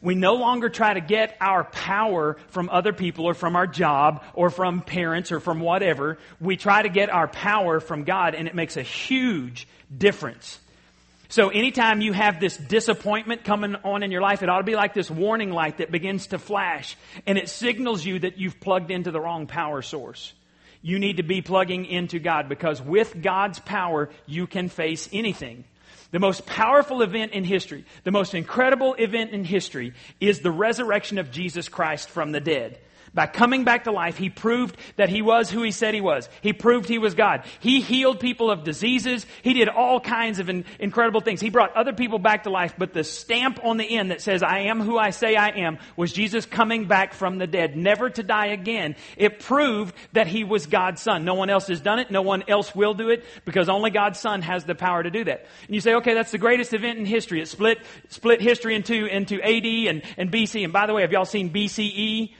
We 0.00 0.14
no 0.14 0.34
longer 0.34 0.68
try 0.68 0.94
to 0.94 1.00
get 1.00 1.36
our 1.40 1.64
power 1.64 2.36
from 2.48 2.68
other 2.70 2.92
people 2.92 3.26
or 3.26 3.34
from 3.34 3.56
our 3.56 3.66
job 3.66 4.22
or 4.34 4.50
from 4.50 4.80
parents 4.80 5.32
or 5.32 5.40
from 5.40 5.60
whatever. 5.60 6.18
We 6.40 6.56
try 6.56 6.82
to 6.82 6.88
get 6.88 7.10
our 7.10 7.28
power 7.28 7.80
from 7.80 8.04
God 8.04 8.34
and 8.34 8.46
it 8.46 8.54
makes 8.54 8.76
a 8.76 8.82
huge 8.82 9.66
difference. 9.96 10.60
So 11.30 11.50
anytime 11.50 12.00
you 12.00 12.14
have 12.14 12.40
this 12.40 12.56
disappointment 12.56 13.44
coming 13.44 13.76
on 13.84 14.02
in 14.02 14.10
your 14.10 14.22
life, 14.22 14.42
it 14.42 14.48
ought 14.48 14.58
to 14.58 14.64
be 14.64 14.76
like 14.76 14.94
this 14.94 15.10
warning 15.10 15.50
light 15.50 15.78
that 15.78 15.90
begins 15.90 16.28
to 16.28 16.38
flash 16.38 16.96
and 17.26 17.36
it 17.36 17.48
signals 17.50 18.04
you 18.04 18.20
that 18.20 18.38
you've 18.38 18.60
plugged 18.60 18.90
into 18.90 19.10
the 19.10 19.20
wrong 19.20 19.46
power 19.46 19.82
source. 19.82 20.32
You 20.80 20.98
need 20.98 21.16
to 21.16 21.22
be 21.22 21.42
plugging 21.42 21.84
into 21.86 22.18
God 22.18 22.48
because 22.48 22.80
with 22.80 23.20
God's 23.20 23.58
power, 23.58 24.10
you 24.26 24.46
can 24.46 24.68
face 24.68 25.08
anything. 25.12 25.64
The 26.10 26.18
most 26.18 26.46
powerful 26.46 27.02
event 27.02 27.32
in 27.32 27.44
history, 27.44 27.84
the 28.04 28.10
most 28.10 28.34
incredible 28.34 28.94
event 28.94 29.32
in 29.32 29.44
history 29.44 29.92
is 30.20 30.40
the 30.40 30.50
resurrection 30.50 31.18
of 31.18 31.30
Jesus 31.30 31.68
Christ 31.68 32.08
from 32.08 32.32
the 32.32 32.40
dead. 32.40 32.78
By 33.14 33.26
coming 33.26 33.64
back 33.64 33.84
to 33.84 33.92
life, 33.92 34.16
he 34.16 34.30
proved 34.30 34.76
that 34.96 35.08
he 35.08 35.22
was 35.22 35.50
who 35.50 35.62
he 35.62 35.70
said 35.70 35.94
he 35.94 36.00
was. 36.00 36.28
He 36.42 36.52
proved 36.52 36.88
he 36.88 36.98
was 36.98 37.14
God. 37.14 37.44
He 37.60 37.80
healed 37.80 38.20
people 38.20 38.50
of 38.50 38.64
diseases. 38.64 39.26
He 39.42 39.54
did 39.54 39.68
all 39.68 40.00
kinds 40.00 40.38
of 40.38 40.48
in, 40.48 40.64
incredible 40.78 41.20
things. 41.20 41.40
He 41.40 41.50
brought 41.50 41.74
other 41.76 41.92
people 41.92 42.18
back 42.18 42.44
to 42.44 42.50
life, 42.50 42.74
but 42.78 42.92
the 42.92 43.04
stamp 43.04 43.60
on 43.64 43.76
the 43.76 43.96
end 43.96 44.10
that 44.10 44.20
says, 44.20 44.42
I 44.42 44.60
am 44.60 44.80
who 44.80 44.98
I 44.98 45.10
say 45.10 45.36
I 45.36 45.48
am, 45.48 45.78
was 45.96 46.12
Jesus 46.12 46.46
coming 46.46 46.86
back 46.86 47.14
from 47.14 47.38
the 47.38 47.46
dead, 47.46 47.76
never 47.76 48.10
to 48.10 48.22
die 48.22 48.46
again. 48.48 48.96
It 49.16 49.40
proved 49.40 49.94
that 50.12 50.26
he 50.26 50.44
was 50.44 50.66
God's 50.66 51.02
son. 51.02 51.24
No 51.24 51.34
one 51.34 51.50
else 51.50 51.68
has 51.68 51.80
done 51.80 51.98
it. 51.98 52.10
No 52.10 52.22
one 52.22 52.44
else 52.48 52.74
will 52.74 52.94
do 52.94 53.10
it 53.10 53.24
because 53.44 53.68
only 53.68 53.90
God's 53.90 54.18
son 54.18 54.42
has 54.42 54.64
the 54.64 54.74
power 54.74 55.02
to 55.02 55.10
do 55.10 55.24
that. 55.24 55.46
And 55.66 55.74
you 55.74 55.80
say, 55.80 55.94
okay, 55.94 56.14
that's 56.14 56.30
the 56.30 56.38
greatest 56.38 56.72
event 56.72 56.98
in 56.98 57.06
history. 57.06 57.40
It 57.40 57.48
split, 57.48 57.78
split 58.08 58.40
history 58.40 58.74
into, 58.74 59.06
into 59.06 59.40
AD 59.42 59.64
and, 59.64 60.02
and 60.16 60.30
BC. 60.30 60.64
And 60.64 60.72
by 60.72 60.86
the 60.86 60.94
way, 60.94 61.02
have 61.02 61.12
y'all 61.12 61.24
seen 61.24 61.50
BCE? 61.52 62.32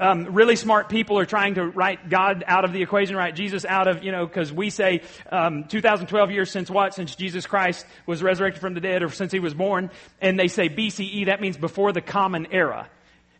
Um, 0.00 0.32
really 0.32 0.56
smart 0.56 0.88
people 0.88 1.18
are 1.18 1.26
trying 1.26 1.54
to 1.54 1.66
write 1.66 2.08
God 2.08 2.42
out 2.46 2.64
of 2.64 2.72
the 2.72 2.82
equation, 2.82 3.14
write 3.14 3.36
Jesus 3.36 3.64
out 3.64 3.86
of, 3.86 4.02
you 4.02 4.10
know, 4.10 4.26
because 4.26 4.52
we 4.52 4.70
say 4.70 5.02
um, 5.30 5.64
2012 5.64 6.30
years 6.30 6.50
since 6.50 6.70
what? 6.70 6.94
Since 6.94 7.14
Jesus 7.14 7.46
Christ 7.46 7.86
was 8.06 8.22
resurrected 8.22 8.60
from 8.60 8.74
the 8.74 8.80
dead 8.80 9.02
or 9.02 9.10
since 9.10 9.30
he 9.30 9.38
was 9.38 9.52
born. 9.52 9.90
And 10.20 10.40
they 10.40 10.48
say 10.48 10.70
BCE, 10.70 11.26
that 11.26 11.40
means 11.40 11.56
before 11.58 11.92
the 11.92 12.00
common 12.00 12.48
era. 12.50 12.88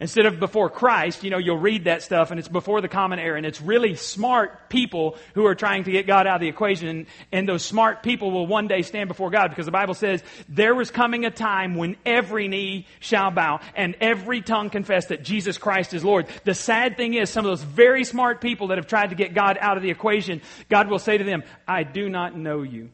Instead 0.01 0.25
of 0.25 0.41
before 0.41 0.71
Christ, 0.71 1.25
you 1.25 1.29
know, 1.31 1.37
you'll 1.37 1.59
read 1.59 1.85
that 1.85 2.03
stuff 2.03 2.31
and 2.31 2.41
it's 2.41 2.49
before 2.49 2.81
the 2.81 2.89
common 2.89 3.19
era. 3.19 3.37
And 3.37 3.45
it's 3.45 3.61
really 3.61 3.97
smart 3.97 4.71
people 4.71 5.19
who 5.35 5.45
are 5.45 5.55
trying 5.55 5.85
to 5.85 5.93
get 5.93 6.07
God 6.07 6.27
out 6.27 6.37
of 6.37 6.41
the 6.41 6.49
equation. 6.49 6.89
And, 6.89 7.07
and, 7.31 7.47
those 7.47 7.63
smart 7.63 8.03
people 8.03 8.31
will 8.31 8.47
one 8.47 8.67
day 8.67 8.81
stand 8.81 9.09
before 9.09 9.29
God 9.29 9.49
because 9.49 9.67
the 9.67 9.73
Bible 9.73 9.93
says 9.93 10.23
there 10.49 10.75
was 10.75 10.91
coming 10.91 11.27
a 11.27 11.31
time 11.31 11.75
when 11.75 11.97
every 12.07 12.49
knee 12.49 12.87
shall 13.01 13.31
bow 13.31 13.61
and 13.77 13.95
every 14.01 14.41
tongue 14.41 14.71
confess 14.71 15.07
that 15.07 15.23
Jesus 15.23 15.59
Christ 15.59 15.93
is 15.93 16.03
Lord. 16.03 16.29
The 16.45 16.55
sad 16.55 16.97
thing 16.97 17.13
is 17.13 17.29
some 17.29 17.45
of 17.45 17.51
those 17.51 17.63
very 17.63 18.05
smart 18.05 18.41
people 18.41 18.69
that 18.69 18.79
have 18.79 18.87
tried 18.87 19.11
to 19.11 19.17
get 19.17 19.35
God 19.35 19.59
out 19.61 19.77
of 19.77 19.83
the 19.83 19.91
equation, 19.91 20.41
God 20.71 20.89
will 20.89 20.99
say 20.99 21.19
to 21.19 21.25
them, 21.25 21.43
I 21.69 21.83
do 21.83 22.09
not 22.09 22.35
know 22.35 22.63
you. 22.63 22.89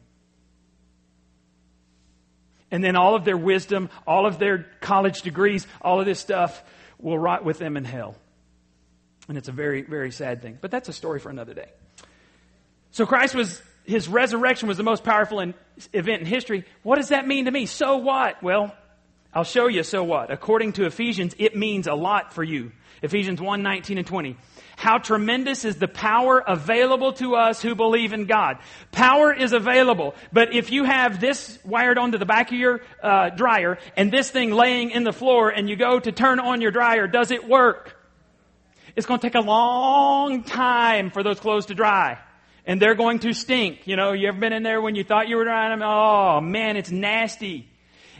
And 2.69 2.83
then 2.83 2.97
all 2.97 3.15
of 3.15 3.23
their 3.23 3.37
wisdom, 3.37 3.89
all 4.05 4.25
of 4.25 4.39
their 4.39 4.65
college 4.81 5.21
degrees, 5.21 5.65
all 5.81 6.01
of 6.01 6.05
this 6.05 6.19
stuff, 6.19 6.63
will 6.99 7.17
rot 7.17 7.43
with 7.43 7.59
them 7.59 7.77
in 7.77 7.83
hell. 7.83 8.15
And 9.27 9.37
it's 9.37 9.47
a 9.47 9.51
very, 9.51 9.81
very 9.81 10.11
sad 10.11 10.41
thing. 10.41 10.57
But 10.59 10.71
that's 10.71 10.89
a 10.89 10.93
story 10.93 11.19
for 11.19 11.29
another 11.29 11.53
day. 11.53 11.69
So 12.91 13.05
Christ 13.05 13.35
was, 13.35 13.61
his 13.85 14.07
resurrection 14.07 14.67
was 14.67 14.77
the 14.77 14.83
most 14.83 15.03
powerful 15.03 15.39
in, 15.39 15.53
event 15.93 16.21
in 16.21 16.27
history. 16.27 16.65
What 16.83 16.95
does 16.95 17.09
that 17.09 17.27
mean 17.27 17.45
to 17.45 17.51
me? 17.51 17.65
So 17.65 17.97
what? 17.97 18.41
Well, 18.41 18.73
I'll 19.33 19.43
show 19.43 19.67
you 19.67 19.83
so 19.83 20.03
what. 20.03 20.31
According 20.31 20.73
to 20.73 20.85
Ephesians, 20.85 21.35
it 21.37 21.55
means 21.55 21.87
a 21.87 21.93
lot 21.93 22.33
for 22.33 22.43
you. 22.43 22.71
Ephesians 23.01 23.41
1, 23.41 23.61
19 23.61 23.97
and 23.97 24.07
20. 24.07 24.37
How 24.77 24.99
tremendous 24.99 25.65
is 25.65 25.77
the 25.77 25.87
power 25.87 26.37
available 26.37 27.11
to 27.13 27.33
us 27.33 27.63
who 27.63 27.73
believe 27.73 28.13
in 28.13 28.27
God. 28.27 28.59
Power 28.91 29.33
is 29.33 29.51
available, 29.51 30.13
but 30.31 30.53
if 30.53 30.71
you 30.71 30.83
have 30.83 31.19
this 31.19 31.57
wired 31.65 31.97
onto 31.97 32.19
the 32.19 32.27
back 32.27 32.51
of 32.51 32.59
your 32.59 32.81
uh, 33.01 33.31
dryer 33.31 33.79
and 33.95 34.13
this 34.13 34.29
thing 34.29 34.51
laying 34.51 34.91
in 34.91 35.03
the 35.03 35.11
floor 35.11 35.49
and 35.49 35.67
you 35.67 35.75
go 35.75 35.99
to 35.99 36.11
turn 36.11 36.39
on 36.39 36.61
your 36.61 36.69
dryer, 36.69 37.07
does 37.07 37.31
it 37.31 37.49
work? 37.49 37.97
It's 38.95 39.07
going 39.07 39.19
to 39.19 39.27
take 39.27 39.33
a 39.33 39.41
long 39.41 40.43
time 40.43 41.09
for 41.09 41.23
those 41.23 41.39
clothes 41.39 41.65
to 41.65 41.73
dry. 41.73 42.19
And 42.63 42.79
they're 42.79 42.93
going 42.93 43.17
to 43.19 43.33
stink. 43.33 43.87
You 43.87 43.95
know, 43.95 44.13
you 44.13 44.27
ever 44.27 44.39
been 44.39 44.53
in 44.53 44.61
there 44.61 44.79
when 44.79 44.93
you 44.93 45.03
thought 45.03 45.27
you 45.27 45.37
were 45.37 45.43
drying 45.43 45.71
them? 45.71 45.81
Oh 45.83 46.39
man, 46.39 46.77
it's 46.77 46.91
nasty. 46.91 47.67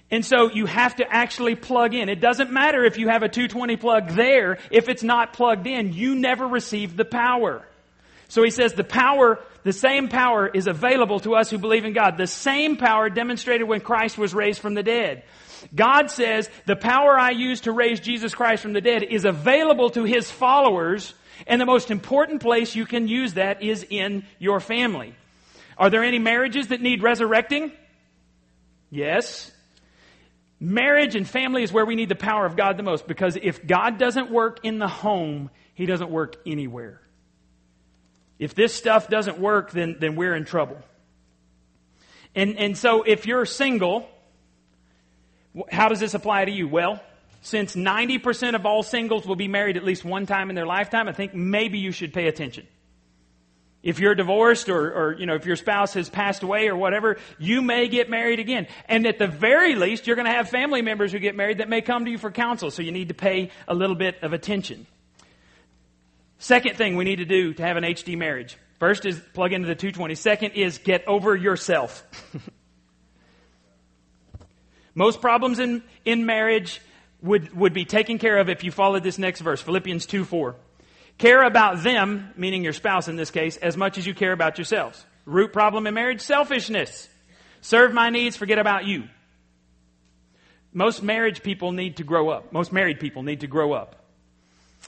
And 0.10 0.26
so 0.26 0.50
you 0.50 0.66
have 0.66 0.96
to 0.98 1.06
actually 1.14 1.56
plug 1.56 1.94
in. 1.94 2.08
It 2.08 2.22
doesn't 2.22 2.52
matter 2.52 2.86
if 2.86 2.98
you 2.98 3.10
have 3.10 3.24
a 3.24 3.30
220 3.30 3.76
plug 3.76 4.10
there. 4.12 4.58
If 4.72 4.88
it's 4.88 5.04
not 5.04 5.34
plugged 5.34 5.68
in, 5.68 5.92
you 5.94 6.16
never 6.16 6.48
receive 6.48 6.96
the 6.96 7.06
power. 7.06 7.68
So 8.30 8.44
he 8.44 8.50
says 8.50 8.74
the 8.74 8.84
power, 8.86 9.40
the 9.64 9.74
same 9.74 10.08
power 10.08 10.48
is 10.48 10.68
available 10.68 11.20
to 11.22 11.36
us 11.36 11.50
who 11.50 11.58
believe 11.58 11.86
in 11.86 11.94
God. 11.94 12.18
The 12.18 12.28
same 12.28 12.78
power 12.78 13.10
demonstrated 13.10 13.68
when 13.68 13.82
Christ 13.82 14.18
was 14.18 14.34
raised 14.34 14.62
from 14.62 14.76
the 14.76 14.84
dead. 14.84 15.24
God 15.76 16.10
says 16.10 16.50
the 16.66 16.76
power 16.76 17.18
I 17.18 17.32
use 17.32 17.62
to 17.62 17.72
raise 17.72 18.00
Jesus 18.00 18.34
Christ 18.34 18.62
from 18.62 18.74
the 18.74 18.82
dead 18.82 19.04
is 19.04 19.26
available 19.26 19.90
to 19.92 20.04
his 20.04 20.30
followers. 20.32 21.14
And 21.46 21.60
the 21.60 21.66
most 21.66 21.92
important 21.92 22.42
place 22.42 22.76
you 22.76 22.86
can 22.86 23.08
use 23.08 23.34
that 23.34 23.62
is 23.62 23.86
in 23.90 24.26
your 24.40 24.60
family. 24.60 25.14
Are 25.78 25.90
there 25.90 26.04
any 26.04 26.20
marriages 26.20 26.70
that 26.70 26.82
need 26.82 27.04
resurrecting? 27.04 27.72
Yes. 28.90 29.52
Marriage 30.60 31.16
and 31.16 31.28
family 31.28 31.64
is 31.64 31.72
where 31.72 31.86
we 31.86 31.96
need 31.96 32.10
the 32.10 32.16
power 32.16 32.46
of 32.46 32.56
God 32.56 32.78
the 32.78 32.84
most 32.84 33.08
because 33.08 33.38
if 33.42 33.66
God 33.66 34.00
doesn't 34.00 34.32
work 34.32 34.60
in 34.64 34.80
the 34.80 34.88
home, 34.88 35.52
He 35.76 35.86
doesn't 35.86 36.10
work 36.10 36.36
anywhere. 36.46 37.02
If 38.40 38.56
this 38.56 38.74
stuff 38.74 39.08
doesn't 39.08 39.40
work, 39.40 39.72
then, 39.72 39.98
then 40.00 40.16
we're 40.16 40.36
in 40.36 40.46
trouble. 40.46 40.78
And, 42.36 42.58
and 42.58 42.78
so 42.78 43.04
if 43.04 43.26
you're 43.26 43.46
single, 43.46 44.08
how 45.72 45.90
does 45.90 46.00
this 46.00 46.14
apply 46.14 46.46
to 46.46 46.52
you? 46.52 46.68
Well, 46.68 47.02
since 47.42 47.76
90% 47.76 48.56
of 48.56 48.66
all 48.66 48.84
singles 48.84 49.26
will 49.26 49.36
be 49.36 49.48
married 49.48 49.78
at 49.78 49.84
least 49.84 50.04
one 50.04 50.26
time 50.26 50.50
in 50.50 50.56
their 50.56 50.66
lifetime, 50.66 51.08
I 51.08 51.14
think 51.14 51.34
maybe 51.34 51.80
you 51.80 51.92
should 51.92 52.14
pay 52.14 52.28
attention. 52.28 52.68
If 53.88 54.00
you're 54.00 54.16
divorced 54.16 54.68
or, 54.68 54.92
or, 54.92 55.14
you 55.14 55.26
know, 55.26 55.36
if 55.36 55.46
your 55.46 55.56
spouse 55.56 55.94
has 55.94 56.10
passed 56.10 56.44
away 56.44 56.68
or 56.68 56.76
whatever, 56.76 57.16
you 57.40 57.62
may 57.62 57.88
get 57.88 58.10
married 58.10 58.38
again. 58.38 58.68
And 58.90 59.08
at 59.08 59.18
the 59.18 59.28
very 59.28 59.76
least, 59.76 60.08
you're 60.08 60.18
going 60.18 60.26
to 60.26 60.34
have 60.34 60.50
family 60.50 60.82
members 60.82 61.14
who 61.14 61.20
get 61.20 61.38
married 61.38 61.60
that 61.60 61.70
may 61.70 61.80
come 61.80 62.04
to 62.04 62.12
you 62.12 62.18
for 62.18 62.30
counsel. 62.30 62.70
So 62.70 62.82
you 62.82 62.92
need 62.92 63.08
to 63.08 63.14
pay 63.14 63.50
a 63.66 63.74
little 63.74 63.96
bit 63.96 64.22
of 64.24 64.34
attention. 64.34 64.88
Second 66.38 66.76
thing 66.76 66.98
we 66.98 67.06
need 67.06 67.20
to 67.20 67.26
do 67.26 67.54
to 67.54 67.64
have 67.64 67.78
an 67.78 67.86
HD 67.86 68.18
marriage. 68.18 68.58
First 68.78 69.06
is 69.06 69.22
plug 69.34 69.54
into 69.54 69.70
the 69.70 69.76
220. 69.76 70.16
Second 70.16 70.52
is 70.52 70.80
get 70.80 71.08
over 71.08 71.34
yourself. 71.34 72.04
Most 74.96 75.22
problems 75.22 75.60
in, 75.60 75.82
in 76.04 76.26
marriage 76.26 76.82
would, 77.22 77.56
would 77.56 77.74
be 77.74 77.86
taken 77.86 78.18
care 78.18 78.38
of 78.38 78.50
if 78.50 78.66
you 78.66 78.72
followed 78.72 79.04
this 79.04 79.18
next 79.18 79.40
verse, 79.40 79.62
Philippians 79.62 80.06
2 80.08 80.26
4. 80.26 80.58
Care 81.18 81.44
about 81.44 81.82
them, 81.84 82.32
meaning 82.38 82.64
your 82.64 82.74
spouse 82.74 83.08
in 83.08 83.16
this 83.16 83.32
case, 83.32 83.58
as 83.58 83.76
much 83.76 83.98
as 83.98 84.06
you 84.06 84.14
care 84.14 84.32
about 84.32 84.58
yourselves. 84.58 85.04
Root 85.26 85.52
problem 85.52 85.88
in 85.88 85.94
marriage, 85.94 86.22
selfishness. 86.22 87.10
Serve 87.62 87.94
my 87.94 88.10
needs, 88.10 88.38
forget 88.38 88.60
about 88.60 88.86
you. 88.86 89.06
Most 90.74 91.02
marriage 91.02 91.42
people 91.42 91.72
need 91.72 91.98
to 91.98 92.04
grow 92.04 92.30
up. 92.30 92.54
Most 92.54 92.72
married 92.72 93.00
people 93.00 93.24
need 93.24 93.40
to 93.40 93.48
grow 93.48 93.74
up. 93.74 93.96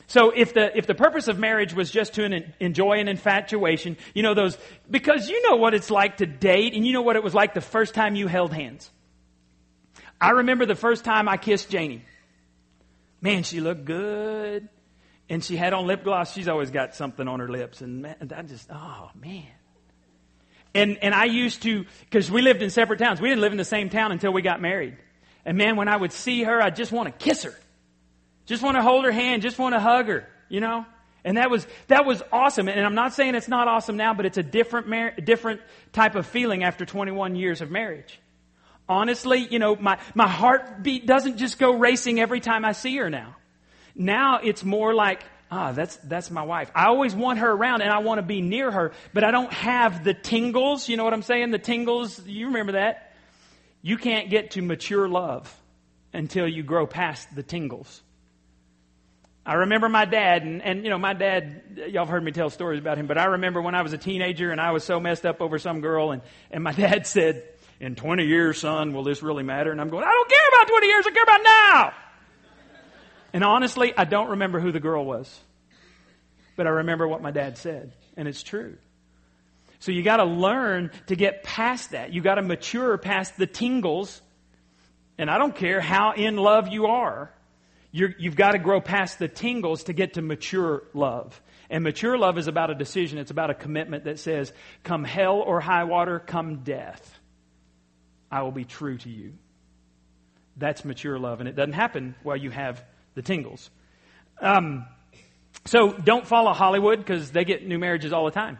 So 0.07 0.29
if 0.29 0.53
the, 0.53 0.75
if 0.77 0.85
the 0.85 0.95
purpose 0.95 1.27
of 1.27 1.39
marriage 1.39 1.73
was 1.73 1.89
just 1.89 2.13
to 2.13 2.43
enjoy 2.59 2.99
an 2.99 3.07
infatuation, 3.07 3.97
you 4.13 4.23
know 4.23 4.33
those, 4.33 4.57
because 4.89 5.29
you 5.29 5.49
know 5.49 5.55
what 5.55 5.73
it's 5.73 5.89
like 5.89 6.17
to 6.17 6.27
date 6.27 6.73
and 6.73 6.85
you 6.85 6.93
know 6.93 7.01
what 7.01 7.15
it 7.15 7.23
was 7.23 7.33
like 7.33 7.53
the 7.53 7.61
first 7.61 7.95
time 7.95 8.15
you 8.15 8.27
held 8.27 8.53
hands. 8.53 8.89
I 10.21 10.31
remember 10.31 10.65
the 10.65 10.75
first 10.75 11.05
time 11.05 11.27
I 11.27 11.37
kissed 11.37 11.69
Janie. 11.69 12.03
Man, 13.21 13.43
she 13.43 13.59
looked 13.59 13.85
good. 13.85 14.69
And 15.29 15.43
she 15.43 15.55
had 15.55 15.73
on 15.73 15.85
lip 15.85 16.03
gloss. 16.03 16.33
She's 16.33 16.47
always 16.47 16.71
got 16.71 16.95
something 16.95 17.27
on 17.27 17.39
her 17.39 17.47
lips. 17.47 17.81
And 17.81 18.01
man, 18.01 18.31
I 18.35 18.41
just, 18.41 18.67
oh 18.71 19.11
man. 19.15 19.45
And, 20.73 20.97
and 21.01 21.13
I 21.13 21.25
used 21.25 21.63
to, 21.63 21.85
because 22.01 22.29
we 22.29 22.41
lived 22.41 22.61
in 22.61 22.69
separate 22.69 22.99
towns. 22.99 23.21
We 23.21 23.29
didn't 23.29 23.41
live 23.41 23.51
in 23.51 23.57
the 23.57 23.65
same 23.65 23.89
town 23.89 24.11
until 24.11 24.31
we 24.31 24.41
got 24.41 24.61
married. 24.61 24.97
And 25.45 25.57
man, 25.57 25.75
when 25.75 25.87
I 25.87 25.97
would 25.97 26.11
see 26.11 26.43
her, 26.43 26.61
I 26.61 26.69
just 26.69 26.91
want 26.91 27.07
to 27.07 27.25
kiss 27.25 27.43
her. 27.43 27.55
Just 28.45 28.63
want 28.63 28.77
to 28.77 28.81
hold 28.81 29.05
her 29.05 29.11
hand, 29.11 29.41
just 29.41 29.59
want 29.59 29.75
to 29.75 29.79
hug 29.79 30.07
her, 30.07 30.27
you 30.47 30.59
know? 30.59 30.85
And 31.23 31.37
that 31.37 31.51
was, 31.51 31.67
that 31.87 32.05
was 32.05 32.23
awesome. 32.31 32.67
And 32.67 32.83
I'm 32.83 32.95
not 32.95 33.13
saying 33.13 33.35
it's 33.35 33.47
not 33.47 33.67
awesome 33.67 33.97
now, 33.97 34.13
but 34.13 34.25
it's 34.25 34.37
a 34.37 34.43
different, 34.43 34.87
mar- 34.87 35.11
different 35.11 35.61
type 35.91 36.15
of 36.15 36.25
feeling 36.25 36.63
after 36.63 36.85
21 36.85 37.35
years 37.35 37.61
of 37.61 37.69
marriage. 37.69 38.19
Honestly, 38.87 39.47
you 39.51 39.59
know, 39.59 39.75
my, 39.75 39.99
my 40.15 40.27
heartbeat 40.27 41.05
doesn't 41.05 41.37
just 41.37 41.59
go 41.59 41.77
racing 41.77 42.19
every 42.19 42.39
time 42.39 42.65
I 42.65 42.71
see 42.71 42.97
her 42.97 43.09
now. 43.09 43.35
Now 43.99 44.39
it's 44.41 44.63
more 44.63 44.93
like, 44.93 45.21
ah, 45.51 45.73
that's, 45.73 45.97
that's 45.97 46.31
my 46.31 46.43
wife. 46.43 46.71
I 46.73 46.85
always 46.85 47.13
want 47.13 47.39
her 47.39 47.51
around 47.51 47.81
and 47.81 47.91
I 47.91 47.99
want 47.99 48.19
to 48.19 48.23
be 48.23 48.41
near 48.41 48.71
her, 48.71 48.93
but 49.13 49.25
I 49.25 49.31
don't 49.31 49.51
have 49.51 50.05
the 50.05 50.13
tingles. 50.13 50.87
You 50.87 50.95
know 50.95 51.03
what 51.03 51.13
I'm 51.13 51.21
saying? 51.21 51.51
The 51.51 51.59
tingles, 51.59 52.25
you 52.25 52.47
remember 52.47 52.71
that? 52.71 53.13
You 53.81 53.97
can't 53.97 54.29
get 54.29 54.51
to 54.51 54.61
mature 54.61 55.07
love 55.09 55.53
until 56.13 56.47
you 56.47 56.63
grow 56.63 56.87
past 56.87 57.35
the 57.35 57.43
tingles. 57.43 58.01
I 59.45 59.55
remember 59.55 59.89
my 59.89 60.05
dad, 60.05 60.43
and, 60.43 60.61
and 60.61 60.83
you 60.83 60.89
know, 60.89 60.97
my 60.97 61.13
dad, 61.13 61.61
y'all 61.89 62.05
have 62.05 62.09
heard 62.09 62.23
me 62.23 62.31
tell 62.31 62.49
stories 62.49 62.79
about 62.79 62.97
him, 62.97 63.07
but 63.07 63.17
I 63.17 63.25
remember 63.25 63.61
when 63.61 63.75
I 63.75 63.81
was 63.81 63.91
a 63.91 63.97
teenager 63.97 64.51
and 64.51 64.61
I 64.61 64.71
was 64.71 64.83
so 64.83 64.99
messed 64.99 65.25
up 65.25 65.41
over 65.41 65.59
some 65.59 65.81
girl, 65.81 66.11
and, 66.11 66.21
and 66.51 66.63
my 66.63 66.71
dad 66.85 67.05
said, 67.05 67.43
In 67.81 67.95
20 67.95 68.25
years, 68.25 68.59
son, 68.59 68.93
will 68.93 69.03
this 69.03 69.23
really 69.23 69.43
matter? 69.43 69.71
And 69.71 69.81
I'm 69.81 69.89
going, 69.89 70.05
I 70.05 70.11
don't 70.11 70.29
care 70.29 70.47
about 70.55 70.67
20 70.69 70.87
years, 70.87 71.05
I 71.05 71.11
care 71.11 71.23
about 71.23 71.41
now. 71.43 71.93
And 73.33 73.43
honestly, 73.43 73.93
I 73.95 74.05
don't 74.05 74.31
remember 74.31 74.59
who 74.59 74.71
the 74.71 74.79
girl 74.79 75.05
was, 75.05 75.39
but 76.55 76.67
I 76.67 76.71
remember 76.71 77.07
what 77.07 77.21
my 77.21 77.31
dad 77.31 77.57
said, 77.57 77.93
and 78.17 78.27
it's 78.27 78.43
true. 78.43 78.77
So 79.79 79.91
you 79.91 80.03
got 80.03 80.17
to 80.17 80.25
learn 80.25 80.91
to 81.07 81.15
get 81.15 81.43
past 81.43 81.91
that. 81.91 82.13
You 82.13 82.21
got 82.21 82.35
to 82.35 82.41
mature 82.41 82.97
past 82.97 83.37
the 83.37 83.47
tingles. 83.47 84.21
And 85.17 85.29
I 85.29 85.37
don't 85.37 85.55
care 85.55 85.79
how 85.79 86.13
in 86.13 86.35
love 86.35 86.67
you 86.67 86.87
are 86.87 87.33
you 87.91 88.13
have 88.23 88.35
got 88.35 88.51
to 88.51 88.59
grow 88.59 88.81
past 88.81 89.17
the 89.17 89.27
tingles 89.27 89.85
to 89.85 89.93
get 89.93 90.13
to 90.13 90.21
mature 90.21 90.83
love. 90.93 91.41
And 91.69 91.83
mature 91.83 92.17
love 92.17 92.37
is 92.37 92.47
about 92.47 92.69
a 92.69 92.75
decision. 92.75 93.17
It's 93.17 93.31
about 93.31 93.49
a 93.49 93.55
commitment 93.55 94.03
that 94.03 94.19
says, 94.19 94.53
come 94.83 95.03
hell 95.03 95.37
or 95.37 95.59
high 95.59 95.85
water, 95.85 96.19
come 96.19 96.63
death, 96.63 97.19
I 98.31 98.43
will 98.43 98.51
be 98.51 98.65
true 98.65 98.97
to 98.99 99.09
you. 99.09 99.33
That's 100.55 100.85
mature 100.85 101.17
love. 101.17 101.39
And 101.39 101.49
it 101.49 101.55
doesn't 101.55 101.73
happen 101.73 102.15
while 102.21 102.37
you 102.37 102.51
have 102.51 102.83
the 103.19 103.23
tingles. 103.23 103.69
Um, 104.39 104.85
so 105.65 105.91
don't 105.91 106.25
follow 106.25 106.53
Hollywood 106.53 106.99
because 106.99 107.31
they 107.31 107.43
get 107.43 107.67
new 107.67 107.77
marriages 107.77 108.13
all 108.13 108.23
the 108.23 108.31
time. 108.31 108.57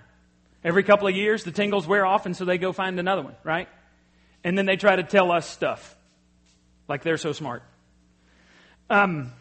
Every 0.66 0.84
couple 0.84 1.08
of 1.08 1.16
years, 1.16 1.46
the 1.46 1.52
tingles 1.52 1.88
wear 1.88 2.06
off, 2.06 2.26
and 2.26 2.36
so 2.36 2.44
they 2.44 2.58
go 2.58 2.74
find 2.74 3.00
another 3.00 3.22
one, 3.22 3.38
right? 3.46 3.70
And 4.44 4.58
then 4.58 4.66
they 4.66 4.76
try 4.76 4.98
to 4.98 5.04
tell 5.04 5.32
us 5.32 5.50
stuff 5.50 5.96
like 6.90 7.04
they're 7.04 7.16
so 7.16 7.32
smart. 7.32 7.64
Um, 8.90 9.32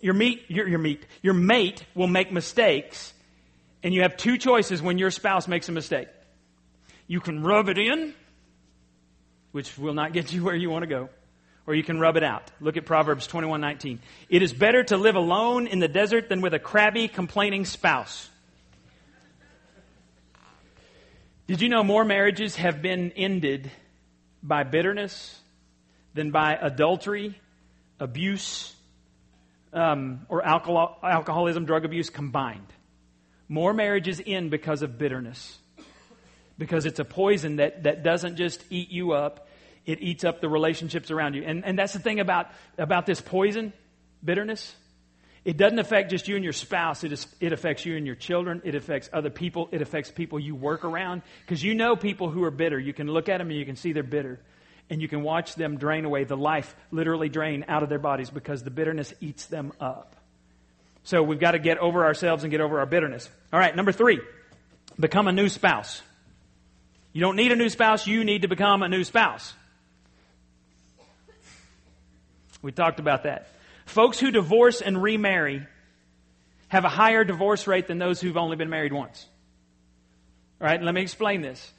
your 0.00 0.14
meat, 0.14 0.44
your, 0.46 0.68
your 0.68 0.78
meat, 0.78 1.04
your 1.20 1.34
mate 1.34 1.84
will 1.96 2.06
make 2.06 2.30
mistakes, 2.30 3.12
and 3.82 3.92
you 3.92 4.02
have 4.02 4.16
two 4.16 4.38
choices 4.38 4.80
when 4.80 4.98
your 4.98 5.10
spouse 5.10 5.48
makes 5.48 5.68
a 5.68 5.72
mistake. 5.72 6.06
You 7.08 7.18
can 7.18 7.42
rub 7.42 7.68
it 7.68 7.78
in, 7.78 8.14
which 9.50 9.76
will 9.76 9.94
not 9.94 10.12
get 10.12 10.32
you 10.32 10.44
where 10.44 10.54
you 10.54 10.70
want 10.70 10.84
to 10.84 10.86
go, 10.88 11.08
or 11.70 11.74
you 11.74 11.84
can 11.84 12.00
rub 12.00 12.16
it 12.16 12.24
out. 12.24 12.50
Look 12.60 12.76
at 12.76 12.84
Proverbs 12.84 13.28
21:19. 13.28 14.00
It 14.28 14.42
is 14.42 14.52
better 14.52 14.82
to 14.82 14.96
live 14.96 15.14
alone 15.14 15.68
in 15.68 15.78
the 15.78 15.86
desert 15.86 16.28
than 16.28 16.40
with 16.40 16.52
a 16.52 16.58
crabby, 16.58 17.06
complaining 17.06 17.64
spouse. 17.64 18.28
Did 21.46 21.60
you 21.60 21.68
know 21.68 21.84
more 21.84 22.04
marriages 22.04 22.56
have 22.56 22.82
been 22.82 23.12
ended 23.12 23.70
by 24.42 24.64
bitterness 24.64 25.40
than 26.12 26.32
by 26.32 26.54
adultery, 26.60 27.40
abuse, 28.00 28.74
um, 29.72 30.26
or 30.28 30.44
alcohol, 30.44 30.98
alcoholism, 31.04 31.66
drug 31.66 31.84
abuse 31.84 32.10
combined. 32.10 32.66
More 33.48 33.72
marriages 33.72 34.20
end 34.26 34.50
because 34.50 34.82
of 34.82 34.98
bitterness. 34.98 35.56
Because 36.58 36.84
it's 36.84 36.98
a 36.98 37.04
poison 37.04 37.56
that, 37.56 37.84
that 37.84 38.02
doesn't 38.02 38.34
just 38.34 38.64
eat 38.70 38.90
you 38.90 39.12
up, 39.12 39.46
it 39.90 40.00
eats 40.00 40.24
up 40.24 40.40
the 40.40 40.48
relationships 40.48 41.10
around 41.10 41.34
you. 41.34 41.42
And, 41.44 41.64
and 41.64 41.78
that's 41.78 41.92
the 41.92 41.98
thing 41.98 42.20
about, 42.20 42.48
about 42.78 43.06
this 43.06 43.20
poison, 43.20 43.72
bitterness. 44.24 44.74
It 45.44 45.56
doesn't 45.56 45.78
affect 45.78 46.10
just 46.10 46.28
you 46.28 46.36
and 46.36 46.44
your 46.44 46.52
spouse. 46.52 47.02
It, 47.02 47.12
is, 47.12 47.26
it 47.40 47.52
affects 47.52 47.86
you 47.86 47.96
and 47.96 48.06
your 48.06 48.14
children. 48.14 48.60
It 48.64 48.74
affects 48.74 49.08
other 49.12 49.30
people. 49.30 49.68
It 49.72 49.80
affects 49.80 50.10
people 50.10 50.38
you 50.38 50.54
work 50.54 50.84
around. 50.84 51.22
Because 51.40 51.62
you 51.62 51.74
know 51.74 51.96
people 51.96 52.30
who 52.30 52.44
are 52.44 52.50
bitter. 52.50 52.78
You 52.78 52.92
can 52.92 53.06
look 53.06 53.28
at 53.28 53.38
them 53.38 53.48
and 53.48 53.58
you 53.58 53.64
can 53.64 53.76
see 53.76 53.92
they're 53.92 54.02
bitter 54.02 54.40
and 54.90 55.00
you 55.00 55.08
can 55.08 55.22
watch 55.22 55.54
them 55.54 55.78
drain 55.78 56.04
away, 56.04 56.24
the 56.24 56.36
life 56.36 56.74
literally 56.90 57.28
drain 57.28 57.64
out 57.68 57.84
of 57.84 57.88
their 57.88 58.00
bodies 58.00 58.28
because 58.28 58.64
the 58.64 58.70
bitterness 58.70 59.14
eats 59.20 59.46
them 59.46 59.72
up. 59.80 60.16
So 61.04 61.22
we've 61.22 61.38
got 61.38 61.52
to 61.52 61.58
get 61.58 61.78
over 61.78 62.04
ourselves 62.04 62.42
and 62.42 62.50
get 62.50 62.60
over 62.60 62.80
our 62.80 62.86
bitterness. 62.86 63.30
All 63.52 63.60
right, 63.60 63.74
number 63.74 63.92
three, 63.92 64.20
become 64.98 65.28
a 65.28 65.32
new 65.32 65.48
spouse. 65.48 66.02
You 67.12 67.20
don't 67.20 67.36
need 67.36 67.52
a 67.52 67.56
new 67.56 67.68
spouse, 67.68 68.06
you 68.06 68.24
need 68.24 68.42
to 68.42 68.48
become 68.48 68.82
a 68.82 68.88
new 68.88 69.04
spouse. 69.04 69.54
We 72.62 72.72
talked 72.72 73.00
about 73.00 73.24
that. 73.24 73.48
Folks 73.86 74.20
who 74.20 74.30
divorce 74.30 74.80
and 74.80 75.02
remarry 75.02 75.66
have 76.68 76.84
a 76.84 76.88
higher 76.88 77.24
divorce 77.24 77.66
rate 77.66 77.86
than 77.86 77.98
those 77.98 78.20
who've 78.20 78.36
only 78.36 78.56
been 78.56 78.70
married 78.70 78.92
once. 78.92 79.26
All 80.60 80.66
right, 80.66 80.80
let 80.80 80.94
me 80.94 81.02
explain 81.02 81.40
this. 81.40 81.72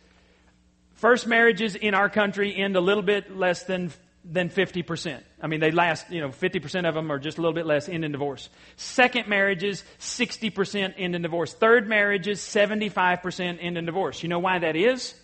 First 0.96 1.28
marriages 1.28 1.76
in 1.76 1.94
our 1.94 2.10
country 2.10 2.56
end 2.56 2.76
a 2.76 2.82
little 2.82 3.04
bit 3.04 3.36
less 3.36 3.64
than 3.64 3.92
than 4.24 4.50
50%. 4.50 5.20
I 5.42 5.48
mean, 5.48 5.60
they 5.60 5.72
last, 5.72 6.10
you 6.12 6.22
know, 6.22 6.30
50% 6.30 6.88
of 6.88 6.94
them 6.94 7.12
are 7.12 7.20
just 7.20 7.38
a 7.38 7.42
little 7.42 7.54
bit 7.54 7.66
less 7.66 7.90
end 7.90 8.06
in 8.06 8.12
divorce. 8.12 8.50
Second 8.76 9.28
marriages, 9.28 9.84
60% 10.00 10.94
end 10.98 11.16
in 11.16 11.22
divorce. 11.22 11.54
Third 11.54 11.88
marriages, 11.88 12.40
75% 12.40 13.58
end 13.60 13.78
in 13.78 13.86
divorce. 13.86 14.22
You 14.22 14.30
know 14.30 14.40
why 14.40 14.60
that 14.60 14.76
is? 14.76 15.16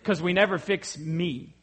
Because 0.00 0.22
we 0.22 0.32
never 0.32 0.58
fix 0.58 0.96
me. 0.96 1.54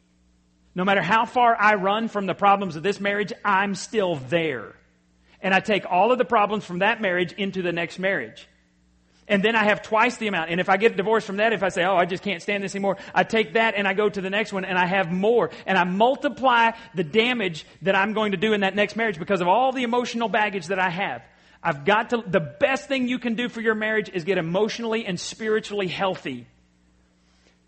No 0.78 0.84
matter 0.84 1.02
how 1.02 1.26
far 1.26 1.54
I 1.54 1.74
run 1.74 2.08
from 2.08 2.24
the 2.24 2.34
problems 2.34 2.76
of 2.76 2.82
this 2.82 3.00
marriage, 3.00 3.34
I'm 3.44 3.74
still 3.74 4.16
there. 4.16 4.74
And 5.42 5.52
I 5.52 5.60
take 5.60 5.84
all 5.84 6.10
of 6.10 6.16
the 6.18 6.24
problems 6.24 6.64
from 6.64 6.78
that 6.78 7.02
marriage 7.02 7.32
into 7.32 7.60
the 7.60 7.72
next 7.72 7.98
marriage 7.98 8.48
and 9.28 9.42
then 9.42 9.54
I 9.54 9.64
have 9.64 9.82
twice 9.82 10.16
the 10.16 10.26
amount. 10.26 10.50
And 10.50 10.60
if 10.60 10.68
I 10.68 10.78
get 10.78 10.96
divorced 10.96 11.26
from 11.26 11.36
that, 11.36 11.52
if 11.52 11.62
I 11.62 11.68
say, 11.68 11.84
oh, 11.84 11.96
I 11.96 12.06
just 12.06 12.22
can't 12.22 12.42
stand 12.42 12.64
this 12.64 12.74
anymore, 12.74 12.96
I 13.14 13.24
take 13.24 13.52
that 13.52 13.74
and 13.74 13.86
I 13.86 13.92
go 13.92 14.08
to 14.08 14.20
the 14.20 14.30
next 14.30 14.52
one 14.52 14.64
and 14.64 14.78
I 14.78 14.86
have 14.86 15.12
more. 15.12 15.50
And 15.66 15.76
I 15.76 15.84
multiply 15.84 16.70
the 16.94 17.04
damage 17.04 17.66
that 17.82 17.94
I'm 17.94 18.14
going 18.14 18.32
to 18.32 18.38
do 18.38 18.54
in 18.54 18.62
that 18.62 18.74
next 18.74 18.96
marriage 18.96 19.18
because 19.18 19.40
of 19.40 19.48
all 19.48 19.72
the 19.72 19.82
emotional 19.82 20.28
baggage 20.28 20.68
that 20.68 20.78
I 20.78 20.88
have. 20.88 21.22
I've 21.62 21.84
got 21.84 22.10
to, 22.10 22.24
the 22.26 22.40
best 22.40 22.88
thing 22.88 23.08
you 23.08 23.18
can 23.18 23.34
do 23.34 23.48
for 23.48 23.60
your 23.60 23.74
marriage 23.74 24.08
is 24.08 24.24
get 24.24 24.38
emotionally 24.38 25.04
and 25.04 25.20
spiritually 25.20 25.88
healthy. 25.88 26.46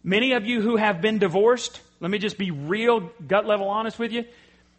Many 0.03 0.33
of 0.33 0.47
you 0.47 0.63
who 0.63 0.77
have 0.77 1.03
been 1.03 1.19
divorced, 1.19 1.81
let 2.01 2.11
me 2.11 2.18
just 2.18 2.38
be 2.38 2.51
real 2.51 3.11
gut 3.26 3.46
level 3.46 3.68
honest 3.68 3.98
with 3.98 4.12
you. 4.12 4.24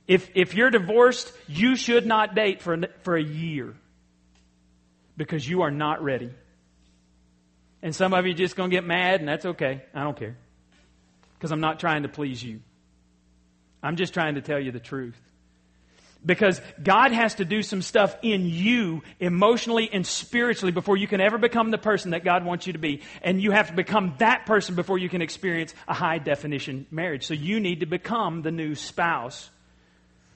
If, 0.08 0.30
if 0.34 0.56
you're 0.56 0.72
divorced, 0.72 1.32
you 1.48 1.76
should 1.76 2.06
not 2.06 2.36
date 2.36 2.62
for, 2.62 2.78
for 3.04 3.16
a 3.16 3.24
year 3.24 3.76
because 5.16 5.48
you 5.48 5.62
are 5.62 5.72
not 5.72 6.04
ready. 6.04 6.32
And 7.84 7.96
some 7.96 8.14
of 8.14 8.26
you 8.26 8.34
just 8.34 8.56
going 8.56 8.70
to 8.70 8.76
get 8.76 8.84
mad, 8.84 9.20
and 9.20 9.30
that's 9.30 9.46
okay. 9.46 9.84
I 9.94 10.04
don't 10.04 10.18
care. 10.18 10.36
Because 11.38 11.52
I'm 11.52 11.62
not 11.62 11.80
trying 11.80 12.04
to 12.04 12.10
please 12.10 12.44
you. 12.44 12.62
I'm 13.82 13.96
just 13.96 14.14
trying 14.14 14.36
to 14.36 14.42
tell 14.42 14.60
you 14.60 14.72
the 14.72 14.80
truth. 14.80 15.20
Because 16.24 16.62
God 16.82 17.12
has 17.12 17.36
to 17.36 17.46
do 17.46 17.64
some 17.64 17.82
stuff 17.82 18.16
in 18.22 18.46
you 18.46 19.02
emotionally 19.20 19.90
and 19.92 20.06
spiritually 20.06 20.72
before 20.72 20.96
you 20.96 21.08
can 21.08 21.20
ever 21.20 21.40
become 21.40 21.72
the 21.72 21.80
person 21.80 22.12
that 22.12 22.24
God 22.24 22.46
wants 22.46 22.68
you 22.68 22.74
to 22.74 22.80
be. 22.80 23.02
And 23.24 23.42
you 23.42 23.52
have 23.52 23.68
to 23.68 23.74
become 23.74 24.14
that 24.20 24.46
person 24.46 24.76
before 24.76 25.00
you 25.00 25.10
can 25.10 25.24
experience 25.24 25.74
a 25.88 25.96
high 25.96 26.20
definition 26.20 26.86
marriage. 26.92 27.26
So 27.26 27.34
you 27.34 27.60
need 27.60 27.80
to 27.80 27.88
become 27.88 28.44
the 28.44 28.52
new 28.52 28.76
spouse 28.76 29.50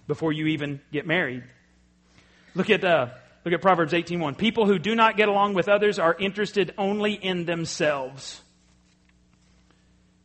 before 0.08 0.34
you 0.34 0.48
even 0.48 0.82
get 0.92 1.06
married. 1.06 1.44
Look 2.56 2.70
at, 2.70 2.84
uh, 2.84 3.10
look 3.44 3.54
at 3.54 3.62
Proverbs 3.62 3.94
18.1. 3.94 4.38
People 4.38 4.66
who 4.66 4.80
do 4.80 4.96
not 4.96 5.18
get 5.18 5.28
along 5.28 5.54
with 5.54 5.68
others 5.68 6.00
are 6.00 6.16
interested 6.18 6.74
only 6.78 7.14
in 7.14 7.46
themselves. 7.46 8.42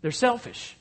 They're 0.00 0.10
selfish. 0.10 0.76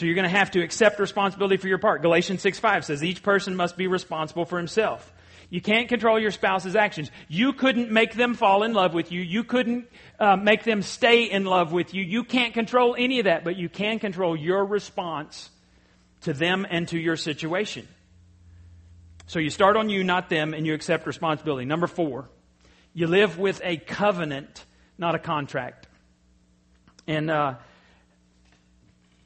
So 0.00 0.06
you're 0.06 0.14
going 0.14 0.22
to 0.22 0.30
have 0.30 0.52
to 0.52 0.62
accept 0.62 0.98
responsibility 0.98 1.58
for 1.58 1.68
your 1.68 1.76
part. 1.76 2.00
Galatians 2.00 2.40
6 2.40 2.58
5 2.58 2.86
says 2.86 3.04
each 3.04 3.22
person 3.22 3.54
must 3.54 3.76
be 3.76 3.86
responsible 3.86 4.46
for 4.46 4.56
himself. 4.56 5.12
You 5.50 5.60
can't 5.60 5.90
control 5.90 6.18
your 6.18 6.30
spouse's 6.30 6.74
actions. 6.74 7.10
You 7.28 7.52
couldn't 7.52 7.90
make 7.90 8.14
them 8.14 8.32
fall 8.32 8.62
in 8.62 8.72
love 8.72 8.94
with 8.94 9.12
you. 9.12 9.20
You 9.20 9.44
couldn't 9.44 9.90
uh, 10.18 10.36
make 10.36 10.64
them 10.64 10.80
stay 10.80 11.24
in 11.24 11.44
love 11.44 11.72
with 11.72 11.92
you. 11.92 12.02
You 12.02 12.24
can't 12.24 12.54
control 12.54 12.96
any 12.98 13.18
of 13.18 13.26
that, 13.26 13.44
but 13.44 13.58
you 13.58 13.68
can 13.68 13.98
control 13.98 14.34
your 14.34 14.64
response 14.64 15.50
to 16.22 16.32
them 16.32 16.66
and 16.70 16.88
to 16.88 16.98
your 16.98 17.18
situation. 17.18 17.86
So 19.26 19.38
you 19.38 19.50
start 19.50 19.76
on 19.76 19.90
you, 19.90 20.02
not 20.02 20.30
them, 20.30 20.54
and 20.54 20.66
you 20.66 20.72
accept 20.72 21.06
responsibility. 21.06 21.66
Number 21.66 21.86
four, 21.86 22.30
you 22.94 23.06
live 23.06 23.38
with 23.38 23.60
a 23.62 23.76
covenant, 23.76 24.64
not 24.96 25.14
a 25.14 25.18
contract. 25.18 25.88
And 27.06 27.30
uh, 27.30 27.56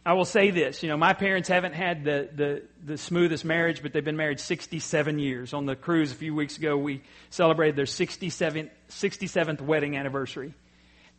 I 0.06 0.12
will 0.12 0.26
say 0.26 0.50
this, 0.50 0.82
you 0.82 0.90
know, 0.90 0.98
my 0.98 1.14
parents 1.14 1.48
haven't 1.48 1.72
had 1.72 2.04
the, 2.04 2.28
the, 2.34 2.62
the, 2.84 2.98
smoothest 2.98 3.42
marriage, 3.42 3.82
but 3.82 3.94
they've 3.94 4.04
been 4.04 4.18
married 4.18 4.38
67 4.38 5.18
years. 5.18 5.54
On 5.54 5.64
the 5.64 5.74
cruise 5.74 6.12
a 6.12 6.14
few 6.14 6.34
weeks 6.34 6.58
ago, 6.58 6.76
we 6.76 7.02
celebrated 7.30 7.74
their 7.74 7.86
67th, 7.86 8.68
67th 8.90 9.62
wedding 9.62 9.96
anniversary. 9.96 10.52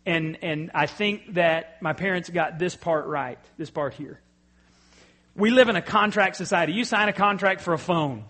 And, 0.05 0.37
and 0.43 0.69
I 0.75 0.85
think 0.85 1.33
that 1.33 1.81
my 1.81 1.93
parents 1.93 2.29
got 2.29 2.59
this 2.59 2.75
part 2.75 3.07
right, 3.07 3.39
this 3.57 3.71
part 3.71 3.95
here. 3.95 4.21
We 5.35 5.49
live 5.49 5.67
in 5.67 5.75
a 5.75 5.81
contract 5.81 6.35
society. 6.35 6.73
You 6.73 6.85
sign 6.85 7.09
a 7.09 7.13
contract 7.13 7.61
for 7.61 7.73
a 7.73 7.79
phone. 7.79 8.25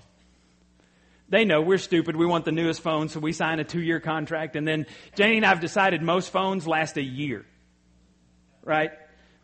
They 1.28 1.44
know 1.44 1.62
we're 1.62 1.80
stupid. 1.80 2.16
We 2.16 2.26
want 2.26 2.46
the 2.46 2.54
newest 2.54 2.82
phone, 2.82 3.10
so 3.10 3.20
we 3.20 3.34
sign 3.34 3.60
a 3.60 3.66
two 3.66 3.82
year 3.82 4.00
contract. 4.00 4.56
And 4.56 4.66
then 4.66 4.86
Janie 5.16 5.38
and 5.38 5.46
I 5.46 5.50
have 5.50 5.60
decided 5.60 6.02
most 6.02 6.32
phones 6.32 6.66
last 6.66 6.96
a 6.96 7.04
year. 7.04 7.46
Right? 8.64 8.92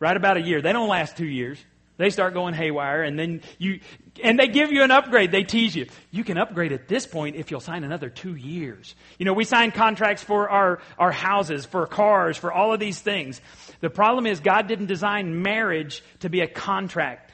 Right 0.02 0.16
about 0.16 0.36
a 0.36 0.40
year. 0.40 0.60
They 0.60 0.72
don't 0.72 0.88
last 0.88 1.16
two 1.16 1.26
years. 1.26 1.64
They 1.96 2.10
start 2.10 2.34
going 2.34 2.54
haywire 2.54 3.04
and 3.04 3.16
then 3.16 3.42
you, 3.58 3.78
and 4.20 4.36
they 4.36 4.48
give 4.48 4.72
you 4.72 4.82
an 4.82 4.90
upgrade. 4.90 5.30
They 5.30 5.44
tease 5.44 5.76
you. 5.76 5.86
You 6.10 6.24
can 6.24 6.38
upgrade 6.38 6.72
at 6.72 6.88
this 6.88 7.06
point 7.06 7.36
if 7.36 7.52
you'll 7.52 7.60
sign 7.60 7.84
another 7.84 8.10
two 8.10 8.34
years. 8.34 8.96
You 9.18 9.26
know, 9.26 9.32
we 9.32 9.44
sign 9.44 9.70
contracts 9.70 10.20
for 10.20 10.50
our, 10.50 10.80
our 10.98 11.12
houses, 11.12 11.64
for 11.64 11.86
cars, 11.86 12.36
for 12.36 12.52
all 12.52 12.74
of 12.74 12.80
these 12.80 12.98
things. 12.98 13.40
The 13.80 13.90
problem 13.90 14.26
is 14.26 14.40
God 14.40 14.66
didn't 14.66 14.86
design 14.86 15.40
marriage 15.40 16.02
to 16.20 16.28
be 16.28 16.40
a 16.40 16.48
contract 16.48 17.30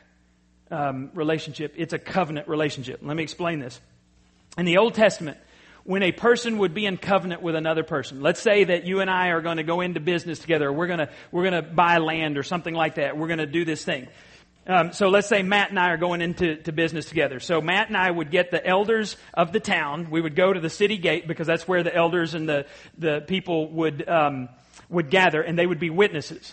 um, 0.70 1.10
relationship. 1.14 1.72
It's 1.78 1.94
a 1.94 1.98
covenant 1.98 2.48
relationship. 2.48 3.00
Let 3.02 3.16
me 3.16 3.22
explain 3.22 3.60
this. 3.60 3.80
In 4.58 4.66
the 4.66 4.76
Old 4.76 4.92
Testament, 4.92 5.38
when 5.88 6.02
a 6.02 6.12
person 6.12 6.58
would 6.58 6.74
be 6.74 6.84
in 6.84 6.98
covenant 6.98 7.40
with 7.40 7.54
another 7.54 7.82
person. 7.82 8.20
Let's 8.20 8.42
say 8.42 8.64
that 8.64 8.84
you 8.84 9.00
and 9.00 9.08
I 9.08 9.28
are 9.28 9.40
going 9.40 9.56
to 9.56 9.62
go 9.62 9.80
into 9.80 10.00
business 10.00 10.38
together. 10.38 10.70
We're 10.70 10.86
going 10.86 10.98
to, 10.98 11.08
we're 11.32 11.48
going 11.48 11.64
to 11.64 11.66
buy 11.66 11.96
land 11.96 12.36
or 12.36 12.42
something 12.42 12.74
like 12.74 12.96
that. 12.96 13.16
We're 13.16 13.26
going 13.26 13.38
to 13.38 13.46
do 13.46 13.64
this 13.64 13.86
thing. 13.86 14.06
Um, 14.66 14.92
so 14.92 15.08
let's 15.08 15.28
say 15.28 15.42
Matt 15.42 15.70
and 15.70 15.78
I 15.78 15.88
are 15.88 15.96
going 15.96 16.20
into 16.20 16.56
to 16.56 16.72
business 16.72 17.06
together. 17.06 17.40
So 17.40 17.62
Matt 17.62 17.88
and 17.88 17.96
I 17.96 18.10
would 18.10 18.30
get 18.30 18.50
the 18.50 18.64
elders 18.66 19.16
of 19.32 19.50
the 19.54 19.60
town. 19.60 20.10
We 20.10 20.20
would 20.20 20.36
go 20.36 20.52
to 20.52 20.60
the 20.60 20.68
city 20.68 20.98
gate 20.98 21.26
because 21.26 21.46
that's 21.46 21.66
where 21.66 21.82
the 21.82 21.96
elders 21.96 22.34
and 22.34 22.46
the, 22.46 22.66
the 22.98 23.24
people 23.26 23.70
would, 23.70 24.06
um, 24.06 24.50
would 24.90 25.08
gather 25.08 25.40
and 25.40 25.58
they 25.58 25.66
would 25.66 25.80
be 25.80 25.88
witnesses. 25.88 26.52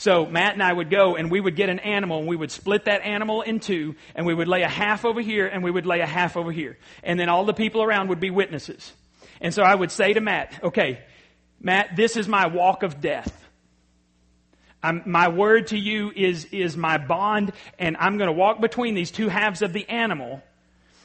So 0.00 0.24
Matt 0.24 0.54
and 0.54 0.62
I 0.62 0.72
would 0.72 0.88
go 0.88 1.16
and 1.16 1.30
we 1.30 1.42
would 1.42 1.56
get 1.56 1.68
an 1.68 1.78
animal 1.78 2.20
and 2.20 2.26
we 2.26 2.34
would 2.34 2.50
split 2.50 2.86
that 2.86 3.02
animal 3.02 3.42
in 3.42 3.60
two 3.60 3.96
and 4.14 4.24
we 4.24 4.32
would 4.32 4.48
lay 4.48 4.62
a 4.62 4.68
half 4.68 5.04
over 5.04 5.20
here 5.20 5.46
and 5.46 5.62
we 5.62 5.70
would 5.70 5.84
lay 5.84 6.00
a 6.00 6.06
half 6.06 6.38
over 6.38 6.50
here. 6.50 6.78
And 7.02 7.20
then 7.20 7.28
all 7.28 7.44
the 7.44 7.52
people 7.52 7.82
around 7.82 8.08
would 8.08 8.18
be 8.18 8.30
witnesses. 8.30 8.94
And 9.42 9.52
so 9.52 9.62
I 9.62 9.74
would 9.74 9.90
say 9.90 10.14
to 10.14 10.22
Matt, 10.22 10.58
okay, 10.62 11.00
Matt, 11.60 11.96
this 11.96 12.16
is 12.16 12.26
my 12.26 12.46
walk 12.46 12.82
of 12.82 13.02
death. 13.02 13.30
I'm, 14.82 15.02
my 15.04 15.28
word 15.28 15.66
to 15.66 15.78
you 15.78 16.10
is, 16.16 16.46
is 16.46 16.78
my 16.78 16.96
bond, 16.96 17.52
and 17.78 17.94
I'm 17.98 18.16
going 18.16 18.28
to 18.28 18.32
walk 18.32 18.58
between 18.58 18.94
these 18.94 19.10
two 19.10 19.28
halves 19.28 19.60
of 19.60 19.74
the 19.74 19.86
animal, 19.86 20.42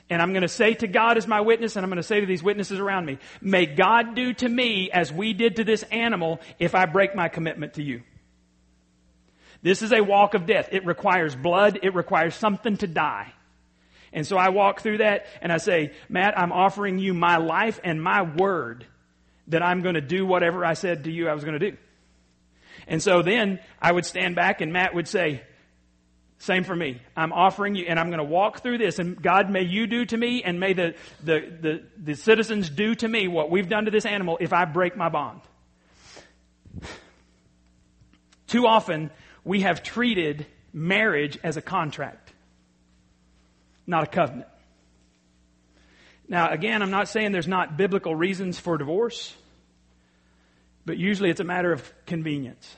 and 0.09 0.21
I'm 0.21 0.31
going 0.31 0.43
to 0.43 0.47
say 0.47 0.73
to 0.73 0.87
God 0.87 1.17
as 1.17 1.27
my 1.27 1.41
witness, 1.41 1.75
and 1.75 1.83
I'm 1.83 1.89
going 1.89 1.97
to 1.97 2.03
say 2.03 2.21
to 2.21 2.25
these 2.25 2.41
witnesses 2.41 2.79
around 2.79 3.05
me, 3.05 3.19
may 3.41 3.65
God 3.65 4.15
do 4.15 4.33
to 4.35 4.47
me 4.47 4.89
as 4.89 5.11
we 5.11 5.33
did 5.33 5.57
to 5.57 5.65
this 5.65 5.83
animal 5.83 6.39
if 6.59 6.75
I 6.75 6.85
break 6.85 7.13
my 7.13 7.27
commitment 7.27 7.73
to 7.73 7.83
you. 7.83 8.01
This 9.66 9.82
is 9.82 9.91
a 9.91 10.01
walk 10.01 10.36
of 10.36 10.45
death. 10.45 10.70
It 10.72 10.86
requires 10.86 11.36
blood. 11.36 11.80
It 11.82 11.95
requires 11.95 12.36
something 12.36 12.78
to 12.78 12.88
die. 12.88 13.34
And 14.13 14.26
so 14.26 14.38
I 14.38 14.49
walk 14.49 14.82
through 14.82 14.99
that 14.99 15.26
and 15.41 15.51
I 15.51 15.57
say, 15.57 15.91
Matt, 16.07 16.38
I'm 16.38 16.51
offering 16.51 16.99
you 16.99 17.16
my 17.16 17.38
life 17.38 17.80
and 17.84 17.99
my 17.99 18.22
word 18.22 18.86
that 19.47 19.63
I'm 19.63 19.82
going 19.82 19.95
to 19.95 20.01
do 20.01 20.24
whatever 20.24 20.63
I 20.63 20.76
said 20.76 21.05
to 21.05 21.11
you 21.11 21.28
I 21.28 21.34
was 21.34 21.43
going 21.43 21.59
to 21.59 21.72
do. 21.72 21.78
And 22.88 23.01
so 23.01 23.24
then 23.24 23.59
I 23.82 23.91
would 23.91 24.05
stand 24.05 24.36
back 24.36 24.61
and 24.61 24.72
Matt 24.72 24.93
would 24.93 25.07
say, 25.07 25.41
same 26.38 26.63
for 26.63 26.76
me. 26.76 27.01
I'm 27.18 27.34
offering 27.34 27.74
you, 27.74 27.86
and 27.88 27.99
I'm 27.99 28.09
going 28.09 28.20
to 28.20 28.24
walk 28.24 28.61
through 28.61 28.78
this, 28.78 28.99
and 28.99 29.20
God, 29.20 29.49
may 29.49 29.63
you 29.63 29.88
do 29.88 30.05
to 30.05 30.18
me, 30.18 30.43
and 30.43 30.59
may 30.59 30.74
the, 30.74 30.93
the, 31.24 31.39
the, 31.61 31.84
the 31.97 32.13
citizens 32.13 32.70
do 32.70 32.93
to 32.93 33.07
me 33.07 33.30
what 33.30 33.49
we've 33.49 33.70
done 33.70 33.86
to 33.86 33.91
this 33.91 34.05
animal 34.05 34.38
if 34.41 34.51
I 34.51 34.66
break 34.66 34.97
my 34.97 35.07
bond. 35.07 35.39
Too 38.47 38.68
often, 38.68 39.11
we 39.45 39.61
have 39.61 39.83
treated 39.83 40.45
marriage 40.73 41.37
as 41.43 41.55
a 41.55 41.61
contract, 41.61 42.33
not 43.87 44.03
a 44.03 44.07
covenant. 44.07 44.49
Now, 46.27 46.49
again, 46.49 46.81
I'm 46.81 46.91
not 46.91 47.07
saying 47.07 47.31
there's 47.31 47.47
not 47.47 47.77
biblical 47.77 48.15
reasons 48.15 48.59
for 48.59 48.77
divorce, 48.77 49.33
but 50.83 50.97
usually 50.97 51.29
it's 51.29 51.39
a 51.39 51.45
matter 51.45 51.71
of 51.71 51.93
convenience. 52.07 52.75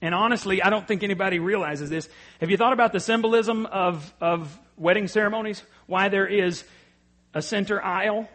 And 0.00 0.14
honestly, 0.14 0.62
I 0.62 0.70
don't 0.70 0.86
think 0.86 1.02
anybody 1.02 1.38
realizes 1.38 1.90
this. 1.90 2.08
Have 2.40 2.50
you 2.50 2.56
thought 2.56 2.74
about 2.74 2.92
the 2.92 3.00
symbolism 3.00 3.66
of, 3.66 4.12
of 4.20 4.56
wedding 4.76 5.08
ceremonies? 5.08 5.62
Why 5.86 6.08
there 6.08 6.26
is 6.26 6.62
a 7.34 7.42
center 7.42 7.82
aisle? 7.82 8.28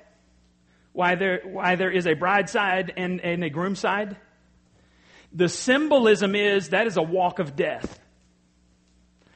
Why 0.92 1.16
there, 1.16 1.42
why 1.46 1.76
there 1.76 1.92
is 1.92 2.06
a 2.06 2.16
bride 2.16 2.50
side 2.50 2.92
and, 2.98 3.22
and 3.22 3.44
a 3.44 3.50
groom 3.50 3.76
side? 3.76 4.18
The 5.34 5.50
symbolism 5.50 6.36
is 6.36 6.70
that 6.70 6.88
is 6.88 6.98
a 6.98 7.02
walk 7.02 7.40
of 7.40 7.56
death. 7.56 8.00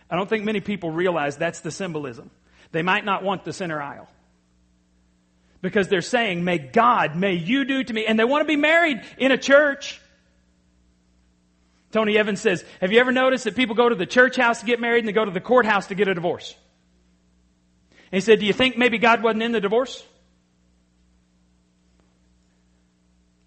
I 0.10 0.16
don't 0.16 0.30
think 0.30 0.46
many 0.46 0.62
people 0.62 0.92
realize 0.92 1.38
that's 1.38 1.62
the 1.62 1.72
symbolism. 1.72 2.32
They 2.72 2.82
might 2.82 3.04
not 3.04 3.24
want 3.24 3.44
the 3.44 3.54
center 3.54 3.82
aisle. 3.82 4.08
Because 5.62 5.88
they're 5.88 6.02
saying, 6.02 6.44
may 6.44 6.60
God, 6.60 7.16
may 7.16 7.34
you 7.34 7.66
do 7.66 7.84
to 7.84 7.94
me. 7.94 8.06
And 8.06 8.20
they 8.20 8.24
want 8.24 8.42
to 8.42 8.48
be 8.48 8.56
married 8.56 9.02
in 9.18 9.32
a 9.32 9.38
church. 9.38 10.00
Tony 11.92 12.18
Evans 12.18 12.42
says, 12.42 12.64
have 12.80 12.92
you 12.92 13.00
ever 13.00 13.12
noticed 13.12 13.46
that 13.46 13.56
people 13.56 13.76
go 13.76 13.90
to 13.90 13.96
the 13.96 14.06
church 14.06 14.36
house 14.36 14.60
to 14.60 14.66
get 14.66 14.80
married 14.80 15.00
and 15.00 15.08
they 15.08 15.14
go 15.14 15.26
to 15.26 15.32
the 15.32 15.42
courthouse 15.42 15.88
to 15.88 15.96
get 15.96 16.08
a 16.08 16.14
divorce? 16.14 16.56
And 18.12 18.22
he 18.22 18.22
said, 18.22 18.40
do 18.40 18.46
you 18.46 18.54
think 18.54 18.78
maybe 18.78 19.00
God 19.00 19.24
wasn't 19.24 19.44
in 19.44 19.52
the 19.52 19.62
divorce? 19.62 20.06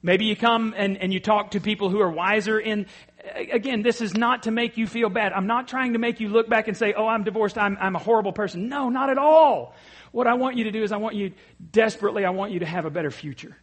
Maybe 0.03 0.25
you 0.25 0.37
come 0.37 0.75
and, 0.77 0.97
and 0.97 1.13
you 1.13 1.21
talk 1.21 1.53
to 1.53 1.61
people 1.61 1.91
who 1.91 2.01
are 2.01 2.11
wiser 2.11 2.59
in, 2.59 2.87
again, 3.35 3.83
this 3.83 4.01
is 4.01 4.15
not 4.15 4.45
to 4.45 4.51
make 4.51 4.79
you 4.79 4.87
feel 4.87 5.11
bad. 5.11 5.33
I'm 5.33 5.47
not 5.47 5.69
trying 5.69 5.93
to 5.93 5.99
make 5.99 6.21
you 6.21 6.29
look 6.29 6.49
back 6.49 6.69
and 6.69 6.77
say, 6.77 6.95
oh, 6.97 7.07
I'm 7.07 7.23
divorced, 7.23 7.59
I'm, 7.59 7.77
I'm 7.79 7.97
a 7.97 7.99
horrible 7.99 8.33
person. 8.33 8.69
No, 8.69 8.89
not 8.89 9.11
at 9.11 9.19
all. 9.19 9.75
What 10.13 10.27
I 10.27 10.35
want 10.35 10.57
you 10.57 10.65
to 10.65 10.73
do 10.73 10.83
is 10.83 10.91
I 10.91 10.97
want 10.97 11.17
you, 11.17 11.33
desperately, 11.71 12.25
I 12.25 12.31
want 12.31 12.53
you 12.53 12.61
to 12.61 12.67
have 12.67 12.87
a 12.87 12.91
better 12.91 13.11
future. 13.11 13.57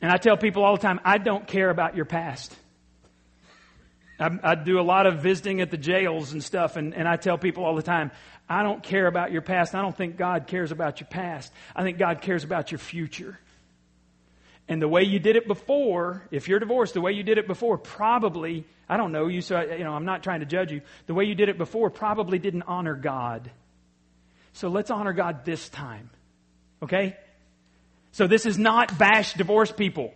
And 0.00 0.10
I 0.10 0.16
tell 0.16 0.36
people 0.36 0.64
all 0.64 0.76
the 0.76 0.82
time, 0.82 0.98
I 1.04 1.18
don't 1.18 1.46
care 1.46 1.70
about 1.70 1.94
your 1.94 2.06
past. 2.06 2.56
I, 4.18 4.54
do 4.54 4.78
a 4.78 4.82
lot 4.82 5.06
of 5.06 5.20
visiting 5.20 5.60
at 5.60 5.70
the 5.70 5.76
jails 5.76 6.32
and 6.32 6.42
stuff, 6.42 6.76
and, 6.76 6.94
and 6.94 7.08
I 7.08 7.16
tell 7.16 7.38
people 7.38 7.64
all 7.64 7.74
the 7.74 7.82
time, 7.82 8.12
I 8.48 8.62
don't 8.62 8.82
care 8.82 9.06
about 9.06 9.32
your 9.32 9.42
past. 9.42 9.74
I 9.74 9.82
don't 9.82 9.96
think 9.96 10.16
God 10.16 10.46
cares 10.46 10.70
about 10.70 11.00
your 11.00 11.08
past. 11.08 11.52
I 11.74 11.82
think 11.82 11.98
God 11.98 12.20
cares 12.20 12.44
about 12.44 12.70
your 12.70 12.78
future. 12.78 13.38
And 14.72 14.80
the 14.80 14.88
way 14.88 15.02
you 15.02 15.18
did 15.18 15.36
it 15.36 15.46
before, 15.46 16.26
if 16.30 16.48
you're 16.48 16.58
divorced, 16.58 16.94
the 16.94 17.02
way 17.02 17.12
you 17.12 17.22
did 17.22 17.36
it 17.36 17.46
before 17.46 17.76
probably, 17.76 18.64
I 18.88 18.96
don't 18.96 19.12
know 19.12 19.26
you, 19.26 19.42
so, 19.42 19.60
you 19.60 19.84
know, 19.84 19.92
I'm 19.92 20.06
not 20.06 20.22
trying 20.22 20.40
to 20.40 20.46
judge 20.46 20.72
you. 20.72 20.80
The 21.06 21.12
way 21.12 21.26
you 21.26 21.34
did 21.34 21.50
it 21.50 21.58
before 21.58 21.90
probably 21.90 22.38
didn't 22.38 22.62
honor 22.62 22.94
God. 22.94 23.50
So 24.54 24.68
let's 24.68 24.90
honor 24.90 25.12
God 25.12 25.44
this 25.44 25.68
time. 25.68 26.08
Okay? 26.82 27.18
So 28.12 28.26
this 28.26 28.46
is 28.46 28.56
not 28.56 28.96
bash 28.96 29.34
divorced 29.34 29.76
people. 29.76 30.14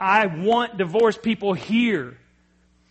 I 0.00 0.24
want 0.24 0.78
divorced 0.78 1.22
people 1.22 1.52
here. 1.52 2.16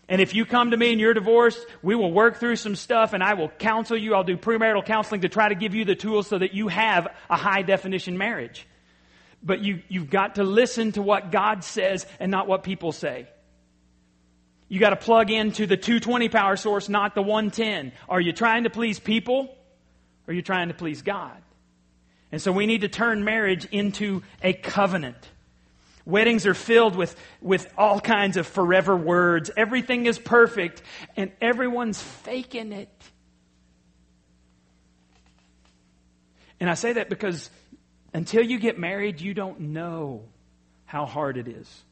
And 0.08 0.22
if 0.22 0.36
you 0.36 0.45
come 0.45 0.70
to 0.70 0.78
me 0.78 0.91
and 0.91 0.99
you're 0.99 1.16
divorced, 1.16 1.66
we 1.82 1.95
will 1.95 2.12
work 2.12 2.38
through 2.38 2.58
some 2.58 2.76
stuff 2.76 3.14
and 3.14 3.24
I 3.24 3.34
will 3.34 3.49
counsel 3.49 3.97
you. 3.97 4.14
I'll 4.14 4.24
do 4.24 4.38
premarital 4.38 4.86
counseling 4.86 5.22
to 5.22 5.30
try 5.30 5.49
to 5.49 5.56
give 5.56 5.74
you 5.74 5.84
the 5.84 5.95
tools 5.95 6.28
so 6.28 6.38
that 6.38 6.54
you 6.54 6.68
have 6.68 7.08
a 7.28 7.38
high 7.38 7.64
definition 7.64 8.20
marriage. 8.20 8.68
But 9.44 9.62
you, 9.62 9.82
you've 9.89 10.10
got 10.10 10.36
to 10.36 10.44
listen 10.44 10.92
to 10.94 11.02
what 11.02 11.32
God 11.32 11.64
says 11.64 12.06
and 12.20 12.32
not 12.32 12.48
what 12.48 12.64
people 12.64 12.92
say. 12.92 13.28
You 14.68 14.80
got 14.80 14.92
to 14.92 14.96
plug 14.96 15.32
into 15.32 15.66
the 15.66 15.78
220 15.78 16.30
power 16.30 16.56
source, 16.56 16.88
not 16.88 17.16
the 17.16 17.22
110. 17.22 17.92
Are 18.08 18.22
you 18.22 18.32
trying 18.32 18.64
to 18.64 18.70
please 18.70 19.00
people 19.00 19.56
or 20.28 20.32
are 20.32 20.34
you 20.34 20.42
trying 20.42 20.70
to 20.70 20.74
please 20.74 21.02
God? 21.02 21.38
And 22.32 22.42
so 22.42 22.52
we 22.52 22.66
need 22.66 22.82
to 22.82 22.88
turn 22.88 23.26
marriage 23.26 23.66
into 23.66 24.24
a 24.42 24.54
covenant. 24.54 25.18
Weddings 26.06 26.46
are 26.48 26.54
filled 26.54 26.96
with, 26.96 27.16
with 27.42 27.72
all 27.78 28.00
kinds 28.00 28.38
of 28.38 28.48
forever 28.48 28.96
words. 28.96 29.52
Everything 29.56 30.06
is 30.06 30.18
perfect, 30.18 30.82
and 31.16 31.32
everyone's 31.42 32.02
faking 32.02 32.72
it. 32.72 32.89
And 36.60 36.70
I 36.70 36.74
say 36.76 36.94
that 36.94 37.10
because 37.10 37.50
until 38.14 38.43
you 38.43 38.59
get 38.59 38.78
married, 38.78 39.22
you 39.22 39.34
don't 39.34 39.59
know 39.59 40.24
how 40.86 41.05
hard 41.05 41.38
it 41.38 41.47
is. 41.47 41.84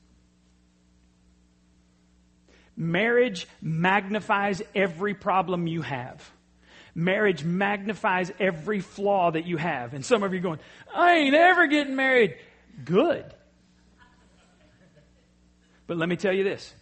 Marriage 2.75 3.47
magnifies 3.61 4.61
every 4.73 5.13
problem 5.13 5.67
you 5.67 5.81
have. 5.81 6.29
Marriage 6.95 7.43
magnifies 7.43 8.31
every 8.39 8.79
flaw 8.79 9.31
that 9.31 9.45
you 9.45 9.57
have. 9.57 9.93
And 9.93 10.03
some 10.05 10.23
of 10.23 10.33
you 10.33 10.39
are 10.39 10.43
going, 10.43 10.59
I 10.93 11.15
ain't 11.15 11.35
ever 11.35 11.67
getting 11.67 11.95
married. 11.95 12.35
Good. 12.83 13.25
But 15.87 15.97
let 15.97 16.07
me 16.07 16.15
tell 16.15 16.33
you 16.33 16.43
this 16.43 16.73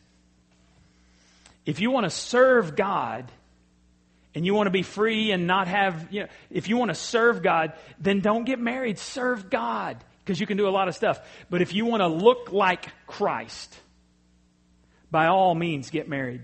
if 1.66 1.80
you 1.82 1.92
want 1.92 2.06
to 2.06 2.10
serve 2.10 2.76
God, 2.76 3.32
and 4.38 4.46
you 4.46 4.54
want 4.54 4.68
to 4.68 4.72
be 4.72 4.84
free 4.84 5.32
and 5.32 5.48
not 5.48 5.68
have, 5.68 6.14
you 6.14 6.22
know, 6.22 6.28
if 6.52 6.70
you 6.70 6.78
want 6.78 6.90
to 6.90 6.96
serve 6.96 7.42
God, 7.42 7.74
then 8.00 8.20
don't 8.20 8.44
get 8.44 8.60
married. 8.60 9.00
Serve 9.00 9.50
God 9.50 9.98
because 10.20 10.40
you 10.40 10.46
can 10.46 10.58
do 10.58 10.68
a 10.68 10.70
lot 10.70 10.88
of 10.88 10.94
stuff. 10.94 11.20
But 11.50 11.64
if 11.64 11.74
you 11.74 11.88
want 11.88 12.02
to 12.02 12.08
look 12.08 12.52
like 12.52 12.86
Christ, 13.08 13.76
by 15.10 15.26
all 15.26 15.56
means 15.56 15.90
get 15.90 16.08
married. 16.08 16.44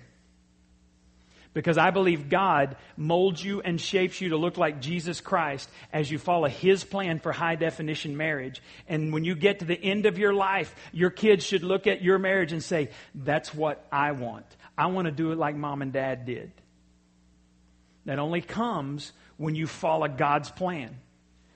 Because 1.53 1.77
I 1.77 1.91
believe 1.91 2.29
God 2.29 2.77
molds 2.97 3.43
you 3.43 3.61
and 3.61 3.79
shapes 3.79 4.19
you 4.19 4.29
to 4.29 4.37
look 4.37 4.57
like 4.57 4.81
Jesus 4.81 5.21
Christ 5.21 5.69
as 5.91 6.09
you 6.09 6.17
follow 6.17 6.47
His 6.47 6.83
plan 6.83 7.19
for 7.19 7.31
high 7.31 7.57
definition 7.57 8.17
marriage. 8.17 8.59
And 8.87 9.13
when 9.13 9.23
you 9.23 9.35
get 9.35 9.59
to 9.59 9.65
the 9.65 9.79
end 9.79 10.07
of 10.07 10.17
your 10.17 10.33
life, 10.33 10.73
your 10.91 11.11
kids 11.11 11.45
should 11.45 11.61
look 11.61 11.85
at 11.85 12.01
your 12.01 12.17
marriage 12.17 12.53
and 12.53 12.63
say, 12.63 12.89
That's 13.13 13.53
what 13.53 13.85
I 13.91 14.13
want. 14.13 14.47
I 14.75 14.87
want 14.87 15.05
to 15.05 15.11
do 15.11 15.31
it 15.31 15.37
like 15.37 15.55
mom 15.55 15.83
and 15.83 15.93
dad 15.93 16.25
did. 16.25 16.51
That 18.06 18.20
only 18.20 18.41
comes 18.41 19.14
when 19.38 19.56
you 19.56 19.68
follow 19.68 20.08
God's 20.08 20.51
plan. 20.51 20.97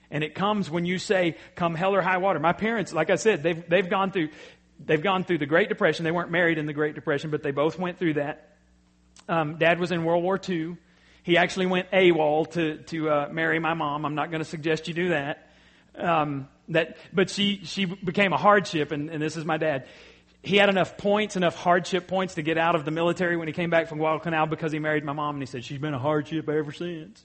And 0.09 0.23
it 0.23 0.35
comes 0.35 0.69
when 0.69 0.85
you 0.85 0.99
say, 0.99 1.35
Come 1.55 1.75
hell 1.75 1.93
or 1.93 2.01
high 2.01 2.17
water. 2.17 2.39
My 2.39 2.53
parents, 2.53 2.93
like 2.93 3.09
I 3.09 3.15
said, 3.15 3.43
they've, 3.43 3.67
they've 3.69 3.89
gone 3.89 4.11
through. 4.11 4.29
They've 4.85 5.01
gone 5.01 5.23
through 5.23 5.39
the 5.39 5.47
Great 5.47 5.69
Depression. 5.69 6.03
They 6.05 6.11
weren't 6.11 6.29
married 6.29 6.57
in 6.59 6.67
the 6.67 6.73
Great 6.73 6.93
Depression, 6.93 7.31
but 7.31 7.41
they 7.41 7.51
both 7.51 7.79
went 7.79 7.97
through 7.97 8.13
that. 8.13 8.55
Um, 9.27 9.57
Dad 9.57 9.79
was 9.79 9.91
in 9.91 10.05
World 10.05 10.23
War 10.23 10.39
II. 10.47 10.77
He 11.23 11.35
actually 11.35 11.65
went 11.65 11.91
AWOL 11.91 12.49
to, 12.51 12.77
to 12.77 13.09
uh, 13.09 13.29
marry 13.31 13.59
my 13.59 13.73
mom. 13.73 14.05
I'm 14.05 14.15
not 14.15 14.29
going 14.29 14.39
to 14.39 14.49
suggest 14.49 14.87
you 14.87 14.93
do 14.93 15.09
that. 15.09 15.49
Um, 15.95 16.47
that, 16.69 16.95
but 17.11 17.29
she, 17.29 17.61
she 17.65 17.85
became 17.85 18.33
a 18.33 18.37
hardship, 18.37 18.91
and, 18.91 19.09
and 19.09 19.21
this 19.21 19.35
is 19.35 19.43
my 19.45 19.57
dad. 19.57 19.87
He 20.43 20.57
had 20.57 20.69
enough 20.69 20.97
points, 20.97 21.35
enough 21.35 21.55
hardship 21.55 22.07
points 22.07 22.35
to 22.35 22.41
get 22.41 22.57
out 22.57 22.75
of 22.75 22.85
the 22.85 22.91
military 22.91 23.35
when 23.37 23.47
he 23.47 23.53
came 23.53 23.69
back 23.69 23.87
from 23.87 23.97
Guadalcanal 23.97 24.45
because 24.47 24.71
he 24.71 24.79
married 24.79 25.03
my 25.03 25.13
mom, 25.13 25.35
and 25.35 25.41
he 25.41 25.45
said, 25.45 25.65
She's 25.65 25.79
been 25.79 25.93
a 25.93 25.99
hardship 25.99 26.47
ever 26.47 26.71
since. 26.71 27.23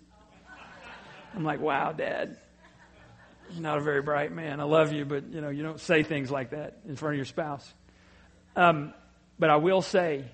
I'm 1.35 1.45
like, 1.45 1.61
Wow, 1.61 1.93
Dad. 1.93 2.39
You're 3.51 3.63
not 3.63 3.79
a 3.79 3.83
very 3.83 4.01
bright 4.01 4.33
man. 4.33 4.61
I 4.61 4.65
love 4.65 4.93
you, 4.93 5.05
but 5.05 5.29
you 5.31 5.41
know, 5.41 5.51
you 5.51 5.63
don't 5.63 5.81
say 5.81 6.03
things 6.03 6.31
like 6.31 6.51
that 6.51 6.79
in 6.89 6.97
front 6.97 7.15
of 7.15 7.17
your 7.17 7.27
spouse. 7.27 7.71
Um, 8.57 8.95
but 9.39 9.51
I 9.51 9.57
will 9.57 9.83
say, 9.83 10.25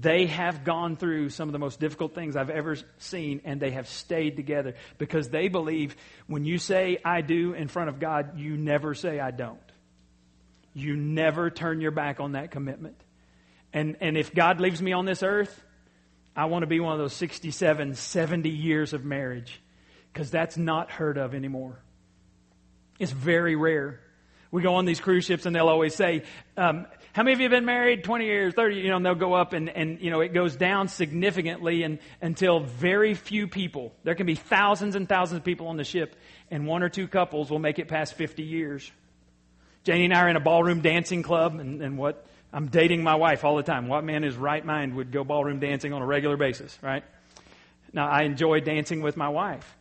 they 0.00 0.26
have 0.26 0.64
gone 0.64 0.96
through 0.96 1.28
some 1.30 1.48
of 1.48 1.52
the 1.52 1.58
most 1.58 1.78
difficult 1.78 2.14
things 2.14 2.34
I've 2.34 2.50
ever 2.50 2.76
seen, 2.98 3.42
and 3.44 3.60
they 3.60 3.70
have 3.70 3.88
stayed 3.88 4.36
together 4.36 4.74
because 4.98 5.28
they 5.28 5.48
believe 5.48 5.94
when 6.26 6.44
you 6.44 6.58
say 6.58 6.98
I 7.04 7.20
do 7.20 7.52
in 7.52 7.68
front 7.68 7.90
of 7.90 8.00
God, 8.00 8.36
you 8.36 8.56
never 8.56 8.94
say 8.94 9.20
I 9.20 9.30
don't. 9.30 9.60
You 10.74 10.96
never 10.96 11.50
turn 11.50 11.80
your 11.80 11.92
back 11.92 12.20
on 12.20 12.32
that 12.32 12.50
commitment. 12.50 13.00
And, 13.72 13.96
and 14.00 14.16
if 14.16 14.34
God 14.34 14.60
leaves 14.60 14.82
me 14.82 14.92
on 14.92 15.04
this 15.04 15.22
earth, 15.22 15.64
I 16.36 16.46
want 16.46 16.62
to 16.62 16.66
be 16.66 16.80
one 16.80 16.92
of 16.92 16.98
those 16.98 17.12
67, 17.14 17.94
70 17.94 18.48
years 18.48 18.92
of 18.92 19.04
marriage 19.04 19.60
because 20.12 20.30
that's 20.30 20.56
not 20.56 20.90
heard 20.90 21.16
of 21.16 21.34
anymore. 21.34 21.78
It's 22.98 23.12
very 23.12 23.56
rare. 23.56 24.00
We 24.50 24.62
go 24.62 24.76
on 24.76 24.84
these 24.84 25.00
cruise 25.00 25.24
ships 25.24 25.46
and 25.46 25.54
they'll 25.54 25.68
always 25.68 25.94
say, 25.96 26.22
um, 26.56 26.86
how 27.12 27.24
many 27.24 27.34
of 27.34 27.40
you 27.40 27.44
have 27.44 27.50
been 27.50 27.64
married 27.64 28.04
20 28.04 28.24
years, 28.24 28.54
30, 28.54 28.76
you 28.76 28.88
know, 28.88 28.96
and 28.96 29.06
they'll 29.06 29.14
go 29.16 29.34
up 29.34 29.52
and, 29.52 29.68
and 29.68 30.00
you 30.00 30.10
know, 30.10 30.20
it 30.20 30.32
goes 30.32 30.54
down 30.56 30.86
significantly 30.88 31.82
and, 31.82 31.98
until 32.20 32.60
very 32.60 33.14
few 33.14 33.48
people, 33.48 33.92
there 34.04 34.14
can 34.14 34.26
be 34.26 34.36
thousands 34.36 34.94
and 34.94 35.08
thousands 35.08 35.38
of 35.38 35.44
people 35.44 35.68
on 35.68 35.76
the 35.76 35.84
ship 35.84 36.14
and 36.50 36.66
one 36.66 36.84
or 36.84 36.88
two 36.88 37.08
couples 37.08 37.50
will 37.50 37.58
make 37.58 37.80
it 37.80 37.88
past 37.88 38.14
50 38.14 38.44
years. 38.44 38.90
Janie 39.84 40.06
and 40.06 40.14
I 40.14 40.22
are 40.22 40.28
in 40.28 40.36
a 40.36 40.40
ballroom 40.40 40.80
dancing 40.80 41.22
club 41.22 41.60
and, 41.60 41.82
and 41.82 41.98
what, 41.98 42.26
I'm 42.52 42.68
dating 42.68 43.02
my 43.02 43.16
wife 43.16 43.44
all 43.44 43.56
the 43.56 43.62
time. 43.62 43.86
What 43.86 44.02
man 44.02 44.16
in 44.16 44.22
his 44.22 44.36
right 44.36 44.64
mind 44.64 44.94
would 44.96 45.12
go 45.12 45.24
ballroom 45.24 45.60
dancing 45.60 45.92
on 45.92 46.00
a 46.00 46.06
regular 46.06 46.38
basis, 46.38 46.76
right? 46.82 47.04
Now, 47.92 48.08
I 48.08 48.22
enjoy 48.22 48.60
dancing 48.60 49.02
with 49.02 49.16
my 49.16 49.28
wife. 49.28 49.76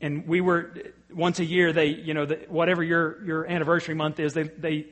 And 0.00 0.28
we 0.28 0.40
were, 0.40 0.72
once 1.12 1.40
a 1.40 1.44
year, 1.44 1.72
they, 1.72 1.86
you 1.86 2.14
know, 2.14 2.24
the, 2.24 2.36
whatever 2.48 2.84
your, 2.84 3.24
your 3.24 3.46
anniversary 3.46 3.96
month 3.96 4.20
is, 4.20 4.32
they, 4.32 4.44
they 4.44 4.86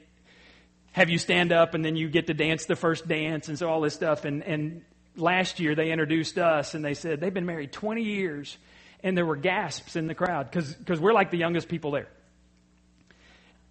have 0.91 1.11
you 1.11 1.19
stand 1.19 1.53
up 1.53 1.75
and 1.75 1.85
then 1.85 1.95
you 1.95 2.09
get 2.09 2.27
to 2.27 2.35
dance 2.35 2.67
the 2.67 2.75
first 2.75 3.07
dance 3.07 3.49
and 3.49 3.57
so 3.57 3.71
all 3.71 3.81
this 3.81 3.95
stuff. 3.95 4.25
And, 4.25 4.43
and 4.43 4.83
last 5.15 5.61
year 5.61 5.77
they 5.77 5.93
introduced 5.93 6.39
us 6.39 6.75
and 6.75 6.85
they 6.85 6.95
said 6.95 7.21
they've 7.21 7.33
been 7.33 7.47
married 7.47 7.71
20 7.71 8.03
years 8.03 8.59
and 9.05 9.17
there 9.17 9.27
were 9.27 9.37
gasps 9.37 9.95
in 9.95 10.09
the 10.09 10.15
crowd 10.15 10.51
because 10.51 11.01
we're 11.01 11.13
like 11.13 11.31
the 11.31 11.39
youngest 11.39 11.69
people 11.69 11.93
there. 11.93 12.09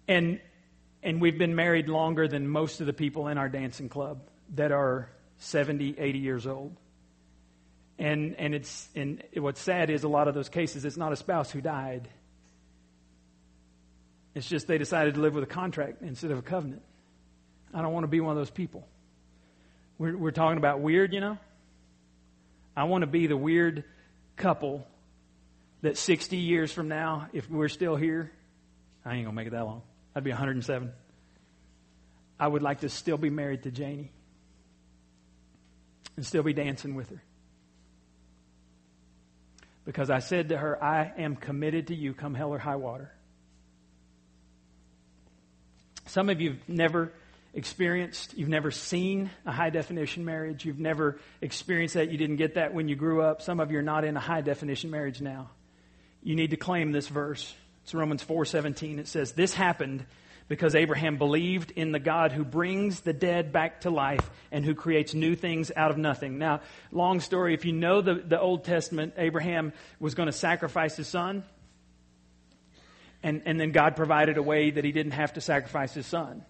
And, 0.08 0.40
and 1.06 1.20
we've 1.20 1.38
been 1.38 1.54
married 1.54 1.88
longer 1.88 2.26
than 2.26 2.48
most 2.48 2.80
of 2.80 2.86
the 2.86 2.92
people 2.92 3.28
in 3.28 3.38
our 3.38 3.48
dancing 3.48 3.88
club 3.88 4.22
that 4.56 4.72
are 4.72 5.08
70, 5.38 5.94
80 5.96 6.18
years 6.18 6.48
old. 6.48 6.74
And, 7.96 8.34
and, 8.34 8.52
it's, 8.52 8.88
and 8.96 9.22
what's 9.36 9.60
sad 9.60 9.88
is 9.88 10.02
a 10.02 10.08
lot 10.08 10.26
of 10.26 10.34
those 10.34 10.48
cases, 10.48 10.84
it's 10.84 10.96
not 10.96 11.12
a 11.12 11.16
spouse 11.16 11.52
who 11.52 11.60
died. 11.60 12.08
It's 14.34 14.48
just 14.48 14.66
they 14.66 14.78
decided 14.78 15.14
to 15.14 15.20
live 15.20 15.32
with 15.32 15.44
a 15.44 15.46
contract 15.46 16.02
instead 16.02 16.32
of 16.32 16.38
a 16.38 16.42
covenant. 16.42 16.82
I 17.72 17.82
don't 17.82 17.92
want 17.92 18.02
to 18.02 18.08
be 18.08 18.18
one 18.18 18.32
of 18.32 18.38
those 18.38 18.50
people. 18.50 18.84
We're, 19.98 20.16
we're 20.16 20.32
talking 20.32 20.58
about 20.58 20.80
weird, 20.80 21.14
you 21.14 21.20
know? 21.20 21.38
I 22.76 22.82
want 22.84 23.02
to 23.02 23.06
be 23.06 23.28
the 23.28 23.36
weird 23.36 23.84
couple 24.34 24.84
that 25.82 25.96
60 25.98 26.36
years 26.36 26.72
from 26.72 26.88
now, 26.88 27.28
if 27.32 27.48
we're 27.48 27.68
still 27.68 27.94
here, 27.94 28.32
I 29.04 29.14
ain't 29.14 29.24
going 29.24 29.36
to 29.36 29.36
make 29.36 29.46
it 29.46 29.50
that 29.50 29.64
long. 29.64 29.82
I'd 30.16 30.24
be 30.24 30.30
107. 30.30 30.92
I 32.40 32.48
would 32.48 32.62
like 32.62 32.80
to 32.80 32.88
still 32.88 33.18
be 33.18 33.28
married 33.28 33.64
to 33.64 33.70
Janie 33.70 34.10
and 36.16 36.24
still 36.24 36.42
be 36.42 36.54
dancing 36.54 36.94
with 36.94 37.10
her. 37.10 37.22
Because 39.84 40.08
I 40.08 40.20
said 40.20 40.48
to 40.48 40.56
her, 40.56 40.82
I 40.82 41.12
am 41.18 41.36
committed 41.36 41.88
to 41.88 41.94
you 41.94 42.14
come 42.14 42.34
hell 42.34 42.48
or 42.48 42.58
high 42.58 42.76
water. 42.76 43.12
Some 46.06 46.30
of 46.30 46.40
you 46.40 46.52
have 46.52 46.68
never 46.68 47.12
experienced, 47.52 48.38
you've 48.38 48.48
never 48.48 48.70
seen 48.70 49.30
a 49.44 49.52
high 49.52 49.70
definition 49.70 50.24
marriage, 50.24 50.64
you've 50.64 50.78
never 50.78 51.18
experienced 51.42 51.94
that, 51.94 52.10
you 52.10 52.16
didn't 52.16 52.36
get 52.36 52.54
that 52.54 52.72
when 52.72 52.88
you 52.88 52.96
grew 52.96 53.20
up. 53.20 53.42
Some 53.42 53.60
of 53.60 53.70
you 53.70 53.78
are 53.78 53.82
not 53.82 54.04
in 54.04 54.16
a 54.16 54.20
high 54.20 54.40
definition 54.40 54.90
marriage 54.90 55.20
now. 55.20 55.50
You 56.22 56.36
need 56.36 56.50
to 56.50 56.56
claim 56.56 56.90
this 56.90 57.08
verse. 57.08 57.54
It's 57.86 57.94
Romans 57.94 58.24
4:17. 58.24 58.98
It 58.98 59.06
says, 59.06 59.30
"This 59.30 59.54
happened 59.54 60.04
because 60.48 60.74
Abraham 60.74 61.18
believed 61.18 61.70
in 61.70 61.92
the 61.92 62.00
God 62.00 62.32
who 62.32 62.44
brings 62.44 63.02
the 63.02 63.12
dead 63.12 63.52
back 63.52 63.82
to 63.82 63.90
life 63.90 64.28
and 64.50 64.64
who 64.64 64.74
creates 64.74 65.14
new 65.14 65.36
things 65.36 65.70
out 65.76 65.92
of 65.92 65.96
nothing." 65.96 66.36
Now, 66.36 66.62
long 66.90 67.20
story, 67.20 67.54
if 67.54 67.64
you 67.64 67.70
know 67.70 68.00
the, 68.00 68.14
the 68.14 68.40
Old 68.40 68.64
Testament, 68.64 69.14
Abraham 69.16 69.72
was 70.00 70.16
going 70.16 70.26
to 70.26 70.32
sacrifice 70.32 70.96
his 70.96 71.06
son. 71.06 71.44
And, 73.22 73.42
and 73.46 73.60
then 73.60 73.70
God 73.70 73.94
provided 73.94 74.36
a 74.36 74.42
way 74.42 74.70
that 74.72 74.82
he 74.82 74.90
didn't 74.90 75.12
have 75.12 75.34
to 75.34 75.40
sacrifice 75.40 75.94
his 75.94 76.06
son. 76.06 76.44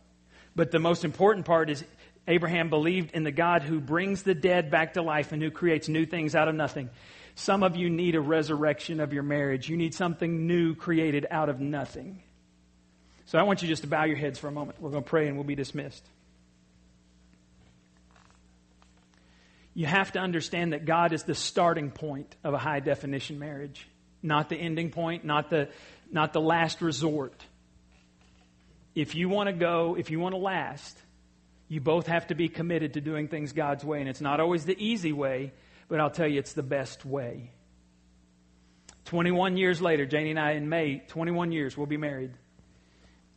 But 0.54 0.70
the 0.70 0.78
most 0.78 1.04
important 1.04 1.44
part 1.44 1.68
is 1.68 1.84
Abraham 2.26 2.70
believed 2.70 3.10
in 3.10 3.24
the 3.24 3.30
God 3.30 3.62
who 3.62 3.78
brings 3.78 4.22
the 4.22 4.34
dead 4.34 4.70
back 4.70 4.94
to 4.94 5.02
life 5.02 5.32
and 5.32 5.42
who 5.42 5.50
creates 5.50 5.86
new 5.86 6.06
things 6.06 6.34
out 6.34 6.48
of 6.48 6.54
nothing. 6.54 6.88
Some 7.36 7.62
of 7.62 7.76
you 7.76 7.88
need 7.88 8.16
a 8.16 8.20
resurrection 8.20 8.98
of 8.98 9.12
your 9.12 9.22
marriage. 9.22 9.68
You 9.68 9.76
need 9.76 9.94
something 9.94 10.48
new 10.48 10.74
created 10.74 11.26
out 11.30 11.48
of 11.48 11.60
nothing. 11.60 12.22
So 13.26 13.38
I 13.38 13.44
want 13.44 13.62
you 13.62 13.68
just 13.68 13.82
to 13.82 13.88
bow 13.88 14.04
your 14.04 14.16
heads 14.16 14.38
for 14.38 14.48
a 14.48 14.52
moment. 14.52 14.80
We're 14.80 14.90
going 14.90 15.04
to 15.04 15.08
pray 15.08 15.28
and 15.28 15.36
we'll 15.36 15.44
be 15.44 15.54
dismissed. 15.54 16.04
you 19.76 19.84
have 19.84 20.10
to 20.12 20.18
understand 20.18 20.72
that 20.72 20.86
God 20.86 21.12
is 21.12 21.24
the 21.24 21.34
starting 21.34 21.90
point 21.90 22.34
of 22.42 22.54
a 22.54 22.58
high 22.58 22.80
definition 22.80 23.38
marriage, 23.38 23.86
not 24.22 24.48
the 24.48 24.56
ending 24.56 24.90
point, 24.90 25.22
not 25.22 25.50
the, 25.50 25.68
not 26.10 26.32
the 26.32 26.40
last 26.40 26.80
resort. 26.80 27.44
If 28.94 29.14
you 29.14 29.28
want 29.28 29.48
to 29.48 29.52
go, 29.52 29.94
if 29.98 30.10
you 30.10 30.18
want 30.18 30.32
to 30.32 30.38
last, 30.38 30.96
you 31.68 31.82
both 31.82 32.06
have 32.06 32.28
to 32.28 32.34
be 32.34 32.48
committed 32.48 32.94
to 32.94 33.02
doing 33.02 33.28
things 33.28 33.52
God's 33.52 33.84
way. 33.84 34.00
And 34.00 34.08
it's 34.08 34.22
not 34.22 34.40
always 34.40 34.64
the 34.64 34.82
easy 34.82 35.12
way, 35.12 35.52
but 35.88 36.00
I'll 36.00 36.10
tell 36.10 36.28
you, 36.28 36.38
it's 36.38 36.52
the 36.52 36.62
best 36.62 37.04
way. 37.04 37.52
21 39.06 39.56
years 39.56 39.80
later, 39.80 40.04
Janie 40.04 40.30
and 40.30 40.38
I, 40.38 40.52
in 40.52 40.68
May, 40.68 41.02
21 41.08 41.52
years, 41.52 41.76
we'll 41.76 41.86
be 41.86 41.96
married. 41.96 42.32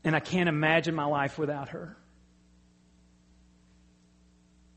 And 0.04 0.16
I 0.16 0.20
can't 0.20 0.50
imagine 0.50 0.96
my 0.96 1.06
life 1.06 1.38
without 1.38 1.70
her. 1.70 1.96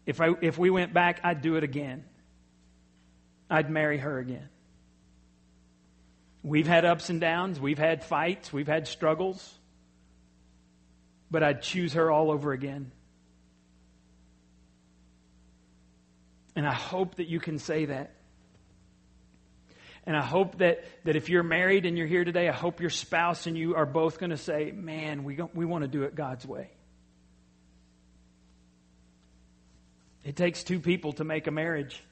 If, 0.05 0.21
I, 0.21 0.31
if 0.41 0.59
we 0.59 0.69
went 0.69 0.93
back, 0.93 1.21
I'd 1.25 1.41
do 1.43 1.57
it 1.57 1.65
again. 1.65 2.05
I'd 3.49 3.71
marry 3.71 3.99
her 3.99 4.19
again. 4.19 4.49
We've 6.43 6.67
had 6.67 6.85
ups 6.85 7.09
and 7.09 7.21
downs, 7.21 7.61
we've 7.61 7.79
had 7.79 8.03
fights, 8.03 8.53
we've 8.53 8.67
had 8.67 8.89
struggles, 8.89 9.59
but 11.31 11.45
I'd 11.45 11.63
choose 11.63 11.93
her 11.93 12.11
all 12.11 12.33
over 12.33 12.53
again. 12.53 12.91
And 16.55 16.67
I 16.67 16.75
hope 16.75 17.17
that 17.17 17.29
you 17.29 17.41
can 17.41 17.59
say 17.59 17.87
that. 17.87 18.13
And 20.05 20.17
I 20.17 20.25
hope 20.25 20.59
that, 20.59 20.85
that 21.05 21.15
if 21.15 21.29
you're 21.29 21.45
married 21.45 21.87
and 21.87 21.97
you're 21.97 22.09
here 22.09 22.25
today, 22.25 22.49
I 22.49 22.53
hope 22.53 22.81
your 22.81 22.91
spouse 22.91 23.47
and 23.47 23.57
you 23.57 23.77
are 23.77 23.87
both 23.87 24.19
going 24.19 24.31
to 24.31 24.37
say, 24.37 24.73
man, 24.73 25.23
we, 25.23 25.39
we 25.55 25.65
want 25.65 25.83
to 25.83 25.89
do 25.89 26.03
it 26.03 26.15
God's 26.15 26.45
way. 26.45 26.71
It 30.25 30.37
takes 30.37 30.63
two 30.65 30.81
people 30.81 31.13
to 31.15 31.25
make 31.25 31.47
a 31.47 31.51
marriage. 31.51 32.03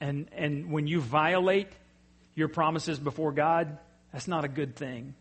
And, 0.00 0.28
and 0.32 0.72
when 0.72 0.86
you 0.86 1.00
violate 1.00 1.68
your 2.34 2.48
promises 2.48 2.98
before 2.98 3.32
God, 3.32 3.78
that's 4.12 4.28
not 4.28 4.44
a 4.44 4.48
good 4.48 4.76
thing. 4.76 5.14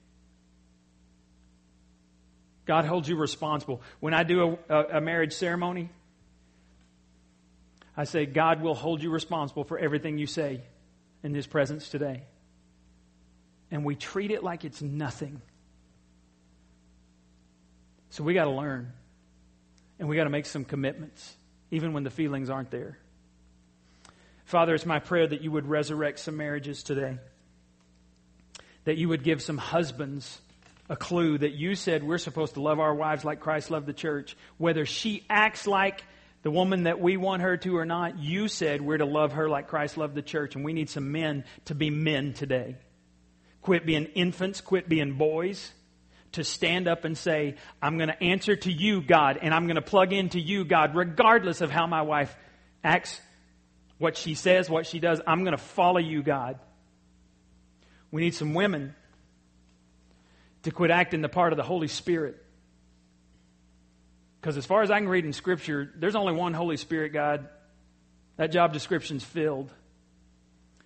God 2.66 2.86
holds 2.86 3.08
you 3.10 3.16
responsible. 3.16 3.82
When 4.00 4.14
I 4.14 4.24
do 4.24 4.58
a, 4.70 4.98
a, 4.98 5.02
marriage 5.02 5.34
ceremony, 5.34 5.90
I 7.96 8.06
say, 8.06 8.26
God 8.26 8.62
will 8.62 8.76
hold 8.76 9.04
you 9.04 9.10
responsible 9.10 9.64
for 9.64 9.78
everything 9.78 10.18
you 10.18 10.28
say 10.28 10.62
in 11.24 11.34
His 11.34 11.46
presence 11.46 11.90
today. 11.90 12.24
And 13.70 13.86
we 13.86 13.96
treat 13.96 14.32
it 14.32 14.44
like 14.44 14.66
it's 14.66 14.82
nothing. 14.82 15.42
So 18.10 18.24
we 18.24 18.34
got 18.34 18.46
to 18.46 18.52
learn. 18.52 18.94
And 20.00 20.10
we 20.10 20.16
got 20.16 20.24
to 20.24 20.30
make 20.30 20.46
some 20.48 20.66
commitments, 20.66 21.36
even 21.70 21.94
when 21.94 22.04
the 22.04 22.10
feelings 22.10 22.50
aren't 22.50 22.72
there. 22.72 22.98
Father, 24.46 24.74
it's 24.74 24.86
my 24.86 25.00
prayer 25.00 25.28
that 25.28 25.42
you 25.42 25.52
would 25.52 25.68
resurrect 25.68 26.20
some 26.20 26.38
marriages 26.38 26.84
today. 26.84 27.20
That 28.86 28.98
you 28.98 29.10
would 29.10 29.24
give 29.24 29.42
some 29.42 29.58
husbands 29.58 30.42
a 30.90 30.96
clue 30.96 31.38
that 31.38 31.54
you 31.54 31.76
said 31.76 32.04
we're 32.04 32.18
supposed 32.18 32.56
to 32.56 32.62
love 32.62 32.80
our 32.80 32.94
wives 32.94 33.24
like 33.24 33.40
Christ 33.40 33.72
loved 33.72 33.86
the 33.86 33.94
church. 33.94 34.36
Whether 34.58 34.86
she 34.86 35.24
acts 35.30 35.68
like 35.68 36.04
the 36.44 36.52
woman 36.52 36.84
that 36.84 37.00
we 37.00 37.18
want 37.18 37.42
her 37.44 37.58
to 37.58 37.78
or 37.78 37.86
not, 37.86 38.18
you 38.18 38.48
said 38.48 38.82
we're 38.82 38.98
to 38.98 39.06
love 39.06 39.34
her 39.34 39.48
like 39.48 39.68
Christ 39.68 39.98
loved 39.98 40.16
the 40.16 40.22
church, 40.22 40.56
and 40.56 40.66
we 40.66 40.74
need 40.74 40.90
some 40.90 41.12
men 41.12 41.44
to 41.66 41.76
be 41.76 41.90
men 41.90 42.34
today. 42.34 42.78
Quit 43.62 43.86
being 43.86 44.06
infants, 44.06 44.60
quit 44.60 44.90
being 44.90 45.14
boys, 45.14 45.72
to 46.32 46.44
stand 46.44 46.88
up 46.88 47.06
and 47.06 47.16
say, 47.16 47.56
I'm 47.82 47.98
going 47.98 48.10
to 48.10 48.24
answer 48.24 48.56
to 48.56 48.72
you, 48.72 49.02
God, 49.02 49.38
and 49.42 49.54
I'm 49.54 49.68
going 49.68 49.76
to 49.76 49.82
plug 49.82 50.14
into 50.14 50.40
you, 50.40 50.66
God, 50.66 50.96
regardless 50.96 51.62
of 51.62 51.70
how 51.70 51.86
my 51.86 52.02
wife 52.02 52.36
acts, 52.84 53.22
what 54.00 54.18
she 54.18 54.34
says, 54.34 54.68
what 54.68 54.88
she 54.88 55.00
does. 55.00 55.22
I'm 55.28 55.44
going 55.44 55.56
to 55.56 55.64
follow 55.64 56.00
you, 56.00 56.24
God. 56.24 56.58
We 58.10 58.22
need 58.22 58.34
some 58.34 58.56
women 58.56 58.96
to 60.64 60.72
quit 60.72 60.90
acting 60.90 61.22
the 61.22 61.30
part 61.30 61.54
of 61.54 61.58
the 61.58 61.64
Holy 61.64 61.88
Spirit 61.88 62.44
because 64.42 64.58
as 64.58 64.66
far 64.66 64.82
as 64.82 64.90
I 64.90 64.98
can 64.98 65.08
read 65.08 65.24
in 65.24 65.34
Scripture, 65.34 65.92
there's 65.96 66.16
only 66.16 66.34
one 66.34 66.56
Holy 66.56 66.76
Spirit 66.76 67.14
God. 67.14 67.48
That 68.38 68.52
job 68.52 68.74
description's 68.74 69.24
filled. 69.24 69.72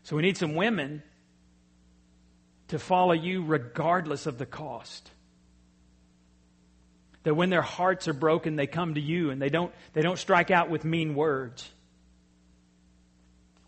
So 0.04 0.18
we 0.18 0.24
need 0.24 0.36
some 0.36 0.56
women 0.56 1.02
to 2.68 2.78
follow 2.78 3.14
you 3.14 3.46
regardless 3.46 4.26
of 4.26 4.38
the 4.38 4.46
cost. 4.46 5.10
That 7.24 7.36
when 7.36 7.50
their 7.50 7.62
hearts 7.62 8.10
are 8.10 8.14
broken, 8.14 8.58
they 8.58 8.68
come 8.68 8.96
to 8.96 9.02
you 9.02 9.30
and 9.30 9.42
they 9.42 9.50
don't, 9.50 9.74
they 9.94 10.02
don't 10.02 10.20
strike 10.20 10.52
out 10.52 10.70
with 10.70 10.84
mean 10.84 11.16
words. 11.16 11.68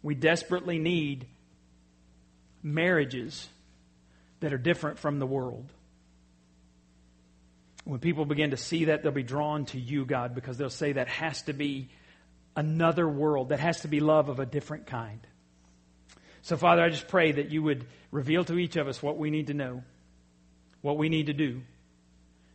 We 0.03 0.15
desperately 0.15 0.79
need 0.79 1.27
marriages 2.61 3.47
that 4.41 4.51
are 4.51 4.57
different 4.57 4.99
from 4.99 5.19
the 5.19 5.25
world. 5.25 5.71
When 7.88 8.01
people 8.01 8.25
begin 8.25 8.51
to 8.51 8.57
see 8.57 8.85
that, 8.85 9.01
they'll 9.01 9.13
be 9.13 9.23
drawn 9.23 9.63
to 9.67 9.79
you, 9.79 10.03
God, 10.03 10.35
because 10.35 10.57
they'll 10.57 10.69
say 10.69 10.91
that 10.91 11.07
has 11.07 11.43
to 11.43 11.53
be 11.53 11.88
another 12.53 13.07
world, 13.07 13.49
that 13.49 13.61
has 13.61 13.79
to 13.81 13.88
be 13.88 14.01
love 14.01 14.27
of 14.27 14.41
a 14.41 14.45
different 14.45 14.88
kind. 14.88 15.25
So, 16.41 16.57
Father, 16.57 16.83
I 16.83 16.89
just 16.89 17.07
pray 17.07 17.31
that 17.31 17.49
you 17.49 17.63
would 17.63 17.85
reveal 18.11 18.43
to 18.43 18.57
each 18.57 18.75
of 18.75 18.89
us 18.89 19.01
what 19.01 19.17
we 19.17 19.29
need 19.29 19.47
to 19.47 19.53
know, 19.53 19.83
what 20.81 20.97
we 20.97 21.07
need 21.07 21.27
to 21.27 21.33
do, 21.33 21.61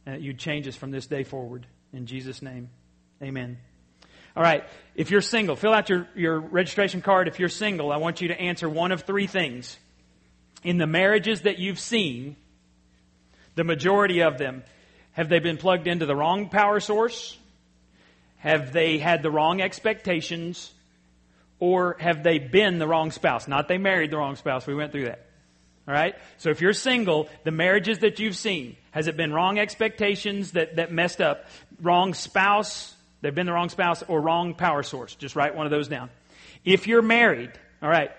and 0.04 0.16
that 0.16 0.20
you'd 0.20 0.38
change 0.38 0.68
us 0.68 0.76
from 0.76 0.90
this 0.90 1.06
day 1.06 1.24
forward. 1.24 1.66
In 1.94 2.04
Jesus' 2.04 2.42
name, 2.42 2.68
amen. 3.22 3.56
All 4.36 4.42
right, 4.42 4.64
if 4.94 5.10
you're 5.10 5.22
single, 5.22 5.56
fill 5.56 5.72
out 5.72 5.88
your, 5.88 6.08
your 6.14 6.40
registration 6.40 7.00
card. 7.00 7.26
If 7.26 7.38
you're 7.38 7.48
single, 7.48 7.90
I 7.90 7.96
want 7.96 8.20
you 8.20 8.28
to 8.28 8.38
answer 8.38 8.68
one 8.68 8.92
of 8.92 9.04
three 9.04 9.26
things. 9.26 9.78
In 10.62 10.76
the 10.76 10.86
marriages 10.86 11.40
that 11.42 11.58
you've 11.58 11.80
seen, 11.80 12.36
the 13.54 13.64
majority 13.64 14.20
of 14.20 14.36
them, 14.36 14.62
have 15.12 15.28
they 15.28 15.38
been 15.38 15.56
plugged 15.56 15.86
into 15.86 16.06
the 16.06 16.16
wrong 16.16 16.48
power 16.48 16.80
source? 16.80 17.36
Have 18.38 18.72
they 18.72 18.98
had 18.98 19.22
the 19.22 19.30
wrong 19.30 19.60
expectations? 19.60 20.72
Or 21.58 21.96
have 22.00 22.22
they 22.22 22.38
been 22.38 22.78
the 22.78 22.88
wrong 22.88 23.12
spouse? 23.12 23.46
Not 23.46 23.68
they 23.68 23.78
married 23.78 24.10
the 24.10 24.16
wrong 24.16 24.36
spouse. 24.36 24.66
We 24.66 24.74
went 24.74 24.90
through 24.90 25.04
that. 25.04 25.26
All 25.86 25.94
right? 25.94 26.14
So 26.38 26.50
if 26.50 26.60
you're 26.60 26.72
single, 26.72 27.28
the 27.44 27.50
marriages 27.50 28.00
that 28.00 28.18
you've 28.18 28.36
seen, 28.36 28.76
has 28.90 29.06
it 29.06 29.16
been 29.16 29.32
wrong 29.32 29.58
expectations 29.58 30.52
that, 30.52 30.76
that 30.76 30.92
messed 30.92 31.20
up? 31.20 31.46
Wrong 31.80 32.14
spouse, 32.14 32.94
they've 33.20 33.34
been 33.34 33.46
the 33.46 33.52
wrong 33.52 33.68
spouse, 33.68 34.02
or 34.08 34.20
wrong 34.20 34.54
power 34.54 34.82
source? 34.82 35.14
Just 35.14 35.36
write 35.36 35.54
one 35.54 35.66
of 35.66 35.70
those 35.70 35.88
down. 35.88 36.10
If 36.64 36.86
you're 36.86 37.02
married, 37.02 37.52
all 37.82 37.88
right, 37.88 38.10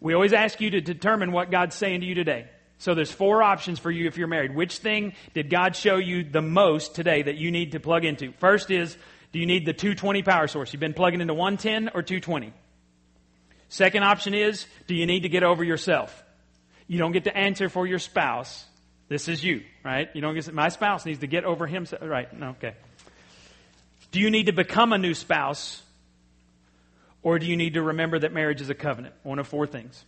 we 0.00 0.14
always 0.14 0.32
ask 0.32 0.60
you 0.60 0.70
to 0.70 0.80
determine 0.80 1.30
what 1.32 1.50
God's 1.50 1.76
saying 1.76 2.00
to 2.00 2.06
you 2.06 2.14
today. 2.14 2.46
So 2.82 2.96
there's 2.96 3.12
four 3.12 3.44
options 3.44 3.78
for 3.78 3.92
you 3.92 4.08
if 4.08 4.18
you're 4.18 4.26
married. 4.26 4.56
Which 4.56 4.78
thing 4.78 5.12
did 5.34 5.48
God 5.50 5.76
show 5.76 5.98
you 5.98 6.24
the 6.24 6.42
most 6.42 6.96
today 6.96 7.22
that 7.22 7.36
you 7.36 7.52
need 7.52 7.72
to 7.72 7.80
plug 7.80 8.04
into? 8.04 8.32
First 8.40 8.72
is, 8.72 8.96
do 9.30 9.38
you 9.38 9.46
need 9.46 9.66
the 9.66 9.72
220 9.72 10.24
power 10.24 10.48
source? 10.48 10.72
You've 10.72 10.80
been 10.80 10.92
plugging 10.92 11.20
into 11.20 11.32
110 11.32 11.90
or 11.94 12.02
220? 12.02 12.52
Second 13.68 14.02
option 14.02 14.34
is, 14.34 14.66
do 14.88 14.96
you 14.96 15.06
need 15.06 15.20
to 15.20 15.28
get 15.28 15.44
over 15.44 15.62
yourself? 15.62 16.24
You 16.88 16.98
don't 16.98 17.12
get 17.12 17.22
to 17.24 17.36
answer 17.36 17.68
for 17.68 17.86
your 17.86 18.00
spouse. 18.00 18.64
This 19.06 19.28
is 19.28 19.44
you, 19.44 19.62
right? 19.84 20.10
You 20.12 20.20
don't 20.20 20.34
get, 20.34 20.52
my 20.52 20.68
spouse 20.68 21.06
needs 21.06 21.20
to 21.20 21.28
get 21.28 21.44
over 21.44 21.68
himself. 21.68 22.02
Right, 22.02 22.36
no, 22.36 22.48
okay. 22.48 22.74
Do 24.10 24.18
you 24.18 24.28
need 24.28 24.46
to 24.46 24.52
become 24.52 24.92
a 24.92 24.98
new 24.98 25.14
spouse? 25.14 25.80
Or 27.22 27.38
do 27.38 27.46
you 27.46 27.56
need 27.56 27.74
to 27.74 27.82
remember 27.82 28.18
that 28.18 28.32
marriage 28.32 28.60
is 28.60 28.70
a 28.70 28.74
covenant? 28.74 29.14
One 29.22 29.38
of 29.38 29.46
four 29.46 29.68
things. 29.68 30.04